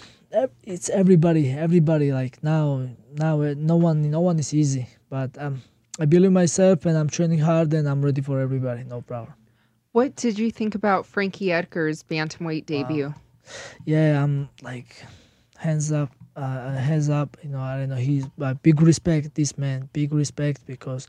it's 0.64 0.90
everybody 0.90 1.52
everybody 1.52 2.12
like 2.14 2.42
now 2.44 2.88
now 3.14 3.42
uh, 3.42 3.54
no 3.58 3.76
one 3.76 4.10
no 4.10 4.22
one 4.22 4.40
is 4.40 4.54
easy 4.54 4.88
but 5.10 5.30
um 5.38 5.62
i 6.00 6.06
believe 6.06 6.32
myself 6.32 6.86
and 6.86 6.98
i'm 6.98 7.10
training 7.10 7.40
hard 7.40 7.74
and 7.74 7.86
i'm 7.86 8.02
ready 8.02 8.22
for 8.22 8.40
everybody 8.40 8.82
no 8.86 9.02
problem 9.02 9.34
What 9.92 10.16
did 10.16 10.40
you 10.40 10.50
think 10.50 10.74
about 10.74 11.06
Frankie 11.06 11.52
Edgar's 11.52 12.02
bantamweight 12.04 12.66
debut? 12.66 13.14
yeah 13.84 14.24
i'm 14.24 14.48
like 14.62 15.04
hands 15.58 15.92
up 15.92 16.10
uh 16.36 16.72
hands 16.72 17.10
up 17.10 17.38
you 17.44 17.50
know 17.50 17.60
i 17.60 17.78
don't 17.78 17.90
know 17.90 17.96
he's 17.96 18.26
uh, 18.42 18.54
big 18.56 18.82
respect 18.82 19.34
this 19.36 19.58
man 19.58 19.90
big 19.94 20.14
respect 20.14 20.66
because 20.66 21.08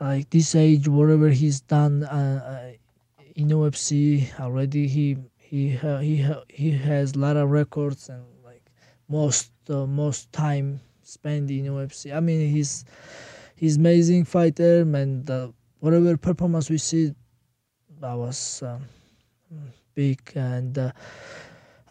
like 0.00 0.28
this 0.30 0.54
age 0.54 0.88
whatever 0.88 1.28
he's 1.28 1.60
done 1.60 2.04
uh, 2.04 2.68
uh, 2.68 3.22
in 3.34 3.48
UFC 3.48 4.28
already 4.40 4.88
he 4.88 5.16
he 5.38 5.74
ha- 5.74 5.98
he 5.98 6.24
he 6.48 6.70
has 6.72 7.12
a 7.12 7.18
lot 7.18 7.36
of 7.36 7.50
records 7.50 8.08
and 8.08 8.24
like 8.44 8.64
most 9.08 9.52
uh, 9.70 9.86
most 9.86 10.32
time 10.32 10.80
spent 11.02 11.50
in 11.50 11.64
UFC 11.66 12.12
I 12.12 12.20
mean 12.20 12.50
he's 12.50 12.84
he's 13.56 13.76
amazing 13.76 14.24
fighter 14.24 14.80
and 14.82 15.28
uh, 15.30 15.48
whatever 15.80 16.16
performance 16.16 16.70
we 16.70 16.78
see 16.78 17.14
that 18.00 18.14
was 18.14 18.62
um, 18.62 18.86
big 19.94 20.20
and 20.34 20.78
uh, 20.78 20.92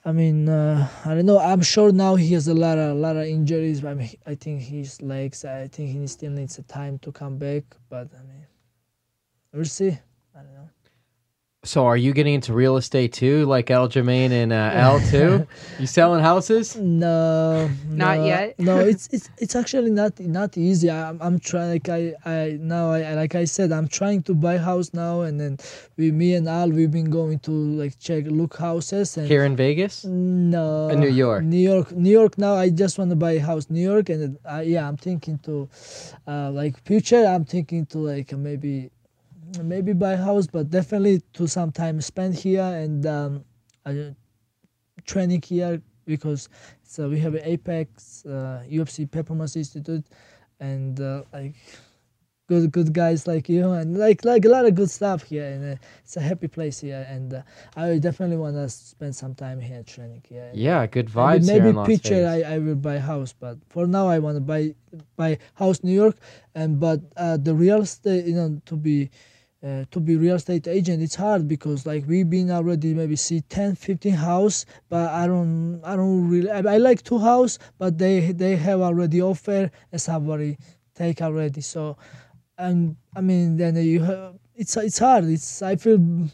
I 0.08 0.12
mean, 0.12 0.48
uh, 0.48 0.88
I 1.04 1.16
don't 1.16 1.26
know. 1.26 1.40
I'm 1.40 1.64
sure 1.64 1.92
now 1.92 2.14
he 2.14 2.34
has 2.34 2.48
a 2.48 2.54
lot 2.54 2.78
of 2.78 2.92
a 2.92 2.94
lot 2.94 3.18
of 3.18 3.26
injuries. 3.26 3.84
I 3.84 3.96
mean, 3.96 4.12
I 4.26 4.36
think 4.36 4.62
his 4.62 5.02
legs. 5.02 5.44
I 5.44 5.68
think 5.68 5.90
he 5.90 6.06
still 6.06 6.32
needs 6.32 6.60
a 6.60 6.64
time 6.64 7.00
to 7.00 7.12
come 7.12 7.40
back. 7.40 7.64
But 7.90 8.10
I 8.14 8.22
mean, 8.22 8.46
we'll 9.52 9.66
see. 9.66 9.98
I 10.36 10.44
don't 10.44 10.54
know. 10.54 10.70
So, 11.66 11.86
are 11.88 11.98
you 11.98 12.14
getting 12.14 12.36
into 12.36 12.54
real 12.54 12.78
estate 12.78 13.12
too, 13.12 13.46
like 13.46 13.68
Aljamain 13.68 14.30
and 14.32 14.54
uh, 14.54 14.56
Al 14.86 15.00
too? 15.00 15.48
you 15.80 15.88
selling 15.88 16.22
houses? 16.22 16.76
No, 16.76 17.68
Not 17.90 18.18
no, 18.20 18.26
yet? 18.26 18.60
no, 18.60 18.80
it's 18.92 19.08
it's 19.12 19.30
it's 19.40 19.56
actually 19.56 19.90
not 19.90 20.20
not 20.20 20.58
easy. 20.58 20.92
I'm 20.92 21.18
I'm 21.22 21.40
trying 21.40 21.72
like 21.72 21.90
I 21.90 22.14
I 22.24 22.58
now 22.62 22.92
I 22.92 23.02
I- 23.02 23.16
like 23.16 23.34
I 23.34 23.46
said 23.46 23.72
I'm 23.72 23.88
trying 23.88 24.22
to 24.30 24.36
buy 24.36 24.58
house 24.60 24.94
now 24.94 25.22
and 25.22 25.40
then 25.42 25.58
we 25.98 26.12
me 26.12 26.36
and 26.36 26.48
Al 26.48 26.70
we've 26.70 26.92
been 26.92 27.10
going 27.10 27.40
to 27.40 27.52
like 27.52 27.98
check 27.98 28.26
look 28.28 28.58
houses 28.58 29.18
and 29.18 29.28
Here 29.28 29.44
in 29.44 29.56
Vegas? 29.56 30.06
No. 30.06 30.90
In 30.90 31.00
New 31.00 31.10
York. 31.10 31.44
New 31.44 31.58
York. 31.74 31.92
New 31.92 32.12
York. 32.12 32.38
Now 32.38 32.54
I 32.54 32.70
just 32.70 33.00
want 33.00 33.10
to 33.10 33.16
buy 33.16 33.32
a 33.32 33.40
house. 33.42 33.66
New 33.72 33.82
York, 33.92 34.10
and 34.10 34.38
uh, 34.46 34.62
yeah, 34.64 34.88
I'm 34.88 34.98
thinking 34.98 35.40
to, 35.40 35.68
uh, 36.28 36.52
like 36.52 36.78
future. 36.86 37.26
I'm 37.26 37.44
thinking 37.46 37.88
to 37.88 37.98
like 37.98 38.32
maybe, 38.34 38.92
maybe 39.64 39.94
buy 39.94 40.14
a 40.14 40.18
house, 40.18 40.48
but 40.48 40.70
definitely 40.70 41.22
to 41.34 41.48
some 41.48 41.72
time 41.72 42.02
spend 42.02 42.36
here 42.36 42.64
and 42.64 43.06
um, 43.06 43.46
uh, 43.86 43.94
training 45.06 45.42
here 45.42 45.82
because 46.06 46.50
so 46.84 47.10
we 47.10 47.20
have 47.20 47.36
Apex, 47.36 48.26
uh, 48.26 48.64
UFC 48.70 49.10
Performance 49.10 49.56
Institute, 49.56 50.06
and 50.60 51.00
uh, 51.00 51.24
like 51.34 51.56
good 52.48 52.72
good 52.72 52.94
guys 52.94 53.26
like 53.26 53.50
you 53.50 53.72
and 53.72 53.98
like 53.98 54.24
like 54.24 54.46
a 54.46 54.50
lot 54.50 54.66
of 54.66 54.76
good 54.76 54.90
stuff 54.90 55.24
here 55.24 55.46
and 55.46 55.74
uh, 55.74 55.78
it's 56.04 56.16
a 56.16 56.22
happy 56.22 56.48
place 56.48 56.80
here 56.80 57.06
and 57.10 57.34
uh, 57.34 57.42
I 57.76 57.98
definitely 57.98 58.38
want 58.38 58.56
to 58.56 58.70
spend 58.70 59.16
some 59.16 59.34
time 59.34 59.60
here 59.60 59.82
training 59.84 60.24
here. 60.28 60.52
Yeah, 60.54 60.86
good 60.86 61.08
vibes 61.08 61.48
maybe 61.48 61.74
picture 61.86 62.28
I, 62.28 62.56
I 62.56 62.58
will 62.60 62.76
buy 62.76 63.00
house 63.00 63.34
but 63.34 63.58
for 63.70 63.88
now 63.88 64.08
I 64.08 64.20
want 64.20 64.36
to 64.38 64.42
buy 64.42 64.76
buy 65.16 65.40
house 65.56 65.84
New 65.84 65.94
York 65.94 66.18
and 66.54 66.80
but 66.80 67.02
uh, 67.18 67.38
the 67.38 67.56
real 67.56 67.82
estate 67.82 68.26
you 68.26 68.36
know 68.36 68.62
to 68.66 68.76
be 68.76 69.10
uh, 69.66 69.84
to 69.92 70.00
be 70.00 70.16
real 70.16 70.36
estate 70.36 70.68
agent 70.68 71.02
it's 71.02 71.16
hard 71.16 71.48
because 71.48 71.86
like 71.86 72.04
we've 72.08 72.30
been 72.30 72.52
already 72.52 72.94
maybe 72.94 73.16
see 73.16 73.42
10 73.42 73.76
15 73.76 74.14
house 74.14 74.66
but 74.90 75.10
i 75.10 75.26
don't 75.26 75.82
i 75.84 75.96
don't 75.96 76.30
really 76.30 76.52
i, 76.52 76.60
I 76.60 76.78
like 76.78 77.02
two 77.02 77.18
house 77.20 77.58
but 77.80 77.98
they 77.98 78.32
they 78.32 78.56
have 78.56 78.82
already 78.82 79.22
offer 79.22 79.72
and 79.92 80.02
somebody 80.02 80.58
take 80.96 81.22
already. 81.22 81.62
So 81.62 81.98
and 82.58 82.96
i 83.16 83.22
mean 83.22 83.58
then 83.58 83.76
you 83.76 84.02
have 84.02 84.36
it's 84.56 84.78
it's 84.78 85.00
hard. 85.00 85.26
It's 85.26 85.62
i 85.62 85.76
feel 85.76 86.30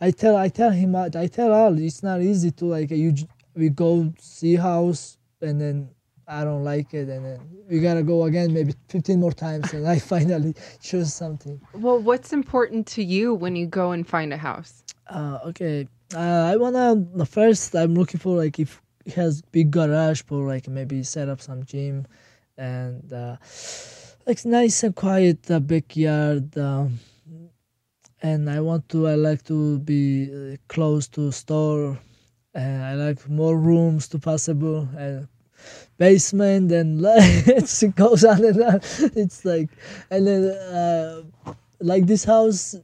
i 0.00 0.10
tell 0.10 0.36
i 0.36 0.48
tell 0.48 0.70
him 0.70 0.96
i 0.96 1.08
tell 1.08 1.52
all 1.52 1.78
it's 1.78 2.02
not 2.02 2.22
easy 2.22 2.50
to 2.52 2.64
like 2.64 2.90
you 2.90 3.14
we 3.54 3.68
go 3.68 4.12
see 4.18 4.56
house 4.56 5.18
and 5.42 5.60
then 5.60 5.90
i 6.28 6.44
don't 6.44 6.62
like 6.64 6.92
it 6.94 7.08
and 7.08 7.24
then 7.24 7.40
we 7.70 7.80
gotta 7.80 8.02
go 8.02 8.24
again 8.24 8.52
maybe 8.52 8.72
15 8.88 9.18
more 9.18 9.32
times 9.32 9.72
and 9.72 9.86
i 9.88 9.98
finally 10.14 10.54
choose 10.80 11.12
something 11.12 11.60
Well, 11.72 11.98
what's 12.08 12.32
important 12.32 12.86
to 12.96 13.02
you 13.02 13.34
when 13.34 13.54
you 13.56 13.66
go 13.66 13.92
and 13.92 14.06
find 14.06 14.32
a 14.32 14.36
house? 14.36 14.82
uh, 15.08 15.38
okay 15.50 15.88
uh, 16.14 16.52
i 16.52 16.56
wanna 16.56 16.94
the 17.14 17.26
first 17.26 17.74
i'm 17.74 17.94
looking 17.94 18.20
for 18.20 18.36
like 18.36 18.58
if 18.58 18.82
it 19.06 19.14
has 19.14 19.40
big 19.52 19.70
garage 19.70 20.22
for 20.22 20.46
like 20.46 20.68
maybe 20.68 21.02
set 21.02 21.28
up 21.28 21.40
some 21.40 21.64
gym 21.64 22.06
and 22.58 23.12
uh, 23.12 23.36
like 24.26 24.44
nice 24.44 24.82
and 24.82 24.94
quiet 24.94 25.50
uh, 25.50 25.60
backyard 25.60 26.56
um, 26.58 26.98
and 28.22 28.50
i 28.50 28.60
want 28.60 28.88
to 28.88 29.06
i 29.08 29.14
like 29.14 29.42
to 29.44 29.78
be 29.80 30.28
uh, 30.30 30.56
close 30.68 31.08
to 31.08 31.30
store 31.32 31.98
and 32.54 32.82
i 32.82 32.94
like 32.94 33.28
more 33.28 33.56
rooms 33.58 34.08
to 34.08 34.18
possible 34.18 34.88
and 34.96 35.28
basement 35.98 36.70
and 36.72 37.00
it 37.04 37.94
goes 37.96 38.24
on 38.24 38.44
and 38.44 38.62
on 38.62 38.80
it's 39.16 39.44
like 39.44 39.68
and 40.10 40.26
then 40.26 40.44
uh, 40.44 41.22
like 41.80 42.06
this 42.06 42.24
house 42.24 42.76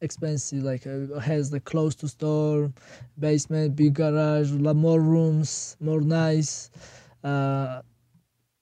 expensive. 0.00 0.62
Like 0.62 0.86
uh, 0.86 1.18
has 1.20 1.50
the 1.50 1.60
close 1.60 1.94
to 1.96 2.08
store, 2.08 2.72
basement, 3.18 3.76
big 3.76 3.94
garage, 3.94 4.50
lot 4.52 4.76
more 4.76 5.00
rooms, 5.00 5.76
more 5.80 6.00
nice. 6.00 6.70
Uh, 7.22 7.82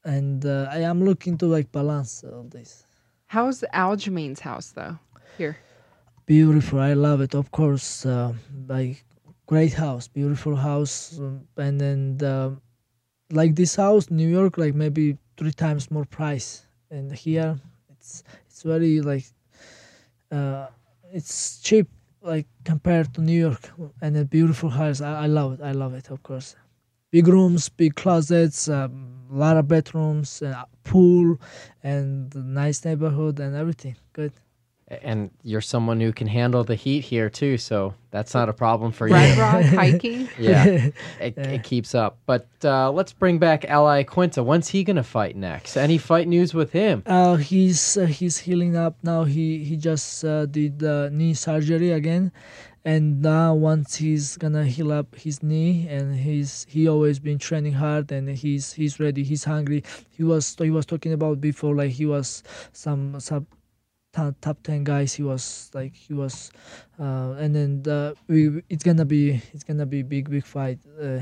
and 0.04 0.44
uh, 0.44 0.68
I 0.70 0.78
am 0.80 1.04
looking 1.04 1.38
to 1.38 1.46
like 1.46 1.70
balance 1.72 2.24
all 2.24 2.44
this. 2.48 2.84
How's 3.26 3.62
Aljamain's 3.74 4.40
house 4.40 4.72
though? 4.72 4.98
Here. 5.36 5.56
Beautiful, 6.26 6.80
I 6.80 6.92
love 6.92 7.20
it. 7.20 7.34
Of 7.34 7.50
course, 7.50 8.04
uh, 8.04 8.34
like 8.66 9.04
great 9.46 9.72
house, 9.72 10.08
beautiful 10.08 10.56
house, 10.56 11.18
and 11.56 11.80
then 11.80 12.18
like 13.30 13.54
this 13.54 13.76
house, 13.76 14.10
New 14.10 14.28
York, 14.28 14.58
like 14.58 14.74
maybe 14.74 15.18
three 15.36 15.52
times 15.52 15.90
more 15.90 16.04
price, 16.04 16.66
and 16.90 17.12
here 17.12 17.58
it's 17.90 18.24
it's 18.46 18.62
very 18.62 19.00
like 19.00 19.24
uh, 20.32 20.66
it's 21.12 21.60
cheap 21.60 21.88
like 22.22 22.46
compared 22.64 23.12
to 23.14 23.20
New 23.20 23.38
York, 23.38 23.70
and 24.02 24.16
a 24.16 24.24
beautiful 24.24 24.70
house. 24.70 25.00
I, 25.00 25.24
I 25.24 25.26
love 25.26 25.54
it. 25.54 25.60
I 25.62 25.72
love 25.72 25.94
it. 25.94 26.10
Of 26.10 26.22
course, 26.22 26.56
big 27.10 27.28
rooms, 27.28 27.68
big 27.68 27.94
closets, 27.94 28.68
a 28.68 28.84
um, 28.84 29.26
lot 29.30 29.56
of 29.56 29.68
bedrooms, 29.68 30.42
uh, 30.42 30.64
pool, 30.84 31.38
and 31.82 32.34
nice 32.34 32.84
neighborhood 32.84 33.40
and 33.40 33.54
everything. 33.54 33.96
Good 34.12 34.32
and 34.90 35.30
you're 35.42 35.60
someone 35.60 36.00
who 36.00 36.12
can 36.12 36.26
handle 36.26 36.64
the 36.64 36.74
heat 36.74 37.00
here 37.00 37.28
too, 37.28 37.58
so 37.58 37.94
that's 38.10 38.32
not 38.32 38.48
a 38.48 38.52
problem 38.52 38.90
for 38.90 39.06
you. 39.06 39.14
Red. 39.14 39.38
Rock 39.38 39.64
hiking. 39.74 40.28
yeah, 40.38 40.64
it, 41.20 41.34
yeah. 41.36 41.48
it, 41.48 41.62
keeps 41.62 41.94
up. 41.94 42.18
But 42.24 42.48
uh, 42.64 42.90
let's 42.90 43.12
bring 43.12 43.38
back 43.38 43.66
Al 43.66 43.84
Iaquinta. 43.84 44.44
When's 44.44 44.68
he 44.68 44.84
gonna 44.84 45.02
fight 45.02 45.36
next? 45.36 45.76
Any 45.76 45.98
fight 45.98 46.26
news 46.26 46.54
with 46.54 46.72
him? 46.72 47.02
Uh, 47.04 47.36
he's 47.36 47.98
uh, 47.98 48.06
he's 48.06 48.38
healing 48.38 48.76
up 48.76 48.96
now. 49.02 49.24
He 49.24 49.62
he 49.62 49.76
just 49.76 50.24
uh, 50.24 50.46
did 50.46 50.80
knee 51.12 51.34
surgery 51.34 51.92
again, 51.92 52.32
and 52.84 53.20
now 53.20 53.52
once 53.52 53.96
he's 53.96 54.38
gonna 54.38 54.64
heal 54.64 54.90
up 54.90 55.14
his 55.14 55.42
knee, 55.42 55.86
and 55.90 56.16
he's 56.16 56.64
he 56.66 56.88
always 56.88 57.18
been 57.18 57.38
training 57.38 57.74
hard, 57.74 58.10
and 58.10 58.26
he's 58.30 58.72
he's 58.72 58.98
ready. 58.98 59.22
He's 59.22 59.44
hungry. 59.44 59.84
He 60.08 60.24
was 60.24 60.56
he 60.58 60.70
was 60.70 60.86
talking 60.86 61.12
about 61.12 61.42
before 61.42 61.76
like 61.76 61.90
he 61.90 62.06
was 62.06 62.42
some 62.72 63.20
some 63.20 63.46
top 64.12 64.62
10 64.62 64.84
guys 64.84 65.14
he 65.14 65.22
was 65.22 65.70
like 65.74 65.94
he 65.94 66.14
was 66.14 66.50
uh, 66.98 67.32
and 67.38 67.54
then 67.54 67.82
the, 67.82 68.16
we 68.26 68.62
it's 68.68 68.82
gonna 68.82 69.04
be 69.04 69.40
it's 69.52 69.64
gonna 69.64 69.86
be 69.86 70.02
big 70.02 70.30
big 70.30 70.44
fight 70.44 70.78
uh, 71.00 71.20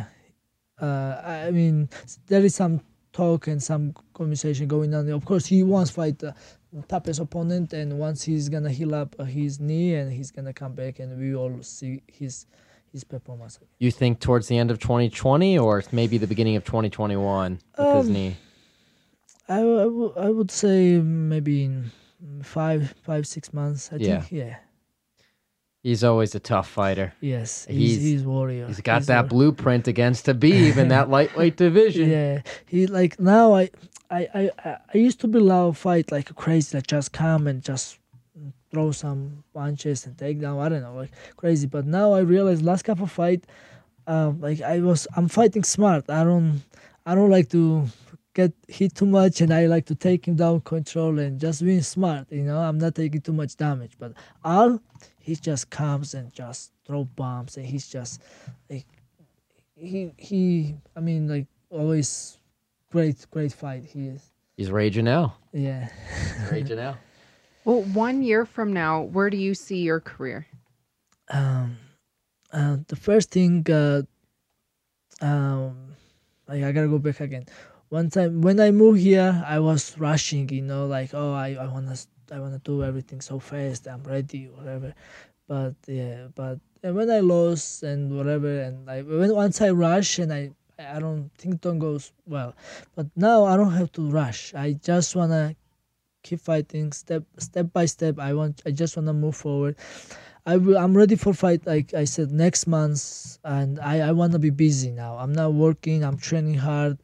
uh, 0.81 1.45
i 1.47 1.51
mean 1.51 1.89
there 2.27 2.45
is 2.45 2.55
some 2.55 2.81
talk 3.17 3.47
and 3.47 3.63
some 3.63 3.95
conversation 4.13 4.69
going 4.69 4.95
on. 4.95 5.09
Of 5.09 5.25
course 5.25 5.47
he 5.47 5.63
wants 5.63 5.91
fight 5.91 6.19
the 6.19 6.35
toughest 6.87 7.19
opponent 7.21 7.73
and 7.73 7.99
once 7.99 8.23
he's 8.23 8.49
gonna 8.51 8.71
heal 8.71 8.95
up 8.95 9.19
his 9.27 9.59
knee 9.59 9.95
and 9.95 10.13
he's 10.13 10.31
gonna 10.31 10.53
come 10.53 10.75
back 10.75 10.99
and 10.99 11.19
we 11.19 11.35
all 11.35 11.63
see 11.63 12.03
his 12.07 12.47
his 12.93 13.03
performance 13.05 13.59
you 13.79 13.91
think 13.91 14.21
towards 14.21 14.47
the 14.49 14.59
end 14.59 14.71
of 14.71 14.79
2020 14.79 15.59
or 15.59 15.83
maybe 15.93 16.19
the 16.19 16.27
beginning 16.27 16.57
of 16.57 16.65
2021 16.65 17.59
with 17.79 17.87
um, 17.87 17.97
his 17.97 18.09
knee? 18.11 18.37
I, 19.49 19.61
I, 19.61 19.89
w- 19.95 20.13
I 20.17 20.29
would 20.29 20.51
say 20.51 20.99
maybe 20.99 21.65
in 21.65 21.91
five, 22.43 22.95
five, 23.03 23.27
six 23.27 23.53
months. 23.53 23.91
I 23.93 23.97
yeah. 23.97 24.21
think. 24.21 24.33
Yeah. 24.33 24.57
He's 25.83 26.03
always 26.03 26.35
a 26.35 26.41
tough 26.41 26.69
fighter. 26.69 27.13
Yes, 27.21 27.65
he's 27.67 27.95
he's, 27.95 28.03
he's 28.03 28.25
warrior. 28.25 28.67
He's 28.67 28.81
got 28.81 28.99
he's 28.99 29.07
that 29.07 29.29
blueprint 29.29 29.87
against 29.87 30.27
Khabib 30.27 30.77
in 30.77 30.89
that 30.89 31.11
lightweight 31.17 31.57
division. 31.57 32.11
Yeah, 32.11 32.43
he 32.67 32.89
like 32.89 33.21
now 33.21 33.55
I 33.55 33.71
I 34.11 34.29
I 34.35 34.79
I 34.93 34.99
used 34.99 35.21
to 35.21 35.29
be 35.29 35.39
love 35.39 35.79
fight 35.79 36.11
like 36.11 36.35
crazy, 36.35 36.77
like 36.77 36.89
just 36.89 37.13
come 37.13 37.47
and 37.47 37.63
just 37.63 38.01
throw 38.73 38.91
some 38.91 39.45
punches 39.55 40.07
and 40.07 40.19
take 40.19 40.41
down. 40.41 40.59
I 40.59 40.69
don't 40.69 40.83
know, 40.83 40.95
like 40.95 41.13
crazy. 41.37 41.69
But 41.69 41.87
now 41.87 42.15
I 42.15 42.21
realize 42.21 42.63
last 42.63 42.83
couple 42.83 43.07
fight, 43.07 43.45
um, 44.09 44.41
like 44.41 44.61
I 44.63 44.81
was 44.81 45.07
I'm 45.15 45.29
fighting 45.29 45.63
smart. 45.63 46.11
I 46.11 46.25
don't 46.25 46.63
I 47.05 47.15
don't 47.15 47.31
like 47.31 47.49
to 47.51 47.87
get 48.37 48.53
hit 48.69 48.95
too 48.95 49.07
much 49.07 49.41
and 49.41 49.53
I 49.53 49.65
like 49.65 49.87
to 49.87 49.95
take 49.95 50.29
him 50.29 50.37
down, 50.37 50.61
control 50.61 51.19
and 51.19 51.41
just 51.41 51.65
being 51.65 51.81
smart. 51.81 52.31
You 52.31 52.43
know, 52.43 52.59
I'm 52.59 52.77
not 52.77 52.95
taking 52.95 53.23
too 53.23 53.33
much 53.33 53.57
damage. 53.57 53.93
But 53.99 54.13
Al, 54.45 54.79
he 55.19 55.35
just 55.35 55.71
comes 55.71 56.13
and 56.13 56.31
just 56.33 56.73
throw 56.87 57.05
bombs 57.05 57.57
and 57.57 57.65
he's 57.65 57.89
just 57.89 58.21
like 58.69 58.87
he 59.75 60.13
he. 60.19 60.75
I 60.95 61.01
mean, 61.01 61.27
like 61.29 61.47
always 61.71 62.37
great 62.93 63.27
great 63.31 63.53
fight. 63.53 63.85
He 63.85 64.09
is. 64.09 64.23
He's 64.59 64.71
raging 64.71 65.07
now. 65.07 65.37
Yeah, 65.53 65.89
raging 66.53 66.77
now. 66.77 66.99
Well, 67.67 67.83
one 67.83 68.23
year 68.23 68.47
from 68.47 68.73
now, 68.73 69.03
where 69.03 69.29
do 69.29 69.37
you 69.37 69.53
see 69.53 69.79
your 69.79 69.99
career? 69.99 70.47
Um, 71.29 71.79
uh, 72.53 72.77
the 72.87 72.95
first 72.95 73.33
thing, 73.33 73.67
uh, 73.69 74.03
um, 75.21 75.97
I, 76.47 76.63
I 76.65 76.71
gotta 76.71 76.87
go 76.87 77.01
back 77.01 77.19
again 77.19 77.45
one 77.89 78.11
time 78.11 78.41
when 78.41 78.59
I 78.61 78.71
moved 78.71 79.01
here, 79.01 79.43
I 79.47 79.59
was 79.61 79.97
rushing, 79.99 80.49
you 80.49 80.63
know, 80.63 80.87
like 80.87 81.15
oh, 81.15 81.33
I, 81.33 81.55
I 81.55 81.67
wanna 81.67 81.97
I 82.33 82.41
wanna 82.41 82.61
do 82.65 82.83
everything 82.83 83.21
so 83.21 83.39
fast. 83.39 83.87
I'm 83.87 84.03
ready, 84.03 84.47
whatever. 84.47 84.95
But 85.47 85.75
yeah, 85.87 86.29
but 86.35 86.59
and 86.83 86.97
when 86.97 87.11
I 87.11 87.21
lost 87.21 87.83
and 87.83 88.17
whatever, 88.17 88.61
and 88.61 88.87
like 88.87 89.07
when 89.07 89.35
once 89.35 89.61
I 89.61 89.71
rush 89.71 90.19
and 90.19 90.33
I 90.33 90.51
I 90.79 90.99
don't 90.99 91.31
think 91.39 91.61
don't 91.61 91.79
goes 91.79 92.13
well. 92.27 92.55
But 92.95 93.07
now 93.17 93.45
I 93.45 93.57
don't 93.57 93.73
have 93.73 93.93
to 93.93 94.11
rush. 94.11 94.55
I 94.55 94.73
just 94.73 95.15
wanna 95.15 95.55
keep 96.23 96.41
fighting 96.41 96.91
step 96.93 97.23
step 97.39 97.73
by 97.73 97.87
step. 97.87 98.19
I 98.19 98.35
want 98.35 98.63
I 98.67 98.73
just 98.73 98.97
wanna 98.97 99.15
move 99.15 99.37
forward. 99.37 99.77
I 100.49 100.59
will, 100.59 100.79
I'm 100.79 100.97
ready 100.97 101.17
for 101.17 101.35
fight 101.35 101.67
like 101.67 101.93
I 101.93 102.05
said 102.05 102.31
next 102.31 102.69
month 102.69 103.39
and 103.43 103.81
I, 103.81 103.99
I 103.99 104.13
wanna 104.13 104.39
be 104.39 104.51
busy 104.51 104.91
now. 104.93 105.19
I'm 105.19 105.33
not 105.33 105.55
working, 105.55 106.05
I'm 106.05 106.17
training 106.19 106.55
hard 106.55 106.99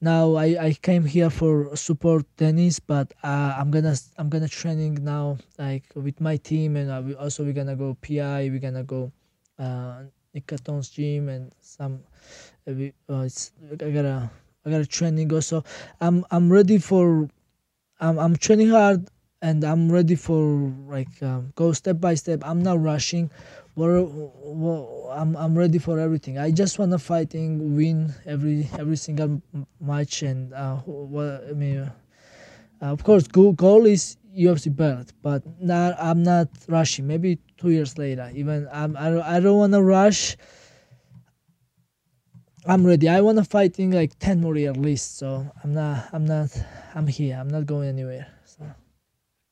now 0.00 0.34
I, 0.34 0.56
I 0.60 0.72
came 0.72 1.04
here 1.04 1.30
for 1.30 1.74
support 1.76 2.24
Dennis 2.36 2.78
but 2.80 3.12
uh, 3.22 3.54
i'm 3.58 3.70
gonna 3.70 3.96
i'm 4.18 4.28
gonna 4.28 4.48
training 4.48 5.02
now 5.02 5.38
like 5.58 5.84
with 5.94 6.20
my 6.20 6.36
team 6.36 6.76
and 6.76 6.90
uh, 6.90 7.18
also 7.18 7.44
we're 7.44 7.52
gonna 7.52 7.76
go 7.76 7.96
pi 8.02 8.48
we're 8.50 8.58
gonna 8.58 8.84
go 8.84 9.12
uh 9.58 10.02
Nick 10.34 10.52
gym 10.92 11.28
and 11.30 11.52
some 11.60 12.00
uh, 12.68 12.72
we, 12.72 12.92
uh, 13.08 13.20
it's 13.20 13.52
i 13.72 13.90
gotta 13.90 14.30
i 14.66 14.70
gotta 14.70 14.86
training 14.86 15.32
also. 15.32 15.64
I'm 16.00 16.24
i'm 16.30 16.52
ready 16.52 16.78
for 16.78 17.28
i'm, 18.00 18.18
I'm 18.18 18.36
training 18.36 18.68
hard 18.68 19.08
and 19.40 19.64
i'm 19.64 19.90
ready 19.90 20.14
for 20.14 20.72
like 20.88 21.22
um, 21.22 21.52
go 21.54 21.72
step 21.72 22.00
by 22.00 22.14
step. 22.14 22.42
I'm 22.44 22.62
not 22.62 22.80
rushing. 22.82 23.30
We're, 23.76 24.02
we're, 24.02 24.95
I'm 25.10 25.36
I'm 25.36 25.56
ready 25.56 25.78
for 25.78 25.98
everything. 25.98 26.38
I 26.38 26.50
just 26.50 26.78
wanna 26.78 26.98
fighting, 26.98 27.76
win 27.76 28.14
every 28.24 28.68
every 28.78 28.96
single 28.96 29.42
match, 29.80 30.22
and 30.22 30.52
uh, 30.52 30.76
what 30.84 31.44
I 31.48 31.52
mean, 31.52 31.78
uh, 31.80 31.92
of 32.80 33.04
course, 33.04 33.26
goal 33.26 33.52
goal 33.52 33.86
is 33.86 34.16
UFC 34.36 34.74
belt, 34.74 35.12
but 35.22 35.42
now 35.60 35.94
I'm 35.98 36.22
not 36.22 36.48
rushing. 36.68 37.06
Maybe 37.06 37.38
two 37.56 37.70
years 37.70 37.96
later, 37.98 38.30
even 38.34 38.68
I'm 38.72 38.96
I 38.96 39.10
don't, 39.10 39.22
I 39.22 39.40
don't 39.40 39.58
wanna 39.58 39.82
rush. 39.82 40.36
I'm 42.66 42.84
ready. 42.84 43.08
I 43.08 43.20
wanna 43.20 43.44
fighting 43.44 43.92
like 43.92 44.18
ten 44.18 44.40
more 44.40 44.56
year 44.56 44.70
at 44.70 44.76
least. 44.76 45.18
So 45.18 45.50
I'm 45.62 45.72
not 45.72 46.08
I'm 46.12 46.26
not 46.26 46.50
I'm 46.94 47.06
here. 47.06 47.36
I'm 47.38 47.48
not 47.48 47.66
going 47.66 47.88
anywhere. 47.88 48.26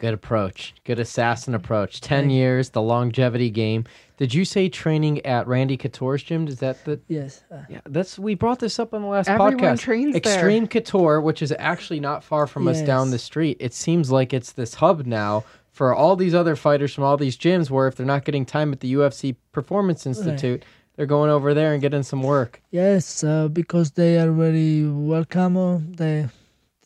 So. 0.01 0.07
Good 0.07 0.14
approach. 0.14 0.74
Good 0.84 0.99
assassin 0.99 1.55
approach. 1.55 2.01
10 2.01 2.30
years, 2.30 2.70
the 2.70 2.82
longevity 2.82 3.51
game. 3.51 3.84
Did 4.16 4.34
you 4.34 4.45
say 4.45 4.68
training 4.68 5.24
at 5.24 5.47
Randy 5.47 5.76
Couture's 5.76 6.22
gym? 6.22 6.49
Is 6.49 6.59
that 6.61 6.84
the 6.84 7.01
Yes. 7.09 7.45
Uh, 7.51 7.62
yeah, 7.68 7.80
that's 7.86 8.18
we 8.18 8.34
brought 8.34 8.59
this 8.59 8.78
up 8.78 8.92
on 8.92 9.03
the 9.03 9.09
last 9.09 9.28
Everyone 9.28 9.59
podcast. 9.59 9.78
Trains 9.80 10.16
Xtreme 10.16 10.61
there. 10.61 10.66
Couture, 10.66 11.20
which 11.20 11.42
is 11.42 11.53
actually 11.59 12.01
not 12.01 12.24
far 12.24 12.47
from 12.47 12.66
yes. 12.66 12.80
us 12.80 12.86
down 12.86 13.11
the 13.11 13.18
street. 13.18 13.57
It 13.61 13.72
seems 13.74 14.11
like 14.11 14.32
it's 14.32 14.53
this 14.53 14.74
hub 14.74 15.07
now 15.07 15.45
for 15.70 15.95
all 15.95 16.14
these 16.14 16.34
other 16.34 16.55
fighters 16.55 16.95
from 16.95 17.03
all 17.05 17.16
these 17.16 17.36
gyms 17.36 17.70
where 17.70 17.88
if 17.88 17.97
they're 17.97 18.07
not 18.07 18.24
getting 18.24 18.47
time 18.47 18.72
at 18.72 18.80
the 18.80 18.95
UFC 18.95 19.34
Performance 19.51 20.07
Institute, 20.07 20.61
right. 20.61 20.68
they're 20.95 21.07
going 21.07 21.30
over 21.30 21.53
there 21.53 21.72
and 21.72 21.82
getting 21.82 22.05
some 22.05 22.22
work. 22.22 22.62
Yes, 22.70 23.24
uh, 23.24 23.49
because 23.49 23.90
they 23.92 24.18
are 24.18 24.30
very 24.30 24.86
welcome. 24.88 25.92
They 25.95 26.28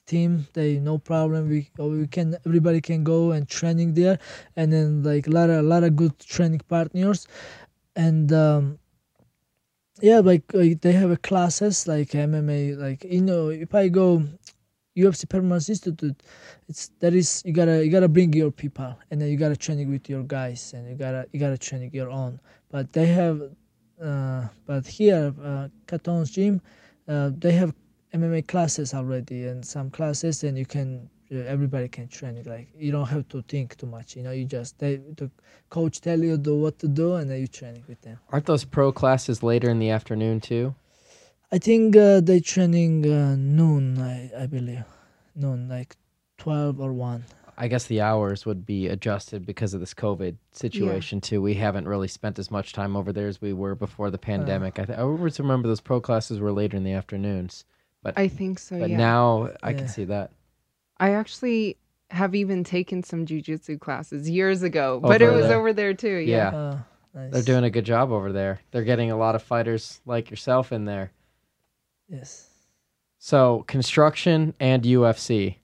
team 0.09 0.47
they 0.55 0.79
no 0.79 0.99
problem. 0.99 1.49
We 1.49 1.71
we 1.79 2.07
can 2.07 2.37
everybody 2.47 2.81
can 2.81 3.05
go 3.05 3.33
and 3.33 3.49
training 3.49 3.95
there. 3.95 4.19
And 4.57 4.73
then 4.73 5.03
like 5.03 5.27
a 5.29 5.31
lot 5.31 5.51
of 5.51 5.59
a 5.65 5.69
lot 5.75 5.85
of 5.85 5.97
good 5.97 6.19
training 6.19 6.63
partners. 6.69 7.29
And 7.95 8.33
um 8.33 8.79
yeah 10.01 10.21
like, 10.21 10.45
like 10.55 10.81
they 10.81 10.93
have 10.93 11.11
a 11.11 11.17
classes 11.17 11.89
like 11.89 12.11
mma 12.11 12.79
like 12.79 13.03
you 13.03 13.21
know 13.21 13.49
if 13.49 13.75
i 13.75 13.89
go 13.89 14.23
ufc 14.97 15.29
performance 15.29 15.69
institute 15.69 16.23
it's 16.69 16.93
that 17.01 17.15
is 17.15 17.43
you 17.45 17.53
gotta 17.53 17.85
you 17.85 17.91
gotta 17.91 18.09
bring 18.09 18.33
your 18.33 18.51
people. 18.51 18.95
And 19.11 19.21
then 19.21 19.29
you 19.31 19.37
gotta 19.37 19.57
training 19.57 19.91
with 19.91 20.09
your 20.09 20.23
guys. 20.23 20.73
And 20.75 20.89
you 20.89 20.95
gotta 20.95 21.27
you 21.33 21.41
gotta 21.41 21.57
training 21.59 21.91
your 21.95 22.11
own. 22.11 22.39
But 22.71 22.93
they 22.93 23.07
have 23.07 23.41
uh 24.03 24.49
but 24.67 24.87
here 24.87 25.35
uh 25.43 25.69
Katon's 25.87 26.31
gym 26.31 26.61
uh, 27.09 27.31
they 27.37 27.53
have 27.53 27.75
MMA 28.15 28.47
classes 28.47 28.95
already 28.95 29.47
and 29.47 29.65
some 29.65 29.91
classes 29.91 30.45
and 30.45 30.57
you 30.59 30.67
can 30.67 31.09
uh, 31.31 31.39
everybody 31.41 31.89
can 31.89 32.09
train. 32.09 32.43
Like 32.45 32.69
you 32.77 32.91
don't 32.91 33.07
have 33.07 33.29
to 33.29 33.43
think 33.43 33.77
too 33.77 33.87
much. 33.87 34.17
You 34.17 34.23
know, 34.23 34.31
you 34.31 34.45
just 34.45 34.79
they 34.79 34.97
the 34.97 35.31
coach 35.69 36.01
tell 36.01 36.19
you 36.19 36.39
do 36.39 36.57
what 36.57 36.79
to 36.79 36.89
do, 36.89 37.15
and 37.15 37.31
then 37.31 37.41
you 37.41 37.47
training 37.47 37.85
with 37.87 38.01
them. 38.01 38.19
Aren't 38.31 38.47
those 38.47 38.65
pro 38.65 38.93
classes 38.93 39.43
later 39.43 39.69
in 39.69 39.79
the 39.79 39.91
afternoon 39.91 40.41
too? 40.41 40.75
I 41.53 41.59
think 41.59 41.97
uh, 41.97 42.21
they 42.21 42.41
training 42.41 43.11
uh, 43.11 43.37
noon. 43.37 44.01
I 44.01 44.31
I 44.39 44.47
believe 44.47 44.85
noon, 45.35 45.69
like 45.69 45.97
twelve 46.39 46.81
or 46.81 46.93
one. 46.93 47.25
I 47.61 47.67
guess 47.67 47.87
the 47.87 48.01
hours 48.01 48.47
would 48.47 48.65
be 48.65 48.87
adjusted 48.87 49.45
because 49.45 49.75
of 49.75 49.81
this 49.81 49.93
COVID 49.93 50.37
situation 50.53 51.21
too. 51.21 51.43
We 51.43 51.55
haven't 51.55 51.89
really 51.89 52.07
spent 52.07 52.39
as 52.39 52.53
much 52.53 52.73
time 52.73 52.97
over 52.97 53.13
there 53.13 53.27
as 53.27 53.41
we 53.41 53.53
were 53.53 53.75
before 53.75 54.11
the 54.11 54.19
pandemic. 54.19 54.79
I, 54.79 54.85
th- 54.85 54.97
I 54.97 55.03
always 55.03 55.41
remember 55.41 55.67
those 55.67 55.81
pro 55.81 56.01
classes 56.01 56.39
were 56.39 56.53
later 56.53 56.77
in 56.77 56.85
the 56.85 56.93
afternoons, 56.93 57.65
I 58.05 58.29
think 58.29 58.59
so. 58.59 58.79
but 58.79 58.91
yeah. 58.91 58.97
now 58.97 59.51
I 59.63 59.73
can 59.73 59.89
see 59.89 60.05
that. 60.05 60.31
I 60.99 61.15
actually 61.15 61.77
have 62.11 62.35
even 62.35 62.65
taken 62.65 63.03
some 63.03 63.27
jujitsu 63.27 63.79
classes 63.79 64.29
years 64.29 64.63
ago, 64.63 65.01
but 65.01 65.21
it 65.21 65.31
was 65.31 65.49
there. 65.49 65.59
over 65.59 65.73
there 65.73 65.95
too. 65.95 66.17
Yeah. 66.17 66.53
Yeah. 66.53 66.59
Uh, 66.59 66.79
nice. 67.15 67.33
They're 67.33 67.43
doing 67.43 67.65
a 67.65 67.71
good 67.71 67.85
job 67.85 68.13
over 68.13 68.33
there. 68.33 68.61
They're 68.71 68.85
getting 68.85 69.11
a 69.11 69.17
lot 69.17 69.35
of 69.35 69.43
fighters 69.43 70.01
like 70.07 70.31
yourself 70.31 70.73
in 70.73 70.85
there. 70.85 71.13
yes. 72.09 72.47
So 73.21 73.65
construction 73.67 74.55
and 74.61 74.85
UFC. 74.85 75.57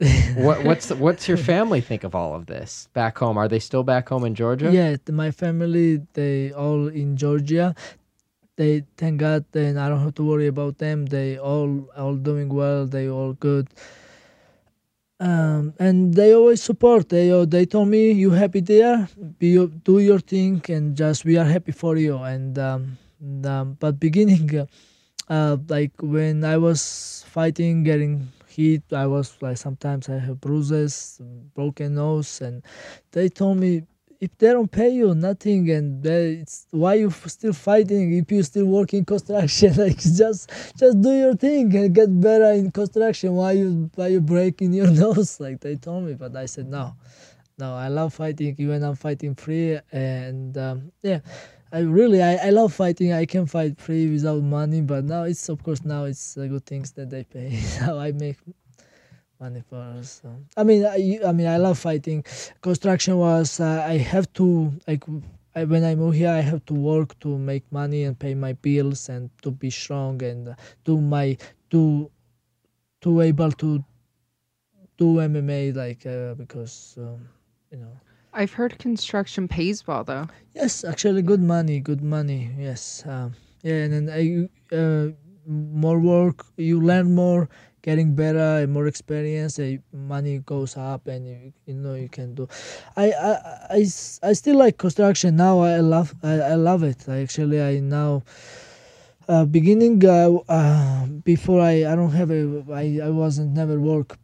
what 0.36 0.64
what's 0.64 0.86
the, 0.86 0.96
what's 0.96 1.28
your 1.28 1.36
family 1.36 1.82
think 1.82 2.04
of 2.04 2.14
all 2.14 2.34
of 2.34 2.46
this 2.46 2.88
back 2.94 3.18
home? 3.18 3.36
Are 3.36 3.48
they 3.48 3.58
still 3.58 3.82
back 3.82 4.08
home 4.08 4.24
in 4.24 4.34
Georgia? 4.34 4.72
Yeah, 4.72 4.96
my 5.12 5.30
family 5.30 6.00
they 6.14 6.52
all 6.52 6.88
in 6.88 7.18
Georgia. 7.18 7.74
They 8.60 8.84
thank 8.98 9.20
God, 9.20 9.46
then 9.52 9.78
I 9.78 9.88
don't 9.88 10.04
have 10.04 10.16
to 10.16 10.22
worry 10.22 10.46
about 10.46 10.76
them. 10.76 11.06
They 11.06 11.38
all 11.38 11.88
all 11.96 12.14
doing 12.14 12.50
well. 12.50 12.84
They 12.84 13.08
all 13.08 13.32
good. 13.32 13.68
Um, 15.18 15.72
and 15.78 16.12
they 16.12 16.34
always 16.34 16.62
support. 16.62 17.08
They 17.08 17.32
uh, 17.32 17.46
they 17.46 17.64
told 17.64 17.88
me 17.88 18.12
you 18.12 18.32
happy 18.32 18.60
there, 18.60 19.08
be 19.38 19.56
do 19.56 20.00
your 20.00 20.18
thing, 20.20 20.60
and 20.68 20.94
just 20.94 21.24
we 21.24 21.38
are 21.38 21.46
happy 21.46 21.72
for 21.72 21.96
you. 21.96 22.18
And 22.18 22.58
um, 22.58 22.98
and, 23.18 23.46
um, 23.46 23.76
but 23.80 23.98
beginning, 23.98 24.68
uh, 25.30 25.56
like 25.66 25.92
when 26.02 26.44
I 26.44 26.58
was 26.58 27.24
fighting, 27.28 27.82
getting 27.82 28.28
hit, 28.46 28.82
I 28.92 29.06
was 29.06 29.40
like 29.40 29.56
sometimes 29.56 30.10
I 30.10 30.18
have 30.18 30.38
bruises, 30.38 31.18
broken 31.54 31.94
nose, 31.94 32.42
and 32.42 32.62
they 33.12 33.30
told 33.30 33.56
me 33.56 33.84
if 34.20 34.36
they 34.36 34.48
don't 34.48 34.70
pay 34.70 34.90
you 34.90 35.14
nothing 35.14 35.70
and 35.70 36.02
they, 36.02 36.32
it's 36.34 36.66
why 36.70 36.94
you 36.94 37.10
still 37.10 37.54
fighting 37.54 38.12
if 38.12 38.30
you 38.30 38.42
still 38.42 38.66
work 38.66 38.92
in 38.92 39.04
construction 39.04 39.74
like 39.76 39.98
just 39.98 40.50
just 40.76 41.00
do 41.00 41.12
your 41.12 41.34
thing 41.34 41.74
and 41.74 41.94
get 41.94 42.20
better 42.20 42.52
in 42.52 42.70
construction 42.70 43.34
why 43.34 43.52
you 43.52 43.90
why 43.94 44.08
you 44.08 44.20
breaking 44.20 44.72
your 44.72 44.90
nose 45.02 45.40
like 45.40 45.60
they 45.60 45.74
told 45.76 46.04
me 46.04 46.14
but 46.14 46.36
i 46.36 46.44
said 46.44 46.66
no 46.66 46.94
no 47.58 47.74
i 47.74 47.88
love 47.88 48.12
fighting 48.12 48.54
even 48.58 48.82
i'm 48.82 48.94
fighting 48.94 49.34
free 49.34 49.78
and 49.92 50.56
um, 50.58 50.92
yeah 51.02 51.20
I 51.72 51.80
really 51.80 52.20
I, 52.20 52.34
I 52.34 52.50
love 52.50 52.72
fighting. 52.72 53.12
I 53.12 53.26
can 53.26 53.46
fight 53.46 53.80
free 53.80 54.10
without 54.10 54.42
money, 54.42 54.80
but 54.80 55.04
now 55.04 55.22
it's 55.22 55.48
of 55.48 55.62
course 55.62 55.84
now 55.84 56.02
it's 56.04 56.36
uh, 56.36 56.46
good 56.46 56.66
things 56.66 56.90
that 56.92 57.10
they 57.10 57.22
pay. 57.22 57.62
now 57.80 57.96
I 57.96 58.10
make 58.10 58.38
money 59.40 59.62
for 59.68 59.76
us. 59.76 60.20
So. 60.22 60.36
I 60.56 60.62
mean 60.64 60.84
I, 60.84 61.20
I 61.26 61.32
mean 61.32 61.46
I 61.46 61.56
love 61.56 61.78
fighting 61.78 62.24
construction 62.60 63.16
was 63.16 63.60
uh, 63.60 63.84
I 63.86 63.96
have 63.96 64.32
to 64.34 64.72
like 64.86 65.04
I, 65.54 65.64
when 65.64 65.84
I 65.84 65.94
move 65.94 66.14
here 66.14 66.30
I 66.30 66.40
have 66.40 66.64
to 66.66 66.74
work 66.74 67.18
to 67.20 67.38
make 67.38 67.64
money 67.72 68.04
and 68.04 68.18
pay 68.18 68.34
my 68.34 68.52
bills 68.52 69.08
and 69.08 69.30
to 69.42 69.50
be 69.50 69.70
strong 69.70 70.22
and 70.22 70.48
uh, 70.50 70.54
do 70.84 71.00
my 71.00 71.36
do 71.70 72.10
to 73.00 73.20
able 73.22 73.52
to 73.52 73.84
do 74.98 75.16
MMA 75.16 75.74
like 75.74 76.04
uh, 76.06 76.34
because 76.34 76.96
um, 76.98 77.28
you 77.72 77.78
know 77.78 77.92
I've 78.32 78.52
heard 78.52 78.78
construction 78.78 79.48
pays 79.48 79.86
well 79.86 80.04
though. 80.04 80.28
yes 80.54 80.84
actually 80.84 81.22
good 81.22 81.42
money 81.42 81.80
good 81.80 82.02
money 82.02 82.50
yes 82.58 83.02
um, 83.06 83.34
yeah 83.62 83.84
and 83.84 83.92
then 83.92 84.06
I 84.12 84.76
uh, 84.76 85.08
more 85.46 85.98
work 85.98 86.44
you 86.56 86.80
learn 86.80 87.14
more 87.14 87.48
getting 87.82 88.14
better 88.14 88.60
and 88.62 88.72
more 88.72 88.86
experience 88.86 89.58
uh, 89.58 89.76
money 89.92 90.38
goes 90.38 90.76
up 90.76 91.06
and 91.06 91.26
you, 91.26 91.52
you 91.66 91.74
know 91.74 91.94
you 91.94 92.08
can 92.08 92.34
do. 92.34 92.48
I, 92.96 93.12
I 93.12 93.32
i 93.70 93.80
i 94.22 94.32
still 94.32 94.56
like 94.58 94.78
construction 94.78 95.36
now. 95.36 95.60
I 95.60 95.80
love 95.80 96.14
i, 96.22 96.32
I 96.32 96.54
love 96.54 96.82
it. 96.82 97.08
I 97.08 97.20
actually 97.20 97.62
i 97.62 97.80
now 97.80 98.22
uh, 99.28 99.44
beginning 99.44 100.04
uh, 100.04 100.30
uh, 100.48 101.06
before 101.24 101.60
i 101.60 101.84
i 101.90 101.94
don't 101.94 102.12
have 102.12 102.30
a 102.30 102.64
i, 102.72 103.00
I 103.04 103.10
wasn't 103.10 103.52
never 103.52 103.78
work 103.78 104.18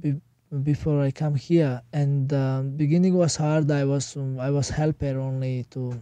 be, 0.00 0.20
before 0.62 1.00
i 1.02 1.10
come 1.10 1.34
here. 1.34 1.82
And 1.92 2.32
um, 2.32 2.70
beginning 2.76 3.14
was 3.14 3.36
hard. 3.36 3.70
I 3.70 3.84
was 3.84 4.16
um, 4.16 4.38
i 4.38 4.50
was 4.50 4.68
helper 4.68 5.18
only 5.18 5.64
to 5.70 5.98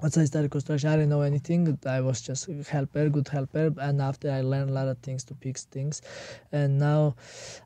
once 0.00 0.16
I 0.16 0.24
started 0.24 0.50
construction, 0.50 0.88
I 0.90 0.96
didn't 0.96 1.08
know 1.10 1.22
anything. 1.22 1.78
I 1.86 2.00
was 2.00 2.20
just 2.20 2.48
a 2.48 2.62
helper, 2.62 3.08
good 3.08 3.28
helper, 3.28 3.74
and 3.80 4.00
after 4.00 4.30
I 4.30 4.42
learned 4.42 4.70
a 4.70 4.72
lot 4.72 4.88
of 4.88 4.98
things 4.98 5.24
to 5.24 5.34
fix 5.34 5.64
things, 5.64 6.02
and 6.52 6.78
now 6.78 7.16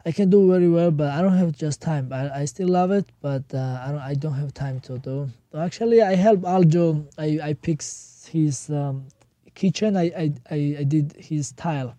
I 0.06 0.12
can 0.12 0.30
do 0.30 0.50
very 0.50 0.68
well. 0.68 0.90
But 0.90 1.10
I 1.10 1.20
don't 1.22 1.36
have 1.36 1.52
just 1.56 1.80
time. 1.82 2.12
I, 2.12 2.40
I 2.40 2.44
still 2.46 2.68
love 2.68 2.90
it, 2.90 3.06
but 3.20 3.42
uh, 3.54 3.80
I 3.84 3.88
don't 3.90 4.00
I 4.00 4.14
don't 4.14 4.34
have 4.34 4.54
time 4.54 4.80
to 4.80 4.98
do. 4.98 5.28
So 5.52 5.58
actually, 5.58 6.00
I 6.02 6.14
help 6.14 6.40
Aljo. 6.40 7.06
I 7.18 7.50
I 7.50 7.54
fix 7.54 8.28
his 8.32 8.70
um, 8.70 9.06
kitchen. 9.54 9.96
I, 9.96 10.04
I 10.16 10.32
I 10.50 10.76
I 10.80 10.84
did 10.84 11.14
his 11.18 11.52
tile. 11.52 11.94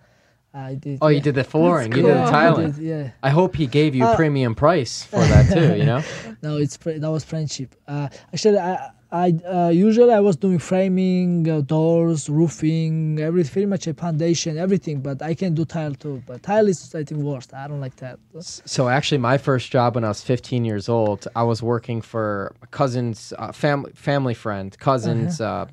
I 0.55 0.75
did. 0.75 0.99
Oh, 1.01 1.07
you 1.07 1.17
yeah. 1.17 1.23
did 1.23 1.35
the 1.35 1.43
flooring. 1.43 1.91
You 1.91 2.03
did 2.03 2.15
the 2.15 2.19
I 2.19 2.27
I 2.27 2.31
tiling. 2.31 2.71
did, 2.71 2.81
yeah. 2.83 3.09
I 3.23 3.29
hope 3.29 3.55
he 3.55 3.65
gave 3.65 3.95
you 3.95 4.05
Uh, 4.05 4.15
premium 4.15 4.53
price 4.53 5.03
for 5.03 5.19
that 5.19 5.51
too. 5.51 5.75
You 5.79 5.85
know. 5.85 6.03
no 6.43 6.57
it's 6.57 6.77
that 6.77 7.09
was 7.11 7.23
friendship 7.23 7.75
uh, 7.87 8.07
actually 8.33 8.59
i 8.59 8.91
i 9.13 9.27
uh, 9.55 9.69
usually 9.69 10.13
i 10.13 10.19
was 10.19 10.35
doing 10.35 10.59
framing 10.59 11.49
uh, 11.49 11.61
doors 11.61 12.29
roofing 12.29 13.19
every 13.19 13.43
pretty 13.43 13.67
much 13.67 13.87
a 13.87 13.93
foundation 13.93 14.57
everything 14.57 14.99
but 14.99 15.21
i 15.21 15.33
can 15.33 15.53
do 15.53 15.63
tile 15.63 15.93
too 15.93 16.21
but 16.27 16.41
tile 16.43 16.67
is 16.67 16.93
i 16.95 17.03
think 17.03 17.21
worst 17.21 17.53
i 17.53 17.67
don't 17.67 17.79
like 17.79 17.95
tile. 17.95 18.17
So 18.41 18.89
actually, 18.89 19.19
my 19.19 19.37
first 19.37 19.71
job 19.71 19.95
when 19.95 20.03
I 20.03 20.07
was 20.07 20.21
15 20.21 20.65
years 20.65 20.89
old, 20.89 21.27
I 21.35 21.43
was 21.43 21.61
working 21.61 22.01
for 22.01 22.55
a 22.61 22.67
cousin's 22.67 23.33
uh, 23.37 23.51
family 23.51 23.91
family 23.93 24.33
friend, 24.33 24.77
cousin's 24.79 25.39
uh, 25.39 25.67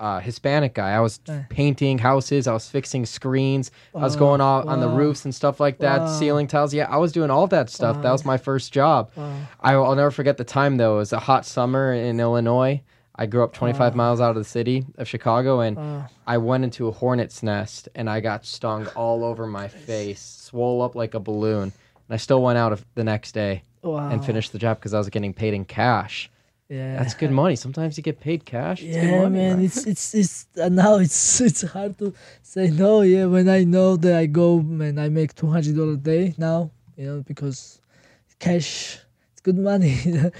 uh, 0.00 0.18
Hispanic 0.18 0.74
guy. 0.74 0.90
I 0.92 1.00
was 1.00 1.20
Uh. 1.28 1.40
painting 1.50 1.98
houses. 1.98 2.48
I 2.48 2.52
was 2.54 2.68
fixing 2.68 3.04
screens. 3.06 3.70
I 3.94 3.98
was 3.98 4.16
Wow, 4.16 4.18
going 4.20 4.40
out 4.40 4.66
on 4.66 4.80
the 4.80 4.88
roofs 4.88 5.24
and 5.26 5.34
stuff 5.34 5.60
like 5.60 5.78
that, 5.78 6.00
Wow. 6.00 6.06
ceiling 6.18 6.46
tiles. 6.46 6.72
Yeah, 6.74 6.88
I 6.90 6.96
was 6.96 7.12
doing 7.12 7.30
all 7.30 7.46
that 7.48 7.68
stuff. 7.70 8.00
That 8.02 8.10
was 8.10 8.24
my 8.24 8.38
first 8.38 8.72
job. 8.72 9.10
wow 9.14 9.32
I, 9.60 9.74
I'll 9.74 9.94
never 9.94 10.10
forget 10.10 10.36
the 10.38 10.44
time 10.44 10.78
though. 10.78 10.94
It 10.96 10.98
was 10.98 11.12
a 11.12 11.18
hot 11.20 11.44
summer 11.46 11.92
in 11.92 12.18
Illinois. 12.18 12.82
I 13.14 13.26
grew 13.26 13.44
up 13.44 13.52
25 13.52 13.94
miles 13.94 14.18
out 14.22 14.30
of 14.30 14.36
the 14.36 14.44
city 14.44 14.86
of 14.96 15.06
Chicago, 15.06 15.60
and 15.60 15.76
wow 15.76 16.06
I 16.26 16.38
went 16.38 16.64
into 16.64 16.88
a 16.88 16.92
hornet's 16.92 17.42
nest 17.42 17.88
and 17.94 18.08
I 18.08 18.20
got 18.20 18.46
stung 18.46 18.86
all 18.96 19.22
over 19.24 19.46
my 19.46 19.68
face, 19.68 20.22
swole 20.22 20.80
up 20.80 20.94
like 20.94 21.12
a 21.14 21.20
balloon. 21.20 21.64
And 21.64 22.14
I 22.14 22.16
still 22.16 22.40
went 22.42 22.56
out 22.56 22.72
of 22.72 22.86
the 22.94 23.04
next 23.04 23.32
day 23.32 23.64
wow 23.82 24.08
and 24.08 24.24
finished 24.24 24.52
the 24.52 24.58
job 24.58 24.78
because 24.78 24.94
I 24.94 24.98
was 24.98 25.08
getting 25.10 25.34
paid 25.34 25.52
in 25.54 25.64
cash. 25.66 26.30
Yeah 26.70 26.96
That's 26.98 27.14
good 27.14 27.32
money. 27.32 27.56
Sometimes 27.56 27.96
you 27.98 28.02
get 28.02 28.20
paid 28.20 28.44
cash. 28.44 28.82
It's 28.82 28.96
yeah 28.96 29.10
money, 29.22 29.38
man 29.40 29.56
right? 29.56 29.64
it's 29.66 29.86
it's 29.86 30.14
it's 30.14 30.46
uh, 30.58 30.68
now 30.68 30.96
it's 30.96 31.40
it's 31.48 31.62
hard 31.62 31.98
to 31.98 32.14
say 32.42 32.70
no 32.70 33.02
yeah 33.02 33.26
when 33.26 33.48
i 33.48 33.64
know 33.64 33.96
that 33.96 34.14
i 34.16 34.26
go 34.26 34.58
and 34.58 35.00
i 35.00 35.08
make 35.08 35.34
200 35.34 35.76
dollars 35.76 35.96
a 35.96 35.98
day 35.98 36.34
now 36.38 36.70
you 36.96 37.06
know 37.06 37.18
because 37.26 37.80
cash 38.38 38.98
it's 39.32 39.40
good 39.42 39.58
money 39.58 39.98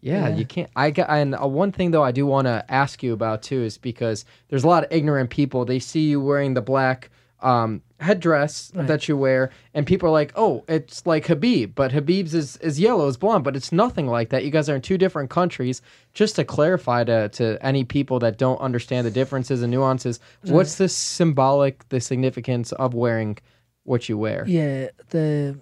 Yeah, 0.00 0.28
Yeah. 0.28 0.36
you 0.38 0.46
can't. 0.46 0.70
I 0.76 0.90
got 0.92 1.10
and 1.10 1.34
uh, 1.34 1.46
one 1.48 1.72
thing 1.72 1.90
though 1.90 2.04
I 2.04 2.12
do 2.12 2.24
want 2.24 2.46
to 2.46 2.64
ask 2.68 3.02
you 3.02 3.12
about 3.12 3.42
too 3.42 3.62
is 3.64 3.78
because 3.78 4.24
there's 4.48 4.62
a 4.62 4.68
lot 4.68 4.84
of 4.84 4.92
ignorant 4.92 5.28
people. 5.30 5.64
They 5.64 5.80
see 5.80 6.08
you 6.10 6.20
wearing 6.20 6.54
the 6.54 6.62
black 6.62 7.10
um, 7.40 7.82
headdress 8.00 8.70
Right. 8.74 8.86
that 8.86 9.08
you 9.08 9.16
wear, 9.16 9.50
and 9.74 9.86
people 9.86 10.08
are 10.08 10.12
like, 10.12 10.32
"Oh, 10.36 10.64
it's 10.68 11.04
like 11.06 11.26
Khabib," 11.26 11.74
but 11.74 11.90
Khabib's 11.92 12.32
is 12.34 12.56
is 12.58 12.78
yellow, 12.78 13.08
is 13.08 13.16
blonde, 13.16 13.44
but 13.44 13.56
it's 13.56 13.72
nothing 13.72 14.06
like 14.06 14.28
that. 14.30 14.44
You 14.44 14.50
guys 14.50 14.68
are 14.68 14.76
in 14.76 14.82
two 14.82 14.98
different 14.98 15.30
countries. 15.30 15.82
Just 16.14 16.36
to 16.36 16.44
clarify 16.44 17.04
to 17.04 17.28
to 17.30 17.58
any 17.60 17.84
people 17.84 18.18
that 18.20 18.38
don't 18.38 18.60
understand 18.60 19.06
the 19.06 19.10
differences 19.10 19.62
and 19.62 19.70
nuances, 19.72 20.20
what's 20.42 20.76
the 20.76 20.88
symbolic, 20.88 21.88
the 21.88 22.00
significance 22.00 22.72
of 22.72 22.94
wearing 22.94 23.36
what 23.84 24.08
you 24.08 24.16
wear? 24.18 24.44
Yeah, 24.46 24.88
the 25.10 25.58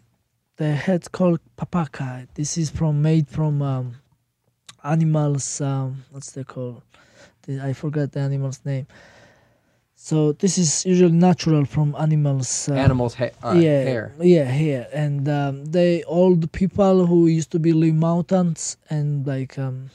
the 0.57 0.73
head 0.75 1.11
called 1.13 1.41
papakha. 1.57 2.27
This 2.35 2.57
is 2.59 2.71
from 2.71 3.03
made 3.03 3.29
from 3.29 3.63
um, 3.63 3.97
animals. 4.85 5.61
Um, 5.61 6.05
what's 6.11 6.33
they 6.33 6.45
called? 6.45 6.83
I 7.49 7.73
forgot 7.75 8.13
the 8.13 8.21
animal's 8.21 8.61
name. 8.65 8.87
So 9.99 10.33
this 10.33 10.59
is 10.59 10.85
usually 10.85 11.13
natural 11.13 11.65
from 11.65 11.97
animals. 11.99 12.69
Uh, 12.69 12.75
Animals' 12.75 13.15
ha- 13.15 13.31
uh, 13.43 13.55
yeah, 13.55 13.83
hair. 13.83 14.13
yeah, 14.21 14.45
hair, 14.45 14.89
and 14.93 15.27
um, 15.29 15.65
they 15.65 16.03
all 16.05 16.37
the 16.37 16.47
people 16.49 17.07
who 17.07 17.27
used 17.27 17.51
to 17.53 17.59
be 17.59 17.73
live 17.73 17.95
mountains 17.95 18.77
and 18.91 19.27
like 19.27 19.59
um, 19.59 19.91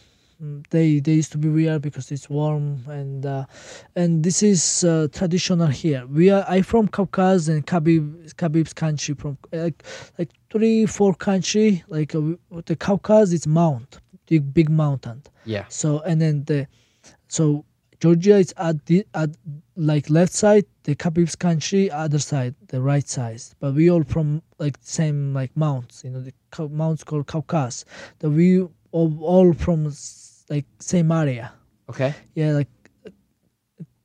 they 0.72 1.00
they 1.00 1.14
used 1.14 1.32
to 1.34 1.38
be 1.38 1.50
weird 1.50 1.84
because 1.84 2.12
it's 2.12 2.30
warm 2.30 2.84
and 2.88 3.26
uh, 3.28 3.46
and 3.96 4.24
this 4.24 4.42
is 4.42 4.84
uh, 4.84 5.08
traditional 5.14 5.68
here. 5.68 6.06
We 6.08 6.32
are 6.32 6.44
I 6.48 6.64
from 6.64 6.88
Caucasus 6.88 7.48
and 7.48 7.66
Khabib 7.66 8.34
Khabib's 8.34 8.74
country 8.74 9.14
from 9.14 9.38
like 9.54 9.84
like 10.18 10.32
three 10.50 10.88
four 10.88 11.14
country 11.14 11.84
like 11.88 12.16
uh, 12.16 12.22
the 12.66 12.76
Caucasus 12.76 13.34
it's 13.34 13.48
mount 13.48 14.00
big 14.26 14.54
big 14.54 14.70
mountain. 14.70 15.22
Yeah. 15.46 15.66
So 15.70 16.00
and 16.00 16.20
then 16.20 16.44
the 16.46 16.68
so 17.28 17.66
Georgia 18.02 18.38
is 18.38 18.54
at 18.58 18.84
the 18.88 19.06
at 19.14 19.30
like 19.76 20.10
left 20.10 20.34
side, 20.34 20.66
the 20.84 20.96
Khabib's 20.96 21.36
country 21.36 21.90
other 21.92 22.20
side, 22.20 22.56
the 22.68 22.82
right 22.82 23.08
side. 23.08 23.42
But 23.60 23.76
we 23.76 23.92
all 23.92 24.04
from 24.04 24.42
like 24.58 24.76
same 24.82 25.34
like 25.36 25.56
mounts, 25.56 26.04
you 26.04 26.10
know, 26.10 26.22
the 26.22 26.34
mounts 26.70 27.04
called 27.04 27.28
Caucasus. 27.28 27.86
That 28.20 28.32
we 28.32 28.62
all, 28.92 29.24
all 29.24 29.54
from 29.54 29.94
like 30.50 30.66
same 30.80 31.12
area. 31.12 31.54
Okay. 31.90 32.14
Yeah, 32.34 32.54
like 32.54 32.70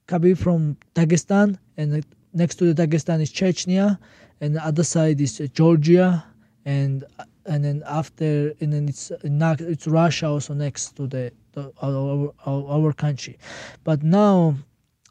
Khabib 0.08 0.38
from 0.38 0.76
Dagestan, 0.94 1.58
and 1.78 1.94
like, 1.94 2.04
next 2.34 2.56
to 2.56 2.72
the 2.72 2.86
Dagestan 2.86 3.22
is 3.22 3.32
Chechnya, 3.32 3.98
and 4.40 4.54
the 4.54 4.64
other 4.64 4.84
side 4.84 5.20
is 5.20 5.40
uh, 5.40 5.46
Georgia, 5.54 6.24
and 6.66 7.04
and 7.46 7.64
then 7.64 7.82
after 7.86 8.52
and 8.60 8.72
then 8.72 8.88
it's 8.88 9.10
uh, 9.10 9.56
it's 9.60 9.86
Russia 9.86 10.28
also 10.28 10.52
next 10.52 10.96
to 10.96 11.06
the, 11.06 11.32
the 11.56 11.72
our, 11.82 12.32
our 12.46 12.92
country, 12.92 13.38
but 13.84 14.02
now 14.02 14.54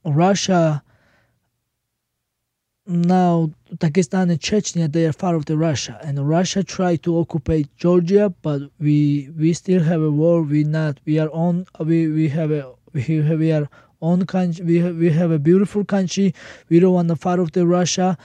Russia. 0.05 0.83
Now 2.87 3.49
Dagestan 3.73 4.29
and 4.29 4.39
Chechnya 4.39 4.91
they 4.91 5.07
are 5.07 5.11
far 5.13 5.33
of 5.33 5.45
the 5.45 5.57
Russia, 5.57 5.99
and 6.03 6.29
Russia 6.29 6.63
tried 6.63 7.01
to 7.03 7.17
occupy 7.17 7.63
Georgia, 7.77 8.31
but 8.43 8.61
we 8.79 9.31
we 9.35 9.53
still 9.53 9.81
have 9.81 10.01
a 10.03 10.11
war. 10.11 10.43
We 10.43 10.63
not 10.63 10.99
we 11.05 11.17
are 11.17 11.29
on 11.29 11.65
we 11.79 12.07
we 12.07 12.29
have 12.29 12.51
a 12.51 12.73
we 12.93 13.21
we 13.21 13.51
are 13.51 13.67
own 14.01 14.25
country. 14.25 14.63
We 14.65 14.77
have, 14.79 14.95
we 14.95 15.09
have 15.11 15.31
a 15.31 15.39
beautiful 15.39 15.83
country. 15.83 16.33
We 16.69 16.79
don't 16.79 16.93
want 16.93 17.09
to 17.09 17.15
far 17.15 17.39
of 17.39 17.53
the 17.53 17.65
Russia, 17.65 18.17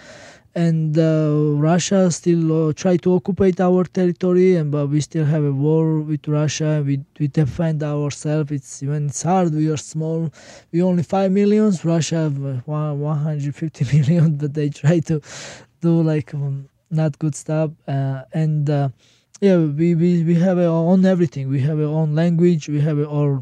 and 0.54 0.98
uh, 0.98 1.54
Russia 1.56 2.10
still 2.10 2.68
uh, 2.68 2.72
try 2.72 2.96
to 2.98 3.14
occupy 3.14 3.52
our 3.60 3.84
territory. 3.84 4.56
And 4.56 4.70
but 4.70 4.88
we 4.88 5.00
still 5.00 5.24
have 5.24 5.44
a 5.44 5.52
war 5.52 6.00
with 6.00 6.26
Russia. 6.26 6.82
We 6.84 7.00
we 7.18 7.28
defend 7.28 7.82
ourselves. 7.82 8.50
It's 8.50 8.82
when 8.82 9.06
it's 9.06 9.22
hard. 9.22 9.54
We 9.54 9.70
are 9.70 9.76
small. 9.76 10.30
We 10.72 10.82
only 10.82 11.02
five 11.02 11.30
millions. 11.32 11.84
Russia 11.84 12.16
have 12.16 12.44
uh, 12.44 12.92
one 12.94 13.18
hundred 13.18 13.54
fifty 13.54 13.84
million, 13.96 14.36
but 14.36 14.54
they 14.54 14.68
try 14.70 15.00
to 15.00 15.20
do 15.80 16.02
like 16.02 16.34
um, 16.34 16.68
not 16.90 17.18
good 17.18 17.34
stuff. 17.34 17.70
And 17.86 18.68
yeah, 19.40 19.56
we, 19.56 19.94
we 19.94 20.22
we 20.22 20.34
have 20.34 20.58
our 20.58 20.66
own 20.90 21.06
everything. 21.06 21.48
We 21.48 21.60
have 21.60 21.78
our 21.78 21.94
own 22.00 22.14
language. 22.14 22.68
We 22.68 22.80
have 22.80 22.98
our 22.98 23.40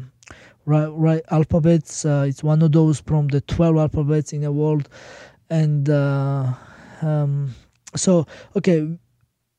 right, 0.65 0.87
right 0.87 1.23
alphabets. 1.31 2.05
Uh, 2.05 2.25
it's 2.27 2.43
one 2.43 2.61
of 2.61 2.71
those 2.71 3.01
from 3.01 3.27
the 3.27 3.41
12 3.41 3.77
alphabets 3.77 4.31
in 4.33 4.41
the 4.41 4.51
world. 4.51 4.87
And 5.49 5.89
uh, 5.89 6.53
um, 7.01 7.53
so, 7.95 8.27
okay, 8.55 8.87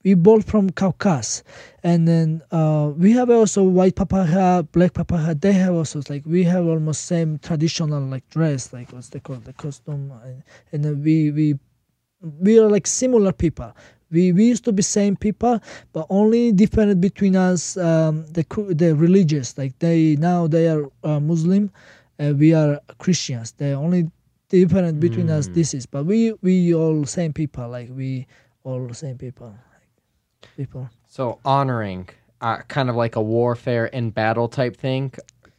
we 0.05 0.15
both 0.15 0.49
from 0.49 0.71
Caucasus. 0.71 1.43
And 1.83 2.07
then 2.07 2.43
uh, 2.51 2.93
we 2.97 3.13
have 3.13 3.31
also 3.31 3.63
white 3.63 3.97
papakha, 3.97 4.71
black 4.73 4.93
papakha. 4.93 5.41
They 5.41 5.53
have 5.53 5.75
also 5.75 6.01
like 6.09 6.23
we 6.27 6.45
have 6.45 6.67
almost 6.67 7.05
same 7.05 7.39
traditional 7.39 8.01
like 8.03 8.29
dress, 8.31 8.73
like 8.73 8.93
what's 8.93 9.09
they 9.09 9.21
call 9.21 9.37
the 9.37 9.53
costume, 9.53 10.13
and, 10.25 10.43
and 10.73 10.85
then 10.85 11.03
we 11.03 11.31
we 11.31 11.59
we 12.41 12.59
are 12.59 12.69
like 12.69 12.87
similar 12.87 13.33
people. 13.33 13.75
We, 14.11 14.33
we 14.33 14.47
used 14.47 14.65
to 14.65 14.73
be 14.73 14.83
same 14.83 15.15
people, 15.15 15.61
but 15.93 16.07
only 16.11 16.51
different 16.51 17.01
between 17.01 17.37
us 17.37 17.77
um, 17.77 18.27
the 18.33 18.45
the 18.75 18.95
religious. 18.95 19.57
Like 19.57 19.79
they 19.79 20.17
now 20.17 20.47
they 20.47 20.69
are 20.69 20.91
uh, 21.05 21.21
Muslim, 21.21 21.71
uh, 22.19 22.33
we 22.37 22.53
are 22.53 22.81
Christians. 22.99 23.53
The 23.53 23.73
only 23.73 24.11
different 24.51 25.01
between 25.01 25.31
us 25.31 25.49
Mm. 25.49 25.55
this 25.55 25.75
is, 25.75 25.87
but 25.87 26.05
we 26.05 26.35
we 26.43 26.75
all 26.75 27.07
same 27.07 27.33
people. 27.33 27.67
Like 27.77 27.89
we 28.01 28.27
all 28.65 28.87
the 28.87 28.95
same 28.95 29.17
people. 29.17 29.49
Like, 29.49 30.51
people. 30.57 30.89
So 31.09 31.39
honoring, 31.45 32.09
uh, 32.41 32.59
kind 32.69 32.89
of 32.91 32.97
like 32.97 33.17
a 33.17 33.23
warfare 33.23 33.87
in 33.87 34.11
battle 34.11 34.49
type 34.49 34.77
thing, 34.77 35.13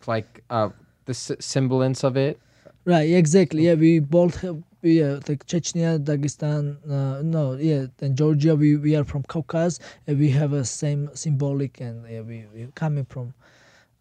like 0.08 0.44
uh, 0.50 0.70
the 1.06 1.12
s- 1.14 1.32
semblance 1.40 2.04
of 2.04 2.16
it. 2.18 2.40
Right, 2.86 3.10
exactly. 3.14 3.66
Yeah, 3.68 3.76
we 3.76 4.00
both 4.00 4.42
have 4.42 4.58
we 4.82 5.04
uh, 5.04 5.20
like 5.28 5.46
Chechnya, 5.46 6.00
Dagestan, 6.00 6.78
uh, 6.90 7.22
no, 7.22 7.54
yeah, 7.54 7.86
and 8.02 8.18
Georgia. 8.18 8.56
We, 8.56 8.76
we 8.78 8.96
are 8.96 9.04
from 9.04 9.24
Caucasus, 9.24 9.80
and 10.08 10.18
we 10.20 10.30
have 10.32 10.54
a 10.54 10.66
same 10.66 11.10
symbolic, 11.14 11.80
and 11.82 11.96
yeah, 12.10 12.22
we 12.22 12.46
we 12.54 12.68
coming 12.76 13.06
from. 13.06 13.34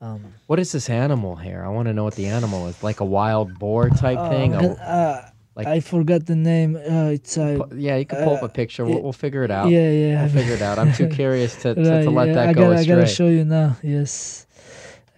Um, 0.00 0.32
What 0.46 0.58
is 0.58 0.72
this 0.72 0.88
animal 0.88 1.36
here? 1.36 1.62
I 1.62 1.68
want 1.68 1.86
to 1.88 1.92
know 1.92 2.04
what 2.04 2.14
the 2.14 2.26
animal 2.26 2.66
is. 2.68 2.82
Like 2.82 3.00
a 3.00 3.04
wild 3.04 3.58
boar 3.58 3.90
type 3.90 4.18
thing. 4.30 4.54
uh, 4.54 4.60
A- 4.80 4.90
uh, 4.90 5.28
like- 5.54 5.66
I 5.66 5.80
forgot 5.80 6.24
the 6.26 6.36
name. 6.36 6.76
Uh, 6.76 7.10
it's 7.12 7.36
uh, 7.36 7.58
yeah, 7.74 7.96
you 7.96 8.06
can 8.06 8.24
pull 8.24 8.36
up 8.36 8.42
uh, 8.42 8.46
a 8.46 8.48
picture. 8.48 8.84
We'll, 8.86 9.02
we'll 9.02 9.12
figure 9.12 9.42
it 9.44 9.50
out. 9.50 9.68
yeah, 9.68 9.90
yeah. 9.90 10.22
We'll 10.22 10.32
figure 10.32 10.54
it 10.54 10.62
out. 10.62 10.78
I'm 10.78 10.92
too 10.94 11.08
curious 11.20 11.54
to, 11.62 11.74
to, 11.74 11.80
Right, 11.82 12.02
to 12.04 12.10
let 12.10 12.28
yeah, 12.28 12.34
that 12.34 12.48
I 12.48 12.52
go 12.54 12.68
gotta, 12.70 12.80
I 12.80 12.84
gotta 12.86 13.06
show 13.06 13.28
you 13.28 13.44
now. 13.44 13.76
Yes, 13.82 14.46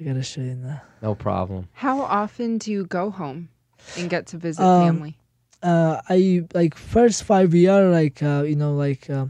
I 0.00 0.04
gotta 0.04 0.22
show 0.22 0.40
you 0.40 0.56
now. 0.56 0.82
no 1.00 1.14
problem. 1.14 1.68
How 1.74 2.00
often 2.02 2.58
do 2.58 2.72
you 2.72 2.84
go 2.84 3.10
home 3.10 3.50
and 3.96 4.10
get 4.10 4.26
to 4.28 4.36
visit 4.38 4.62
Um, 4.64 4.86
family? 4.86 5.16
uh 5.64 6.00
i 6.08 6.42
like 6.54 6.74
first 6.76 7.22
five 7.22 7.54
year 7.54 7.88
like 7.88 8.20
uh 8.20 8.42
you 8.44 8.56
know 8.56 8.74
like 8.74 9.08
uh, 9.08 9.26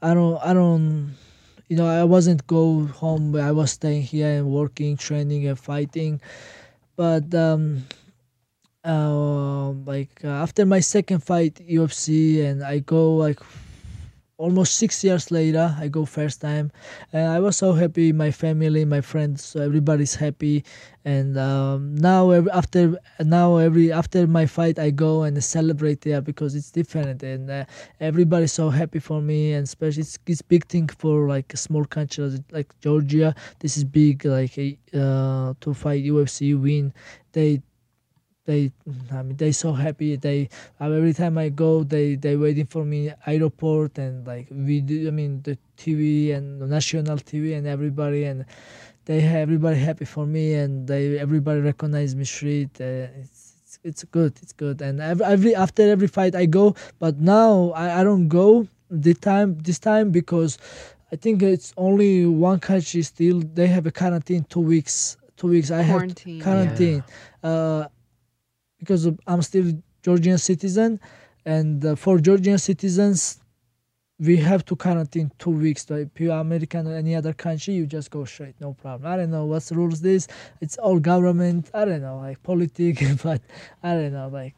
i 0.00 0.14
don't 0.14 0.38
i 0.42 0.54
don't 0.54 1.14
you 1.68 1.76
know 1.76 1.86
i 1.86 2.04
wasn't 2.04 2.46
go 2.46 2.84
home 2.86 3.34
i 3.36 3.52
was 3.52 3.72
staying 3.72 4.02
here 4.02 4.28
and 4.38 4.50
working 4.50 4.96
training 4.96 5.46
and 5.46 5.58
fighting. 5.58 6.20
But 6.96 7.32
um 7.34 7.84
uh, 8.84 9.70
like 9.86 10.24
uh, 10.24 10.28
after 10.28 10.64
my 10.64 10.80
second 10.80 11.20
fight 11.22 11.54
ufc 11.68 12.42
and 12.44 12.62
i 12.62 12.78
go 12.78 13.14
like 13.16 13.40
almost 14.38 14.76
six 14.76 15.02
years 15.04 15.30
later 15.30 15.74
i 15.80 15.88
go 15.88 16.04
first 16.04 16.40
time. 16.40 16.70
And 17.12 17.28
i 17.30 17.40
was 17.40 17.56
so 17.56 17.72
happy 17.72 18.12
my 18.12 18.30
family 18.30 18.84
my 18.84 19.00
friends 19.00 19.56
everybody's 19.56 20.14
happy. 20.14 20.64
And 21.04 21.38
um, 21.38 21.94
now 21.96 22.30
every, 22.30 22.50
after 22.52 22.98
now 23.20 23.56
every 23.56 23.90
after 23.92 24.26
my 24.26 24.46
fight 24.46 24.78
i 24.78 24.90
go 24.90 25.22
and 25.22 25.42
celebrate 25.42 26.02
there 26.02 26.20
because 26.20 26.54
it's 26.54 26.70
different. 26.70 27.22
And 27.22 27.50
uh, 27.50 27.64
everybody's 28.00 28.52
so 28.52 28.70
happy 28.70 28.98
for 29.00 29.20
me. 29.20 29.52
And 29.54 29.64
especially 29.64 30.02
it's, 30.02 30.18
it's 30.26 30.42
big 30.42 30.66
thing 30.66 30.88
for 30.88 31.28
like 31.28 31.52
a 31.52 31.56
small 31.56 31.84
country 31.84 32.38
like 32.52 32.68
georgia. 32.80 33.34
This 33.60 33.76
is 33.76 33.84
big 33.84 34.24
like 34.24 34.56
uh, 34.94 35.54
to 35.60 35.74
fight 35.74 36.04
ufc 36.04 36.60
win. 36.60 36.92
They 37.32 37.62
they 38.48 38.62
i 39.12 39.22
mean 39.26 39.36
they 39.36 39.52
so 39.52 39.70
happy. 39.86 40.16
They 40.16 40.48
uh, 40.80 40.90
every 41.00 41.14
time 41.22 41.36
i 41.44 41.48
go 41.64 41.70
they 41.94 42.06
they 42.24 42.34
waiting 42.44 42.68
for 42.74 42.84
me 42.92 43.00
airport 43.26 43.92
and 44.04 44.14
like 44.26 44.46
we 44.50 44.76
do 44.80 44.96
i 45.06 45.12
mean 45.20 45.32
the 45.48 45.54
tv 45.82 46.00
and 46.36 46.46
the 46.62 46.66
national 46.78 47.18
tv 47.30 47.44
and 47.56 47.64
everybody 47.76 48.22
and 48.30 48.38
they 49.04 49.20
ha- 49.20 49.42
everybody 49.46 49.78
happy 49.90 50.06
for 50.14 50.24
me 50.36 50.46
and 50.62 50.70
they 50.90 51.18
everybody 51.18 51.60
recognize 51.72 52.10
me 52.20 52.24
street. 52.24 52.72
Uh, 52.80 53.20
it's, 53.20 53.38
it's 53.62 53.74
it's 53.88 54.02
good 54.16 54.32
it's 54.42 54.54
good. 54.64 54.76
And 54.86 54.94
every, 55.12 55.24
every 55.34 55.52
after 55.64 55.82
every 55.94 56.10
fight 56.16 56.34
i 56.34 56.46
go 56.60 56.74
but 57.04 57.14
now 57.38 57.52
i, 57.82 58.00
I 58.00 58.02
don't 58.08 58.28
go 58.40 58.66
this 58.90 59.18
time 59.30 59.48
this 59.68 59.78
time 59.90 60.06
because 60.20 60.52
i 61.12 61.16
think 61.22 61.36
it's 61.42 61.70
only 61.76 62.12
one 62.48 62.58
country 62.70 63.02
still 63.02 63.38
they 63.58 63.66
have 63.76 63.84
a 63.92 63.94
quarantine 64.00 64.44
two 64.54 64.64
weeks 64.72 65.18
two 65.38 65.48
weeks. 65.54 65.70
I 65.70 65.82
have 65.82 65.98
Quarantine. 66.00 66.40
quarantine. 66.42 67.02
Uh, 67.42 67.86
because 68.78 69.06
I'm 69.26 69.42
still 69.42 69.72
Georgian 70.02 70.38
citizen, 70.38 71.00
and 71.44 71.84
uh, 71.84 71.96
for 71.96 72.18
Georgian 72.18 72.58
citizens, 72.58 73.40
we 74.20 74.36
have 74.36 74.64
to 74.66 74.76
quarantine 74.76 75.30
two 75.38 75.50
weeks. 75.50 75.88
Like 75.88 76.08
if 76.14 76.20
you're 76.20 76.36
American 76.38 76.86
or 76.88 76.94
any 76.96 77.14
other 77.14 77.32
country, 77.32 77.74
you 77.74 77.86
just 77.86 78.10
go 78.10 78.24
straight, 78.24 78.54
no 78.60 78.72
problem. 78.74 79.10
I 79.10 79.16
don't 79.16 79.30
know 79.30 79.44
what's 79.44 79.68
the 79.68 79.76
rules. 79.76 80.00
This 80.00 80.26
it's 80.60 80.76
all 80.78 80.98
government. 80.98 81.70
I 81.72 81.84
don't 81.84 82.02
know, 82.02 82.18
like 82.18 82.42
politics, 82.42 83.02
but 83.22 83.40
I 83.82 83.94
don't 83.94 84.12
know, 84.12 84.28
like 84.28 84.54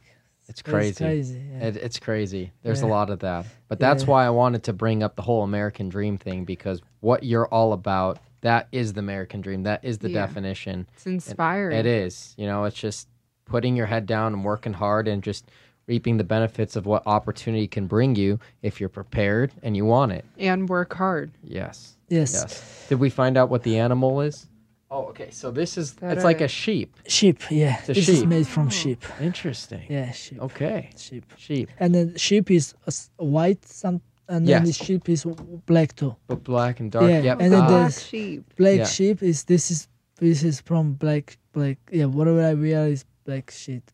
It's 0.49 0.63
crazy. 0.63 1.05
crazy. 1.05 1.43
yeah. 1.53 1.67
It, 1.69 1.77
it's 1.77 1.99
crazy. 1.99 2.53
There's 2.63 2.83
a 2.83 2.87
lot 2.87 3.11
of 3.11 3.19
that. 3.21 3.45
But 3.69 3.79
that's 3.79 4.05
Yeah. 4.05 4.11
why 4.11 4.27
I 4.27 4.31
wanted 4.31 4.63
to 4.65 4.73
bring 4.73 5.03
up 5.03 5.15
the 5.17 5.23
whole 5.23 5.43
American 5.43 5.89
dream 5.91 6.17
thing 6.19 6.45
because 6.45 6.81
what 7.01 7.23
you're 7.23 7.47
all 7.49 7.73
about, 7.75 8.19
that 8.41 8.67
is 8.73 8.95
the 8.95 9.01
American 9.01 9.43
dream. 9.43 9.63
That 9.65 9.85
is 9.85 9.99
the 9.99 10.09
Yeah. 10.11 10.27
definition. 10.27 10.87
It's 10.95 11.07
inspiring. 11.07 11.79
It 11.79 11.87
is. 11.87 12.35
You 12.39 12.47
know, 12.47 12.65
it's 12.65 12.77
just 12.81 13.07
putting 13.51 13.75
your 13.77 13.87
head 13.87 14.07
down 14.07 14.33
and 14.33 14.45
working 14.45 14.73
hard 14.73 15.09
and 15.09 15.23
just 15.23 15.45
reaping 15.89 16.17
the 16.17 16.25
benefits 16.25 16.77
of 16.77 16.87
what 16.87 17.03
opportunity 17.07 17.67
can 17.67 17.87
bring 17.89 18.15
you 18.15 18.39
if 18.63 18.79
you're 18.81 18.89
prepared 18.89 19.53
and 19.65 19.77
you 19.77 19.85
want 19.85 20.13
it. 20.13 20.25
And 20.39 20.69
work 20.69 20.95
hard. 20.95 21.33
Yes. 21.43 21.97
yes. 22.09 22.33
Yes. 22.33 22.87
Did 22.89 23.01
we 23.01 23.11
find 23.11 23.37
out 23.37 23.51
what 23.51 23.65
the 23.65 23.77
animal 23.79 24.21
is? 24.21 24.47
Oh, 24.93 25.07
okay. 25.07 25.31
So 25.31 25.51
this 25.51 25.77
is 25.77 25.95
That 25.95 26.17
it's 26.17 26.25
like 26.25 26.41
a- 26.41 26.45
a 26.45 26.49
sheep. 26.49 26.97
Sheep. 27.09 27.39
Yeah, 27.51 27.77
It's 27.81 27.89
a 27.89 27.93
this 27.95 28.09
is 28.09 28.19
sheep. 28.21 28.29
made 28.29 28.47
from 28.47 28.69
Oh. 28.69 28.71
sheep. 28.71 29.05
Interesting. 29.21 29.83
Yeah, 29.89 30.13
sheep. 30.13 30.41
Okay. 30.41 30.91
Sheep. 30.97 31.25
Sheep. 31.37 31.69
And 31.81 31.93
then 31.95 32.17
sheep 32.17 32.51
is 32.53 32.75
a 32.87 32.89
s- 32.89 33.11
white, 33.17 33.65
some, 33.67 34.01
and 34.29 34.47
then 34.47 34.65
the 34.65 34.73
sheep 34.73 35.09
is 35.09 35.25
black 35.67 35.95
too. 35.97 36.15
But 36.29 36.45
black 36.45 36.79
and 36.81 36.91
dark. 36.91 37.09
Yeah, 37.11 37.21
Yep. 37.23 37.41
and 37.41 37.53
then 37.53 37.61
Ah, 37.63 37.67
the- 37.67 37.75
Black 37.79 37.93
sheep. 37.93 38.45
black 38.57 38.79
Yeah. 38.79 38.85
sheep 38.87 39.23
is 39.25 39.45
this 39.45 39.71
is 39.73 39.89
pieces 40.21 40.61
from 40.61 40.93
black 40.95 41.37
black 41.53 41.79
yeah 41.91 42.05
whatever 42.05 42.43
I 42.45 42.55
wear 42.55 42.87
is 42.89 43.05
black 43.31 43.47
shit 43.63 43.85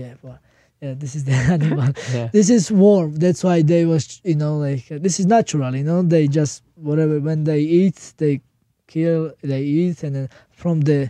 yeah 0.00 0.14
well, 0.24 0.38
yeah 0.82 0.94
this 1.02 1.12
is 1.18 1.22
the 1.30 1.32
animal 1.56 1.88
Yeah. 2.16 2.28
this 2.38 2.48
is 2.58 2.64
warm 2.84 3.10
that's 3.24 3.42
why 3.48 3.56
they 3.72 3.84
was 3.92 4.04
you 4.30 4.36
know 4.42 4.54
like 4.68 4.84
uh, 4.94 4.98
this 5.06 5.16
is 5.20 5.26
natural 5.36 5.70
you 5.80 5.84
know 5.90 6.00
they 6.14 6.24
just 6.40 6.54
whatever 6.88 7.16
when 7.28 7.40
they 7.50 7.60
eat 7.80 7.98
they 8.22 8.34
kill 8.94 9.20
they 9.52 9.62
eat 9.80 10.02
and 10.06 10.12
then 10.16 10.28
from 10.62 10.76
the 10.90 11.00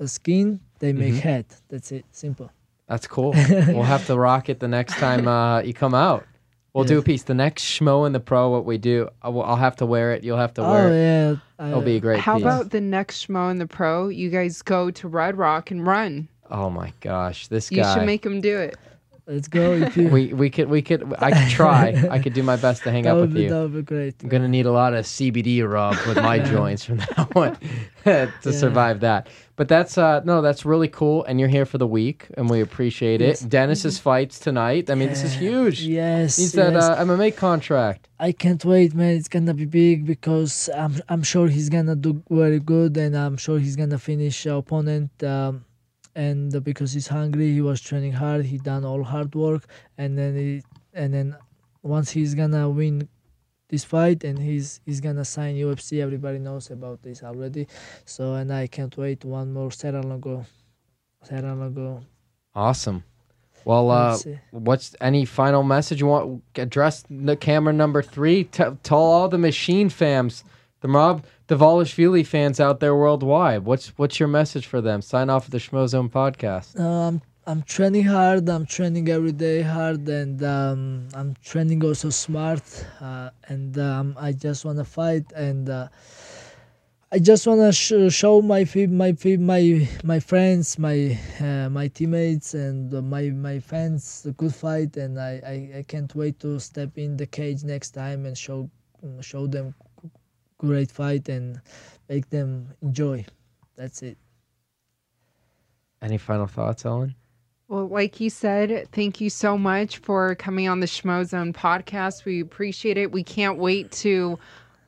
uh, 0.00 0.06
skin 0.16 0.46
they 0.82 0.92
make 0.92 1.14
Mhm. 1.14 1.20
head 1.28 1.46
that's 1.70 1.90
it 1.98 2.04
simple 2.24 2.48
That's 2.92 3.08
cool. 3.16 3.32
we'll 3.74 3.90
have 3.96 4.06
to 4.10 4.14
rock 4.28 4.44
it 4.52 4.58
the 4.66 4.68
next 4.78 4.94
time 5.06 5.26
uh, 5.26 5.58
you 5.68 5.74
come 5.84 5.96
out. 6.08 6.22
We'll 6.72 6.84
do 6.94 6.98
a 6.98 7.02
piece. 7.10 7.24
The 7.24 7.34
next 7.46 7.62
schmo 7.72 8.06
in 8.06 8.12
the 8.12 8.20
pro, 8.30 8.42
what 8.54 8.64
we 8.72 8.76
do, 8.78 9.08
I 9.26 9.28
will, 9.32 9.42
I'll 9.50 9.62
have 9.68 9.76
to 9.82 9.86
wear 9.94 10.06
it. 10.14 10.22
You'll 10.24 10.42
have 10.46 10.54
to 10.54 10.62
wear 10.62 10.84
oh 10.86 10.92
it. 10.92 11.04
yeah 11.08 11.68
It'll 11.70 11.88
be 11.92 11.96
a 11.96 12.00
great 12.06 12.20
How 12.28 12.34
piece. 12.36 12.44
about 12.46 12.70
the 12.76 12.80
next 12.96 13.26
schmo 13.26 13.50
in 13.50 13.58
the 13.58 13.66
pro? 13.78 14.06
You 14.20 14.28
guys 14.38 14.62
go 14.62 14.80
to 14.98 15.04
Red 15.20 15.34
Rock 15.36 15.64
and 15.72 15.80
run. 15.94 16.28
Oh 16.50 16.70
my 16.70 16.92
gosh, 17.00 17.48
this 17.48 17.70
guy. 17.70 17.76
You 17.76 17.94
should 18.00 18.06
make 18.06 18.24
him 18.24 18.40
do 18.40 18.58
it. 18.58 18.76
let's 19.26 19.48
go 19.48 19.72
if 19.72 19.96
we 20.14 20.32
we 20.32 20.48
could 20.50 20.68
we 20.68 20.80
could 20.82 21.02
I 21.18 21.30
could 21.32 21.50
try. 21.50 21.84
I 22.10 22.18
could 22.20 22.32
do 22.32 22.42
my 22.44 22.56
best 22.56 22.82
to 22.84 22.90
hang 22.92 23.04
that 23.04 23.10
up 23.10 23.16
would 23.16 23.30
with 23.30 23.34
be 23.34 23.42
you. 23.42 23.48
that 23.50 23.60
would 23.62 23.74
be 23.74 23.82
great 23.82 24.14
I'm 24.22 24.28
gonna 24.28 24.46
need 24.48 24.66
a 24.66 24.72
lot 24.72 24.94
of 24.94 25.04
CBD 25.04 25.66
rub 25.68 25.96
with 26.06 26.16
my 26.16 26.38
joints 26.54 26.84
from 26.84 26.98
that 26.98 27.34
one 27.34 27.56
to 28.04 28.30
Yeah. 28.44 28.50
survive 28.52 29.00
that. 29.00 29.28
But 29.56 29.66
that's 29.68 29.96
uh 29.98 30.20
no, 30.24 30.42
that's 30.42 30.64
really 30.72 30.86
cool, 31.00 31.24
and 31.24 31.40
you're 31.40 31.48
here 31.58 31.64
for 31.66 31.78
the 31.78 31.86
week, 32.00 32.26
and 32.36 32.48
we 32.50 32.60
appreciate 32.60 33.20
Yes. 33.20 33.42
it. 33.42 33.48
Dennis's 33.48 33.98
fights 33.98 34.38
tonight. 34.38 34.90
I 34.90 34.94
mean, 34.94 35.08
this 35.08 35.24
is 35.24 35.32
huge. 35.34 35.80
yes 35.82 36.36
He's 36.36 36.52
that 36.52 36.74
yes. 36.74 36.84
uh, 36.84 37.04
MMA 37.04 37.34
contract. 37.34 38.06
I 38.20 38.30
can't 38.32 38.62
wait, 38.64 38.94
man. 38.94 39.16
It's 39.16 39.28
gonna 39.28 39.54
be 39.54 39.64
big 39.82 40.04
because 40.06 40.68
I'm 40.82 40.94
I'm 41.08 41.22
sure 41.32 41.48
he's 41.48 41.68
gonna 41.76 41.96
do 41.96 42.22
very 42.30 42.60
good, 42.60 42.92
and 42.98 43.16
I'm 43.16 43.36
sure 43.38 43.58
he's 43.58 43.76
gonna 43.76 43.98
finish 43.98 44.46
opponent. 44.46 45.10
Um, 45.24 45.64
and 46.16 46.64
because 46.64 46.94
he's 46.94 47.08
hungry, 47.08 47.52
he 47.52 47.60
was 47.60 47.80
training 47.80 48.12
hard. 48.12 48.46
He 48.46 48.56
done 48.56 48.84
all 48.84 49.04
hard 49.04 49.34
work, 49.34 49.66
and 49.98 50.16
then 50.18 50.34
he, 50.34 50.62
and 50.94 51.12
then 51.12 51.36
once 51.82 52.10
he's 52.10 52.34
gonna 52.34 52.68
win 52.70 53.08
this 53.68 53.84
fight, 53.84 54.24
and 54.24 54.38
he's 54.38 54.80
he's 54.86 55.00
gonna 55.00 55.24
sign 55.24 55.56
UFC. 55.56 56.00
Everybody 56.00 56.38
knows 56.38 56.70
about 56.70 57.02
this 57.02 57.22
already. 57.22 57.68
So 58.06 58.34
and 58.34 58.50
I 58.52 58.66
can't 58.66 58.96
wait. 58.96 59.24
One 59.24 59.52
more 59.52 59.70
Serrano 59.70 60.46
Serrano 61.22 62.02
Awesome. 62.54 63.04
Well, 63.66 63.90
uh, 63.90 64.16
what's 64.52 64.94
any 65.00 65.24
final 65.24 65.64
message 65.64 66.00
you 66.00 66.06
want? 66.06 66.42
Address 66.54 67.04
the 67.10 67.36
camera 67.36 67.72
number 67.72 68.00
three. 68.00 68.44
T- 68.44 68.64
tell 68.84 68.98
all 68.98 69.28
the 69.28 69.38
machine 69.38 69.90
fams, 69.90 70.44
the 70.80 70.88
Rob 70.88 71.24
Davalishvili 71.48 72.26
fans 72.26 72.60
out 72.60 72.80
there 72.80 72.94
worldwide. 72.94 73.64
What's 73.64 73.88
what's 73.98 74.20
your 74.20 74.28
message 74.28 74.66
for 74.66 74.80
them? 74.80 75.00
Sign 75.02 75.30
off 75.30 75.46
of 75.46 75.50
the 75.50 75.58
Schmozone 75.58 76.10
podcast. 76.10 76.78
Uh, 76.78 77.18
I'm 77.48 77.62
training 77.62 78.04
hard. 78.04 78.48
I'm 78.48 78.66
training 78.66 79.08
every 79.08 79.32
day 79.32 79.62
hard, 79.62 80.08
and 80.08 80.42
um, 80.42 81.08
I'm 81.14 81.36
training 81.44 81.84
also 81.84 82.10
smart. 82.10 82.64
Uh, 83.00 83.30
and 83.48 83.78
um, 83.78 84.16
I 84.18 84.32
just 84.32 84.64
wanna 84.64 84.84
fight, 84.84 85.24
and 85.32 85.70
uh, 85.70 85.88
I 87.12 87.20
just 87.20 87.46
wanna 87.46 87.72
sh- 87.72 88.10
show 88.10 88.42
my 88.42 88.66
my 88.74 89.16
my 89.38 89.88
my 90.02 90.18
friends, 90.18 90.78
my 90.78 91.18
uh, 91.40 91.68
my 91.70 91.86
teammates, 91.88 92.54
and 92.54 92.92
my 93.08 93.30
my 93.30 93.60
fans 93.60 94.26
a 94.28 94.32
good 94.32 94.54
fight. 94.54 94.96
And 94.96 95.18
I, 95.20 95.40
I, 95.46 95.78
I 95.78 95.82
can't 95.86 96.12
wait 96.14 96.40
to 96.40 96.58
step 96.58 96.98
in 96.98 97.16
the 97.16 97.26
cage 97.26 97.62
next 97.62 97.92
time 97.92 98.26
and 98.26 98.36
show 98.36 98.68
show 99.20 99.46
them 99.46 99.74
great 100.58 100.90
fight 100.90 101.28
and 101.28 101.60
make 102.08 102.30
them 102.30 102.74
enjoy. 102.82 103.24
That's 103.76 104.02
it. 104.02 104.18
Any 106.02 106.18
final 106.18 106.46
thoughts, 106.46 106.82
Helen? 106.82 107.14
Well, 107.68 107.88
like 107.88 108.20
you 108.20 108.30
said, 108.30 108.88
thank 108.92 109.20
you 109.20 109.28
so 109.28 109.58
much 109.58 109.98
for 109.98 110.34
coming 110.36 110.68
on 110.68 110.80
the 110.80 110.86
Schmozone 110.86 111.52
podcast. 111.52 112.24
We 112.24 112.40
appreciate 112.40 112.96
it. 112.96 113.10
We 113.10 113.24
can't 113.24 113.58
wait 113.58 113.90
to 113.92 114.38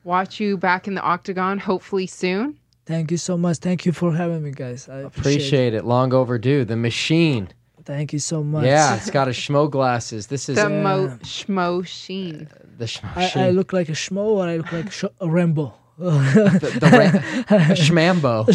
watch 0.04 0.38
you 0.38 0.56
back 0.56 0.86
in 0.86 0.94
the 0.94 1.02
octagon, 1.02 1.58
hopefully 1.58 2.06
soon. 2.06 2.58
Thank 2.86 3.10
you 3.10 3.16
so 3.16 3.36
much. 3.36 3.58
Thank 3.58 3.84
you 3.84 3.92
for 3.92 4.14
having 4.14 4.42
me, 4.42 4.52
guys. 4.52 4.88
I 4.88 4.98
appreciate, 4.98 5.18
Appreciate 5.18 5.74
it. 5.74 5.84
Long 5.84 6.14
overdue. 6.14 6.64
The 6.64 6.76
machine. 6.76 7.48
It. 7.88 7.92
Thank 7.92 8.12
you 8.12 8.18
so 8.18 8.42
much. 8.42 8.64
Yeah, 8.64 8.96
it's 8.96 9.10
got 9.10 9.28
a 9.28 9.32
schmo 9.32 9.70
glasses. 9.70 10.26
This 10.26 10.48
is 10.48 10.56
The 10.56 10.66
uh, 10.66 10.68
mo 10.68 11.18
Schmo 11.22 11.86
Sheen. 11.86 12.48
the 12.76 12.84
schmo 12.84 13.16
I, 13.16 13.20
machine. 13.22 13.42
I 13.42 13.50
look 13.50 13.72
like 13.72 13.88
a 13.88 13.92
schmo 13.92 14.24
or 14.36 14.46
I 14.46 14.56
look 14.58 14.72
like 14.72 14.92
sh- 14.92 15.04
a 15.20 15.28
Rambo. 15.28 15.74
the, 15.98 16.78
the 16.80 16.90
ra- 16.90 17.56
a 17.56 17.74
schmambo. 17.74 18.46
The 18.46 18.52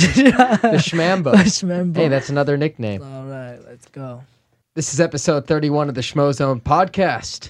schmambo. 0.77 1.34
Schmambo. 1.34 1.95
Hey, 1.95 2.07
that's 2.07 2.29
another 2.29 2.55
nickname. 2.57 3.03
All 3.03 3.25
right, 3.25 3.59
let's 3.65 3.88
go. 3.89 4.23
This 4.75 4.93
is 4.93 4.99
episode 5.01 5.45
31 5.45 5.89
of 5.89 5.95
the 5.95 6.01
Schmozone 6.01 6.61
podcast. 6.61 7.49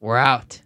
We're 0.00 0.16
out. 0.18 0.60